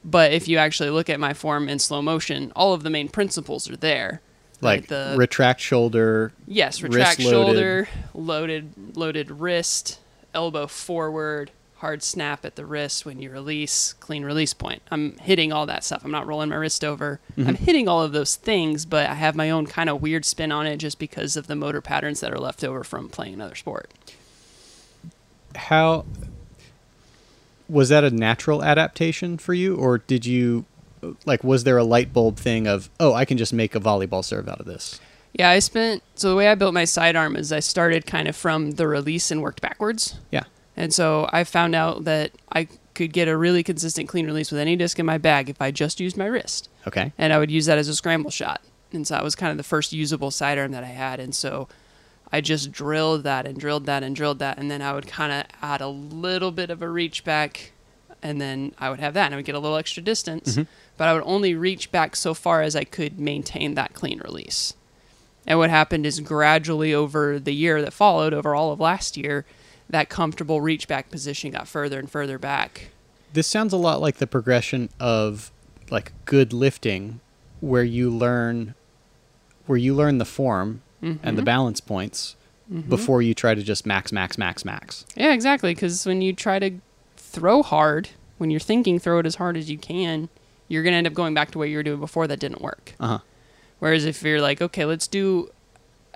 But 0.03 0.31
if 0.31 0.47
you 0.47 0.57
actually 0.57 0.89
look 0.89 1.09
at 1.09 1.19
my 1.19 1.33
form 1.33 1.67
in 1.67 1.79
slow 1.79 2.01
motion, 2.01 2.51
all 2.55 2.73
of 2.73 2.83
the 2.83 2.89
main 2.89 3.09
principles 3.09 3.69
are 3.69 3.75
there. 3.75 4.21
Like 4.61 4.87
the 4.87 5.15
retract 5.17 5.61
shoulder. 5.61 6.31
yes, 6.47 6.81
retract 6.81 7.19
loaded. 7.19 7.31
shoulder, 7.31 7.89
loaded 8.13 8.97
loaded 8.97 9.29
wrist, 9.29 9.99
elbow 10.33 10.65
forward, 10.67 11.51
hard 11.77 12.01
snap 12.01 12.43
at 12.43 12.55
the 12.55 12.65
wrist 12.65 13.05
when 13.05 13.21
you 13.21 13.29
release, 13.29 13.93
clean 13.93 14.25
release 14.25 14.53
point. 14.53 14.81
I'm 14.89 15.15
hitting 15.17 15.51
all 15.53 15.65
that 15.67 15.83
stuff. 15.83 16.03
I'm 16.03 16.11
not 16.11 16.25
rolling 16.25 16.49
my 16.49 16.55
wrist 16.55 16.83
over. 16.83 17.19
Mm-hmm. 17.37 17.49
I'm 17.49 17.55
hitting 17.55 17.87
all 17.87 18.01
of 18.01 18.13
those 18.13 18.35
things, 18.35 18.85
but 18.85 19.07
I 19.09 19.13
have 19.13 19.35
my 19.35 19.49
own 19.49 19.67
kind 19.67 19.89
of 19.89 20.01
weird 20.01 20.25
spin 20.25 20.51
on 20.51 20.65
it 20.65 20.77
just 20.77 20.97
because 20.97 21.37
of 21.37 21.47
the 21.47 21.55
motor 21.55 21.81
patterns 21.81 22.19
that 22.21 22.33
are 22.33 22.39
left 22.39 22.63
over 22.63 22.83
from 22.83 23.09
playing 23.09 23.35
another 23.35 23.55
sport. 23.55 23.91
How 25.55 26.05
was 27.69 27.89
that 27.89 28.03
a 28.03 28.09
natural 28.09 28.63
adaptation 28.63 29.37
for 29.37 29.53
you, 29.53 29.75
or 29.75 29.97
did 29.99 30.25
you 30.25 30.65
like 31.25 31.43
was 31.43 31.63
there 31.63 31.77
a 31.77 31.83
light 31.83 32.13
bulb 32.13 32.37
thing 32.37 32.67
of 32.67 32.89
oh 32.99 33.13
I 33.13 33.25
can 33.25 33.37
just 33.37 33.53
make 33.53 33.75
a 33.75 33.79
volleyball 33.79 34.23
serve 34.23 34.47
out 34.47 34.59
of 34.59 34.65
this? 34.65 34.99
Yeah, 35.33 35.49
I 35.49 35.59
spent 35.59 36.03
so 36.15 36.29
the 36.29 36.35
way 36.35 36.47
I 36.47 36.55
built 36.55 36.73
my 36.73 36.85
sidearm 36.85 37.35
is 37.35 37.51
I 37.51 37.59
started 37.59 38.05
kind 38.05 38.27
of 38.27 38.35
from 38.35 38.71
the 38.71 38.87
release 38.87 39.31
and 39.31 39.41
worked 39.41 39.61
backwards. 39.61 40.19
Yeah. 40.31 40.43
And 40.75 40.93
so 40.93 41.27
I 41.33 41.43
found 41.43 41.75
out 41.75 42.05
that 42.05 42.31
I 42.51 42.67
could 42.93 43.13
get 43.13 43.27
a 43.27 43.37
really 43.37 43.63
consistent 43.63 44.07
clean 44.09 44.25
release 44.25 44.51
with 44.51 44.59
any 44.59 44.75
disc 44.75 44.97
in 44.99 45.05
my 45.05 45.17
bag 45.17 45.49
if 45.49 45.61
I 45.61 45.71
just 45.71 45.99
used 45.99 46.17
my 46.17 46.25
wrist. 46.25 46.69
Okay. 46.87 47.13
And 47.17 47.33
I 47.33 47.39
would 47.39 47.51
use 47.51 47.65
that 47.65 47.77
as 47.77 47.87
a 47.87 47.95
scramble 47.95 48.31
shot. 48.31 48.61
And 48.91 49.05
so 49.05 49.15
that 49.15 49.23
was 49.23 49.35
kind 49.35 49.51
of 49.51 49.57
the 49.57 49.63
first 49.63 49.93
usable 49.93 50.31
sidearm 50.31 50.71
that 50.71 50.83
I 50.83 50.87
had. 50.87 51.19
And 51.19 51.35
so 51.35 51.67
I 52.31 52.41
just 52.41 52.71
drilled 52.71 53.23
that 53.23 53.45
and 53.45 53.59
drilled 53.59 53.85
that 53.85 54.03
and 54.03 54.15
drilled 54.15 54.39
that. 54.39 54.57
And 54.57 54.69
then 54.69 54.81
I 54.81 54.93
would 54.93 55.07
kind 55.07 55.31
of 55.31 55.45
add 55.61 55.81
a 55.81 55.87
little 55.87 56.51
bit 56.51 56.69
of 56.69 56.81
a 56.81 56.89
reach 56.89 57.23
back. 57.23 57.71
And 58.23 58.41
then 58.41 58.73
I 58.79 58.89
would 58.89 58.99
have 58.99 59.13
that 59.13 59.25
and 59.25 59.33
I 59.33 59.37
would 59.37 59.45
get 59.45 59.55
a 59.55 59.59
little 59.59 59.77
extra 59.77 60.01
distance. 60.01 60.53
Mm-hmm. 60.53 60.63
But 60.97 61.07
I 61.07 61.13
would 61.13 61.23
only 61.25 61.53
reach 61.53 61.91
back 61.91 62.15
so 62.15 62.33
far 62.33 62.61
as 62.61 62.75
I 62.75 62.83
could 62.83 63.19
maintain 63.19 63.75
that 63.75 63.93
clean 63.93 64.19
release. 64.19 64.73
And 65.45 65.59
what 65.59 65.69
happened 65.69 66.05
is 66.05 66.19
gradually 66.19 66.93
over 66.93 67.39
the 67.39 67.53
year 67.53 67.81
that 67.81 67.93
followed, 67.93 68.33
over 68.33 68.53
all 68.53 68.71
of 68.71 68.79
last 68.79 69.15
year, 69.15 69.45
that 69.89 70.09
comfortable 70.09 70.59
reach 70.59 70.87
back 70.87 71.09
position 71.09 71.51
got 71.51 71.67
further 71.67 71.99
and 71.99 72.11
further 72.11 72.37
back. 72.37 72.89
This 73.31 73.47
sounds 73.47 73.71
a 73.71 73.77
lot 73.77 74.01
like 74.01 74.17
the 74.17 74.27
progression 74.27 74.89
of 74.99 75.51
like 75.89 76.11
good 76.25 76.51
lifting 76.51 77.21
where 77.61 77.83
you 77.83 78.09
learn 78.09 78.75
where 79.67 79.77
you 79.77 79.93
learn 79.93 80.17
the 80.17 80.25
form 80.25 80.81
and 81.01 81.19
the 81.21 81.31
mm-hmm. 81.31 81.43
balance 81.43 81.81
points 81.81 82.35
mm-hmm. 82.71 82.89
before 82.89 83.21
you 83.21 83.33
try 83.33 83.53
to 83.53 83.61
just 83.61 83.85
max 83.85 84.11
max 84.11 84.37
max 84.37 84.65
max. 84.65 85.05
Yeah, 85.15 85.33
exactly. 85.33 85.73
Because 85.73 86.05
when 86.05 86.21
you 86.21 86.33
try 86.33 86.59
to 86.59 86.71
throw 87.27 87.61
hard, 87.63 88.09
when 88.37 88.49
you're 88.51 88.59
thinking 88.59 88.99
throw 88.99 89.19
it 89.19 89.25
as 89.25 89.35
hard 89.35 89.57
as 89.57 89.69
you 89.69 89.77
can, 89.77 90.29
you're 90.67 90.83
going 90.83 90.93
to 90.93 90.97
end 90.97 91.07
up 91.07 91.13
going 91.13 91.33
back 91.33 91.51
to 91.51 91.57
what 91.57 91.69
you 91.69 91.77
were 91.77 91.83
doing 91.83 91.99
before 91.99 92.27
that 92.27 92.39
didn't 92.39 92.61
work. 92.61 92.93
Uh-huh. 92.99 93.19
Whereas 93.79 94.05
if 94.05 94.21
you're 94.23 94.41
like, 94.41 94.61
okay, 94.61 94.85
let's 94.85 95.07
do, 95.07 95.49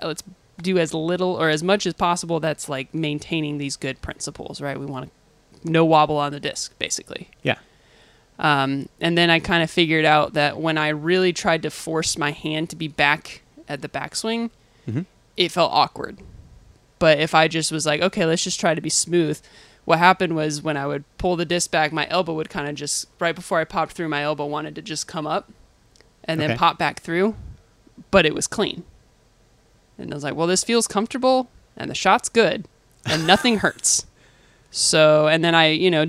let's 0.02 0.22
do 0.60 0.78
as 0.78 0.92
little 0.92 1.34
or 1.34 1.48
as 1.48 1.62
much 1.62 1.86
as 1.86 1.94
possible 1.94 2.38
that's 2.40 2.68
like 2.68 2.92
maintaining 2.92 3.58
these 3.58 3.76
good 3.76 4.00
principles, 4.02 4.60
right? 4.60 4.78
We 4.78 4.86
want 4.86 5.06
to 5.06 5.70
no 5.70 5.84
wobble 5.84 6.16
on 6.16 6.32
the 6.32 6.40
disc, 6.40 6.76
basically. 6.78 7.28
Yeah. 7.42 7.56
Um, 8.38 8.88
and 9.00 9.16
then 9.16 9.30
I 9.30 9.38
kind 9.38 9.62
of 9.62 9.70
figured 9.70 10.04
out 10.04 10.32
that 10.34 10.58
when 10.58 10.76
I 10.76 10.88
really 10.88 11.32
tried 11.32 11.62
to 11.62 11.70
force 11.70 12.18
my 12.18 12.32
hand 12.32 12.70
to 12.70 12.76
be 12.76 12.88
back 12.88 13.42
at 13.68 13.80
the 13.80 13.88
backswing, 13.88 14.50
Mhm. 14.88 15.06
it 15.36 15.50
felt 15.52 15.70
awkward. 15.72 16.18
But 16.98 17.20
if 17.20 17.34
I 17.34 17.46
just 17.48 17.70
was 17.70 17.86
like, 17.86 18.00
okay, 18.00 18.26
let's 18.26 18.42
just 18.42 18.58
try 18.58 18.74
to 18.74 18.80
be 18.80 18.90
smooth, 18.90 19.40
what 19.84 19.98
happened 19.98 20.36
was 20.36 20.62
when 20.62 20.76
I 20.76 20.86
would 20.86 21.04
pull 21.18 21.36
the 21.36 21.44
disc 21.44 21.70
back, 21.70 21.92
my 21.92 22.06
elbow 22.08 22.34
would 22.34 22.48
kind 22.50 22.68
of 22.68 22.74
just, 22.74 23.08
right 23.18 23.34
before 23.34 23.58
I 23.60 23.64
popped 23.64 23.92
through, 23.92 24.08
my 24.08 24.22
elbow 24.22 24.46
wanted 24.46 24.74
to 24.76 24.82
just 24.82 25.06
come 25.08 25.26
up 25.26 25.50
and 26.24 26.40
then 26.40 26.52
Okay. 26.52 26.58
pop 26.58 26.78
back 26.78 27.00
through, 27.00 27.34
but 28.10 28.24
it 28.24 28.34
was 28.34 28.46
clean. 28.46 28.84
And 29.98 30.12
I 30.12 30.14
was 30.14 30.24
like, 30.24 30.34
well, 30.34 30.46
this 30.46 30.64
feels 30.64 30.86
comfortable 30.86 31.50
and 31.76 31.90
the 31.90 31.94
shot's 31.94 32.28
good 32.28 32.66
and 33.04 33.26
nothing 33.26 33.58
hurts. 33.58 34.06
So, 34.70 35.26
and 35.28 35.44
then 35.44 35.54
I, 35.54 35.68
you 35.70 35.90
know, 35.90 36.06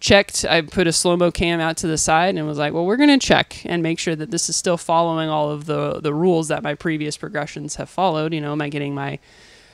checked, 0.00 0.44
I 0.44 0.60
put 0.60 0.86
a 0.86 0.92
slow 0.92 1.16
mo 1.16 1.30
cam 1.30 1.60
out 1.60 1.76
to 1.78 1.86
the 1.86 1.98
side 1.98 2.36
and 2.36 2.46
was 2.46 2.58
like, 2.58 2.72
well, 2.72 2.84
we're 2.84 2.96
going 2.96 3.18
to 3.18 3.24
check 3.26 3.62
and 3.64 3.82
make 3.82 3.98
sure 3.98 4.14
that 4.16 4.30
this 4.30 4.48
is 4.48 4.56
still 4.56 4.76
following 4.76 5.28
all 5.28 5.50
of 5.50 5.64
the, 5.66 6.00
the 6.00 6.12
rules 6.12 6.48
that 6.48 6.62
my 6.62 6.74
previous 6.74 7.16
progressions 7.16 7.76
have 7.76 7.88
followed. 7.88 8.34
You 8.34 8.40
know, 8.40 8.52
am 8.52 8.60
I 8.60 8.68
getting 8.68 8.94
my 8.94 9.18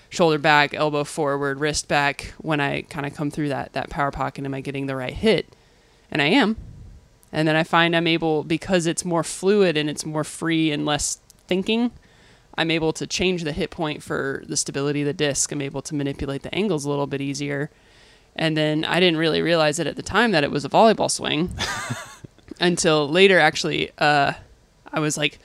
shoulder 0.09 0.39
back, 0.39 0.75
elbow 0.75 1.05
forward, 1.05 1.61
wrist 1.61 1.89
back 1.89 2.35
when 2.39 2.61
I 2.61 2.83
kind 2.83 3.07
of 3.07 3.15
come 3.15 3.31
through 3.31 3.49
that, 3.51 3.73
that 3.75 3.91
power 3.91 4.11
pocket? 4.11 4.45
Am 4.45 4.55
I 4.55 4.61
getting 4.61 4.87
the 4.87 4.97
right 4.97 5.13
hit? 5.13 5.55
And 6.11 6.23
I 6.23 6.27
am. 6.27 6.57
And 7.33 7.47
then 7.47 7.57
I 7.57 7.63
find 7.63 7.95
I'm 7.95 8.07
able, 8.07 8.43
because 8.43 8.87
it's 8.87 9.05
more 9.05 9.23
fluid 9.23 9.77
and 9.77 9.91
it's 9.91 10.07
more 10.07 10.25
free 10.25 10.71
and 10.71 10.87
less 10.87 11.21
thinking, 11.47 11.91
I'm 12.57 12.71
able 12.71 12.93
to 12.95 13.07
change 13.07 13.45
the 13.45 13.53
hit 13.53 13.71
point 13.71 14.03
for 14.03 14.43
the 14.49 14.57
stability 14.57 15.03
of 15.03 15.07
the 15.07 15.13
disc. 15.13 15.53
I'm 15.53 15.63
able 15.63 15.83
to 15.83 15.95
manipulate 15.95 16.43
the 16.43 16.55
angles 16.55 16.85
a 16.85 16.91
little 16.91 17.07
bit 17.07 17.21
easier. 17.21 17.71
And 18.35 18.57
then 18.57 18.85
I 18.85 18.99
didn't 18.99 19.19
really 19.19 19.43
realize 19.43 19.79
it 19.79 19.87
at 19.87 19.97
the 19.97 20.03
time 20.03 20.33
that 20.33 20.43
it 20.43 20.51
was 20.51 20.65
a 20.65 20.69
volleyball 20.69 21.11
swing 21.11 21.51
until 22.61 23.09
later, 23.09 23.39
actually. 23.39 23.91
Uh, 23.99 24.33
I 24.93 25.01
was 25.01 25.17
like 25.17 25.39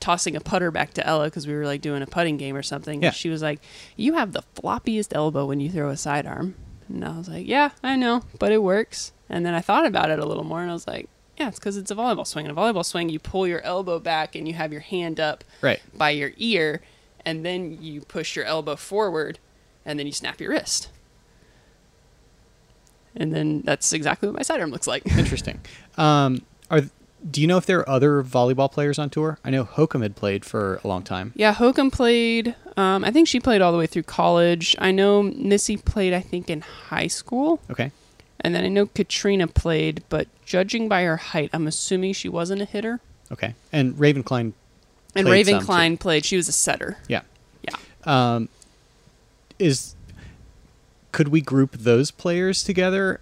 tossing 0.00 0.36
a 0.36 0.40
putter 0.40 0.70
back 0.70 0.92
to 0.94 1.06
Ella 1.06 1.24
because 1.24 1.46
we 1.46 1.54
were 1.54 1.64
like 1.66 1.80
doing 1.80 2.02
a 2.02 2.06
putting 2.06 2.36
game 2.36 2.54
or 2.56 2.62
something. 2.62 3.02
Yeah. 3.02 3.10
She 3.10 3.28
was 3.28 3.42
like, 3.42 3.60
You 3.96 4.14
have 4.14 4.32
the 4.32 4.42
floppiest 4.54 5.14
elbow 5.14 5.46
when 5.46 5.60
you 5.60 5.70
throw 5.70 5.88
a 5.90 5.96
sidearm. 5.96 6.54
And 6.88 7.04
I 7.04 7.16
was 7.18 7.28
like, 7.28 7.46
Yeah, 7.46 7.70
I 7.82 7.96
know, 7.96 8.22
but 8.38 8.52
it 8.52 8.62
works. 8.62 9.12
And 9.28 9.44
then 9.44 9.54
I 9.54 9.60
thought 9.60 9.86
about 9.86 10.10
it 10.10 10.18
a 10.18 10.24
little 10.26 10.44
more 10.44 10.60
and 10.62 10.70
I 10.70 10.74
was 10.74 10.86
like, 10.86 11.08
Yeah, 11.38 11.48
it's 11.48 11.58
because 11.58 11.76
it's 11.76 11.90
a 11.90 11.94
volleyball 11.94 12.26
swing. 12.26 12.44
In 12.46 12.50
a 12.50 12.54
volleyball 12.54 12.84
swing, 12.84 13.08
you 13.08 13.18
pull 13.18 13.46
your 13.46 13.60
elbow 13.62 13.98
back 13.98 14.34
and 14.34 14.46
you 14.46 14.54
have 14.54 14.72
your 14.72 14.80
hand 14.82 15.18
up 15.20 15.42
Right. 15.62 15.80
by 15.96 16.10
your 16.10 16.32
ear, 16.36 16.80
and 17.24 17.44
then 17.44 17.82
you 17.82 18.00
push 18.02 18.36
your 18.36 18.44
elbow 18.44 18.76
forward, 18.76 19.38
and 19.84 19.98
then 19.98 20.06
you 20.06 20.12
snap 20.12 20.40
your 20.40 20.50
wrist. 20.50 20.88
And 23.16 23.34
then 23.34 23.62
that's 23.62 23.92
exactly 23.92 24.28
what 24.28 24.36
my 24.36 24.42
sidearm 24.42 24.70
looks 24.70 24.86
like. 24.86 25.04
Interesting. 25.18 25.60
Um, 25.96 26.42
are 26.70 26.82
do 27.30 27.40
you 27.40 27.46
know 27.46 27.56
if 27.56 27.66
there 27.66 27.80
are 27.80 27.88
other 27.88 28.22
volleyball 28.22 28.70
players 28.70 28.98
on 28.98 29.10
tour? 29.10 29.38
I 29.44 29.50
know 29.50 29.64
Hokum 29.64 30.02
had 30.02 30.14
played 30.16 30.44
for 30.44 30.80
a 30.84 30.88
long 30.88 31.02
time. 31.02 31.32
yeah, 31.34 31.52
Hokum 31.52 31.90
played. 31.90 32.54
Um, 32.76 33.04
I 33.04 33.10
think 33.10 33.26
she 33.28 33.40
played 33.40 33.60
all 33.60 33.72
the 33.72 33.78
way 33.78 33.86
through 33.86 34.04
college. 34.04 34.76
I 34.78 34.92
know 34.92 35.22
Missy 35.22 35.76
played. 35.76 36.12
I 36.14 36.20
think 36.20 36.48
in 36.48 36.60
high 36.60 37.08
school, 37.08 37.60
Okay. 37.70 37.90
and 38.40 38.54
then 38.54 38.64
I 38.64 38.68
know 38.68 38.86
Catrina 38.86 39.48
played. 39.48 40.02
But 40.08 40.28
judging 40.44 40.88
by 40.88 41.02
her 41.02 41.16
height, 41.16 41.50
I'm 41.52 41.66
assuming 41.66 42.12
she 42.12 42.28
wasn't 42.28 42.62
a 42.62 42.64
hitter. 42.66 43.00
Okay. 43.32 43.54
And 43.72 43.98
Raven 43.98 44.22
Klein. 44.22 44.54
And 45.16 45.28
Raven 45.28 45.54
some, 45.54 45.60
too. 45.60 45.66
Klein 45.66 45.96
played. 45.96 46.24
She 46.24 46.36
was 46.36 46.48
a 46.48 46.52
setter. 46.52 46.98
Yeah. 47.08 47.22
Yeah. 47.62 47.74
Um, 48.04 48.48
is 49.58 49.96
could 51.10 51.28
we 51.28 51.40
group 51.40 51.72
those 51.72 52.10
players 52.12 52.62
together 52.62 53.20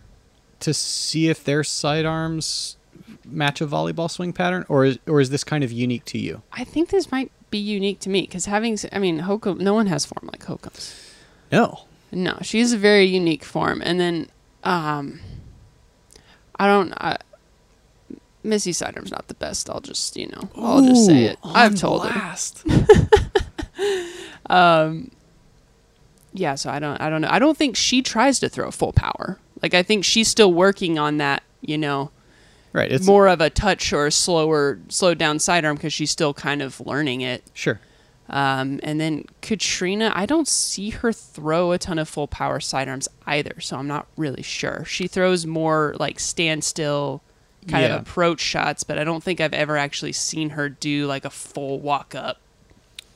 to 0.60 0.74
see 0.74 1.28
if 1.28 1.42
their 1.44 1.64
sidearms 1.64 2.76
match 3.24 3.60
a 3.60 3.66
volleyball 3.66 4.10
swing 4.10 4.32
pattern, 4.32 4.64
or 4.68 4.84
is 4.84 4.98
or 5.06 5.20
is 5.20 5.30
this 5.30 5.44
kind 5.44 5.64
of 5.64 5.72
unique 5.72 6.04
to 6.06 6.18
you? 6.18 6.42
I 6.52 6.64
think 6.64 6.90
this 6.90 7.10
might 7.10 7.30
be 7.50 7.58
unique 7.58 8.00
to 8.00 8.10
me 8.10 8.22
because 8.22 8.46
having, 8.46 8.78
I 8.92 8.98
mean, 8.98 9.20
Hokum, 9.20 9.58
no 9.58 9.74
one 9.74 9.86
has 9.86 10.04
form 10.04 10.28
like 10.30 10.44
Hokum's. 10.44 11.12
No. 11.50 11.80
No, 12.12 12.36
she 12.40 12.58
she's 12.58 12.72
a 12.72 12.78
very 12.78 13.04
unique 13.04 13.44
form. 13.44 13.82
And 13.84 14.00
then, 14.00 14.28
um, 14.64 15.20
I 16.58 16.66
don't. 16.66 16.92
I, 16.94 17.18
Missy 18.42 18.72
Siderm's 18.72 19.10
not 19.10 19.26
the 19.26 19.34
best. 19.34 19.68
I'll 19.68 19.80
just, 19.80 20.16
you 20.16 20.28
know, 20.28 20.48
I'll 20.56 20.82
just 20.82 21.04
say 21.04 21.24
it. 21.24 21.38
I've 21.42 21.74
told 21.74 22.06
her. 22.06 22.36
Um, 24.48 25.10
yeah. 26.32 26.54
So 26.54 26.70
I 26.70 26.78
don't. 26.78 27.00
I 27.00 27.10
don't 27.10 27.20
know. 27.20 27.28
I 27.30 27.38
don't 27.38 27.56
think 27.56 27.76
she 27.76 28.00
tries 28.00 28.38
to 28.40 28.48
throw 28.48 28.70
full 28.70 28.92
power. 28.92 29.38
Like 29.60 29.74
I 29.74 29.82
think 29.82 30.04
she's 30.04 30.28
still 30.28 30.52
working 30.52 30.98
on 30.98 31.16
that. 31.18 31.42
You 31.60 31.76
know, 31.76 32.10
Right. 32.76 32.92
It's 32.92 33.06
more 33.06 33.26
of 33.26 33.40
a 33.40 33.48
touch 33.48 33.90
or 33.92 34.06
a 34.06 34.12
slower, 34.12 34.78
slowed 34.88 35.16
down 35.18 35.38
sidearm 35.38 35.76
because 35.76 35.94
she's 35.94 36.10
still 36.10 36.34
kind 36.34 36.60
of 36.60 36.78
learning 36.80 37.22
it. 37.22 37.42
sure. 37.54 37.80
Um, 38.28 38.80
and 38.82 39.00
then 39.00 39.24
Catrina, 39.40 40.10
I 40.14 40.26
don't 40.26 40.48
see 40.48 40.90
her 40.90 41.12
throw 41.12 41.70
a 41.72 41.78
ton 41.78 41.98
of 41.98 42.08
full 42.08 42.26
power 42.26 42.58
sidearms 42.58 43.08
either, 43.24 43.60
so 43.60 43.76
I'm 43.76 43.86
not 43.86 44.08
really 44.16 44.42
sure. 44.42 44.84
She 44.84 45.06
throws 45.06 45.46
more 45.46 45.94
like 46.00 46.18
standstill 46.18 47.22
kind 47.68 47.84
Yeah. 47.84 47.94
of 47.94 48.02
approach 48.02 48.40
shots, 48.40 48.82
but 48.84 48.98
I 48.98 49.04
don't 49.04 49.22
think 49.22 49.40
I've 49.40 49.54
ever 49.54 49.76
actually 49.76 50.12
seen 50.12 50.50
her 50.50 50.68
do 50.68 51.06
like 51.06 51.24
a 51.24 51.30
full 51.30 51.78
walk 51.80 52.14
up. 52.16 52.40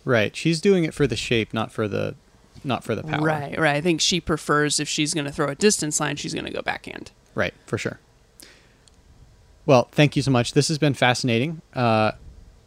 Right. 0.05 0.35
She's 0.37 0.61
doing 0.61 0.85
it 0.85 0.95
for 0.95 1.07
the 1.09 1.17
shape, 1.17 1.53
not 1.53 1.71
for 1.73 1.87
the 1.89 2.15
not 2.65 2.85
for 2.85 2.95
the 2.95 3.03
power. 3.03 3.21
Right, 3.25 3.59
right. 3.59 3.77
I 3.77 3.81
think 3.81 4.01
she 4.01 4.21
prefers 4.21 4.79
if 4.79 4.89
she's 4.89 5.13
going 5.13 5.25
to 5.27 5.33
throw 5.33 5.49
a 5.49 5.55
distance 5.55 5.99
line, 5.99 6.17
she's 6.17 6.35
going 6.35 6.45
to 6.47 6.53
go 6.53 6.63
backhand. 6.63 7.11
Right, 7.35 7.55
for 7.67 7.79
sure. 7.79 7.99
Well, 9.71 9.87
thank 9.93 10.17
you 10.17 10.23
so 10.23 10.33
much. 10.33 10.55
This 10.55 10.67
has 10.67 10.79
been 10.79 10.95
fascinating. 10.95 11.63
Uh, 11.73 12.11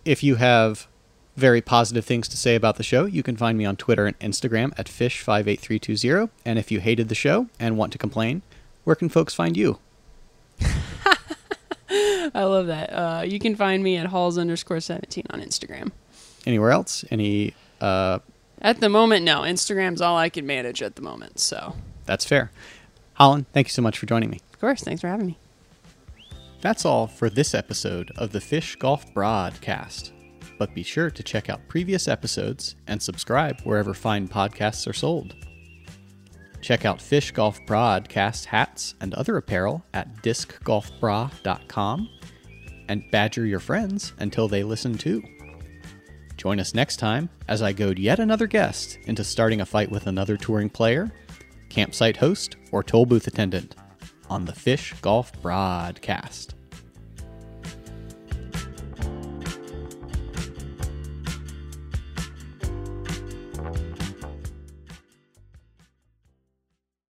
if 0.06 0.24
you 0.24 0.36
have 0.36 0.88
very 1.36 1.60
positive 1.60 2.06
things 2.06 2.30
to 2.30 2.38
say 2.38 2.56
about 2.56 2.78
the 2.78 2.84
show, 2.84 3.04
you 3.04 3.22
can 3.22 3.36
find 3.36 3.58
me 3.58 3.66
on 3.66 3.76
Twitter 3.76 4.06
and 4.06 4.18
Instagram 4.20 4.72
at 4.78 4.86
fish58320. 4.86 6.30
And 6.46 6.58
if 6.58 6.72
you 6.72 6.80
hated 6.80 7.10
the 7.10 7.16
show 7.16 7.48
and 7.60 7.78
want 7.78 7.92
to 7.92 7.98
complain, 7.98 8.42
where 8.86 8.96
can 8.96 9.10
folks 9.10 9.34
find 9.34 9.58
you? 9.58 9.80
I 11.90 12.46
love 12.46 12.68
that. 12.68 12.90
Uh, 12.94 13.24
you 13.24 13.38
can 13.38 13.58
find 13.58 13.84
me 13.84 13.98
at 13.98 14.06
halls 14.06 14.38
underscore 14.38 14.80
17 14.80 15.26
on 15.30 15.42
Instagram. 15.42 15.92
Anywhere 16.46 16.72
else? 16.72 17.04
Any? 17.12 17.54
Uh, 17.82 18.20
At 18.62 18.80
the 18.80 18.88
moment, 18.88 19.26
no. 19.26 19.42
Instagram's 19.42 20.00
all 20.00 20.16
I 20.16 20.30
can 20.30 20.48
manage 20.48 20.82
at 20.82 20.96
the 20.96 21.02
moment, 21.02 21.42
so. 21.42 21.76
that's 22.06 22.24
fair. 22.24 22.50
Holyn, 23.16 23.46
thank 23.52 23.68
you 23.68 23.72
so 23.72 23.82
much 23.82 24.00
for 24.00 24.06
joining 24.06 24.30
me. 24.30 24.40
Of 24.54 24.62
course. 24.62 24.82
Thanks 24.82 25.02
for 25.02 25.10
having 25.10 25.28
me. 25.28 25.38
That's 26.64 26.86
all 26.86 27.08
for 27.08 27.30
this 27.30 27.54
episode 27.54 28.10
of 28.16 28.32
the 28.32 28.40
Fish 28.40 28.78
Golf 28.78 29.14
Brah-dcast. 29.14 30.14
But 30.58 30.74
be 30.74 30.82
sure 30.82 31.12
to 31.12 31.22
check 31.22 31.50
out 31.50 31.68
previous 31.68 32.08
episodes 32.08 32.78
and 32.88 33.04
subscribe 33.04 33.60
wherever 33.64 33.94
fine 33.94 34.30
podcasts 34.30 34.88
are 34.88 34.94
sold. 34.94 35.36
Check 36.62 36.86
out 36.86 37.02
Fish 37.02 37.32
Golf 37.32 37.60
Brah-dcast 37.68 38.46
hats 38.46 38.96
and 39.02 39.14
other 39.14 39.36
apparel 39.36 39.84
at 39.94 40.24
discgolfbrah.com 40.24 42.10
and 42.88 43.12
badger 43.12 43.46
your 43.46 43.60
friends 43.60 44.14
until 44.20 44.48
they 44.48 44.64
listen 44.64 44.98
too. 44.98 45.22
Join 46.38 46.62
us 46.62 46.74
next 46.74 46.96
time 46.96 47.30
as 47.50 47.62
I 47.62 47.74
goad 47.74 48.00
yet 48.00 48.20
another 48.20 48.48
guest 48.48 49.00
into 49.04 49.26
starting 49.26 49.60
a 49.60 49.66
fight 49.66 49.92
with 49.92 50.08
another 50.08 50.38
touring 50.38 50.70
player, 50.70 51.12
campsite 51.68 52.16
host, 52.16 52.56
or 52.72 52.84
toll 52.84 53.06
booth 53.06 53.28
attendant 53.28 53.76
on 54.34 54.46
the 54.46 54.52
Fish 54.52 54.96
Golf 55.00 55.32
Brah-dcast. 55.44 56.63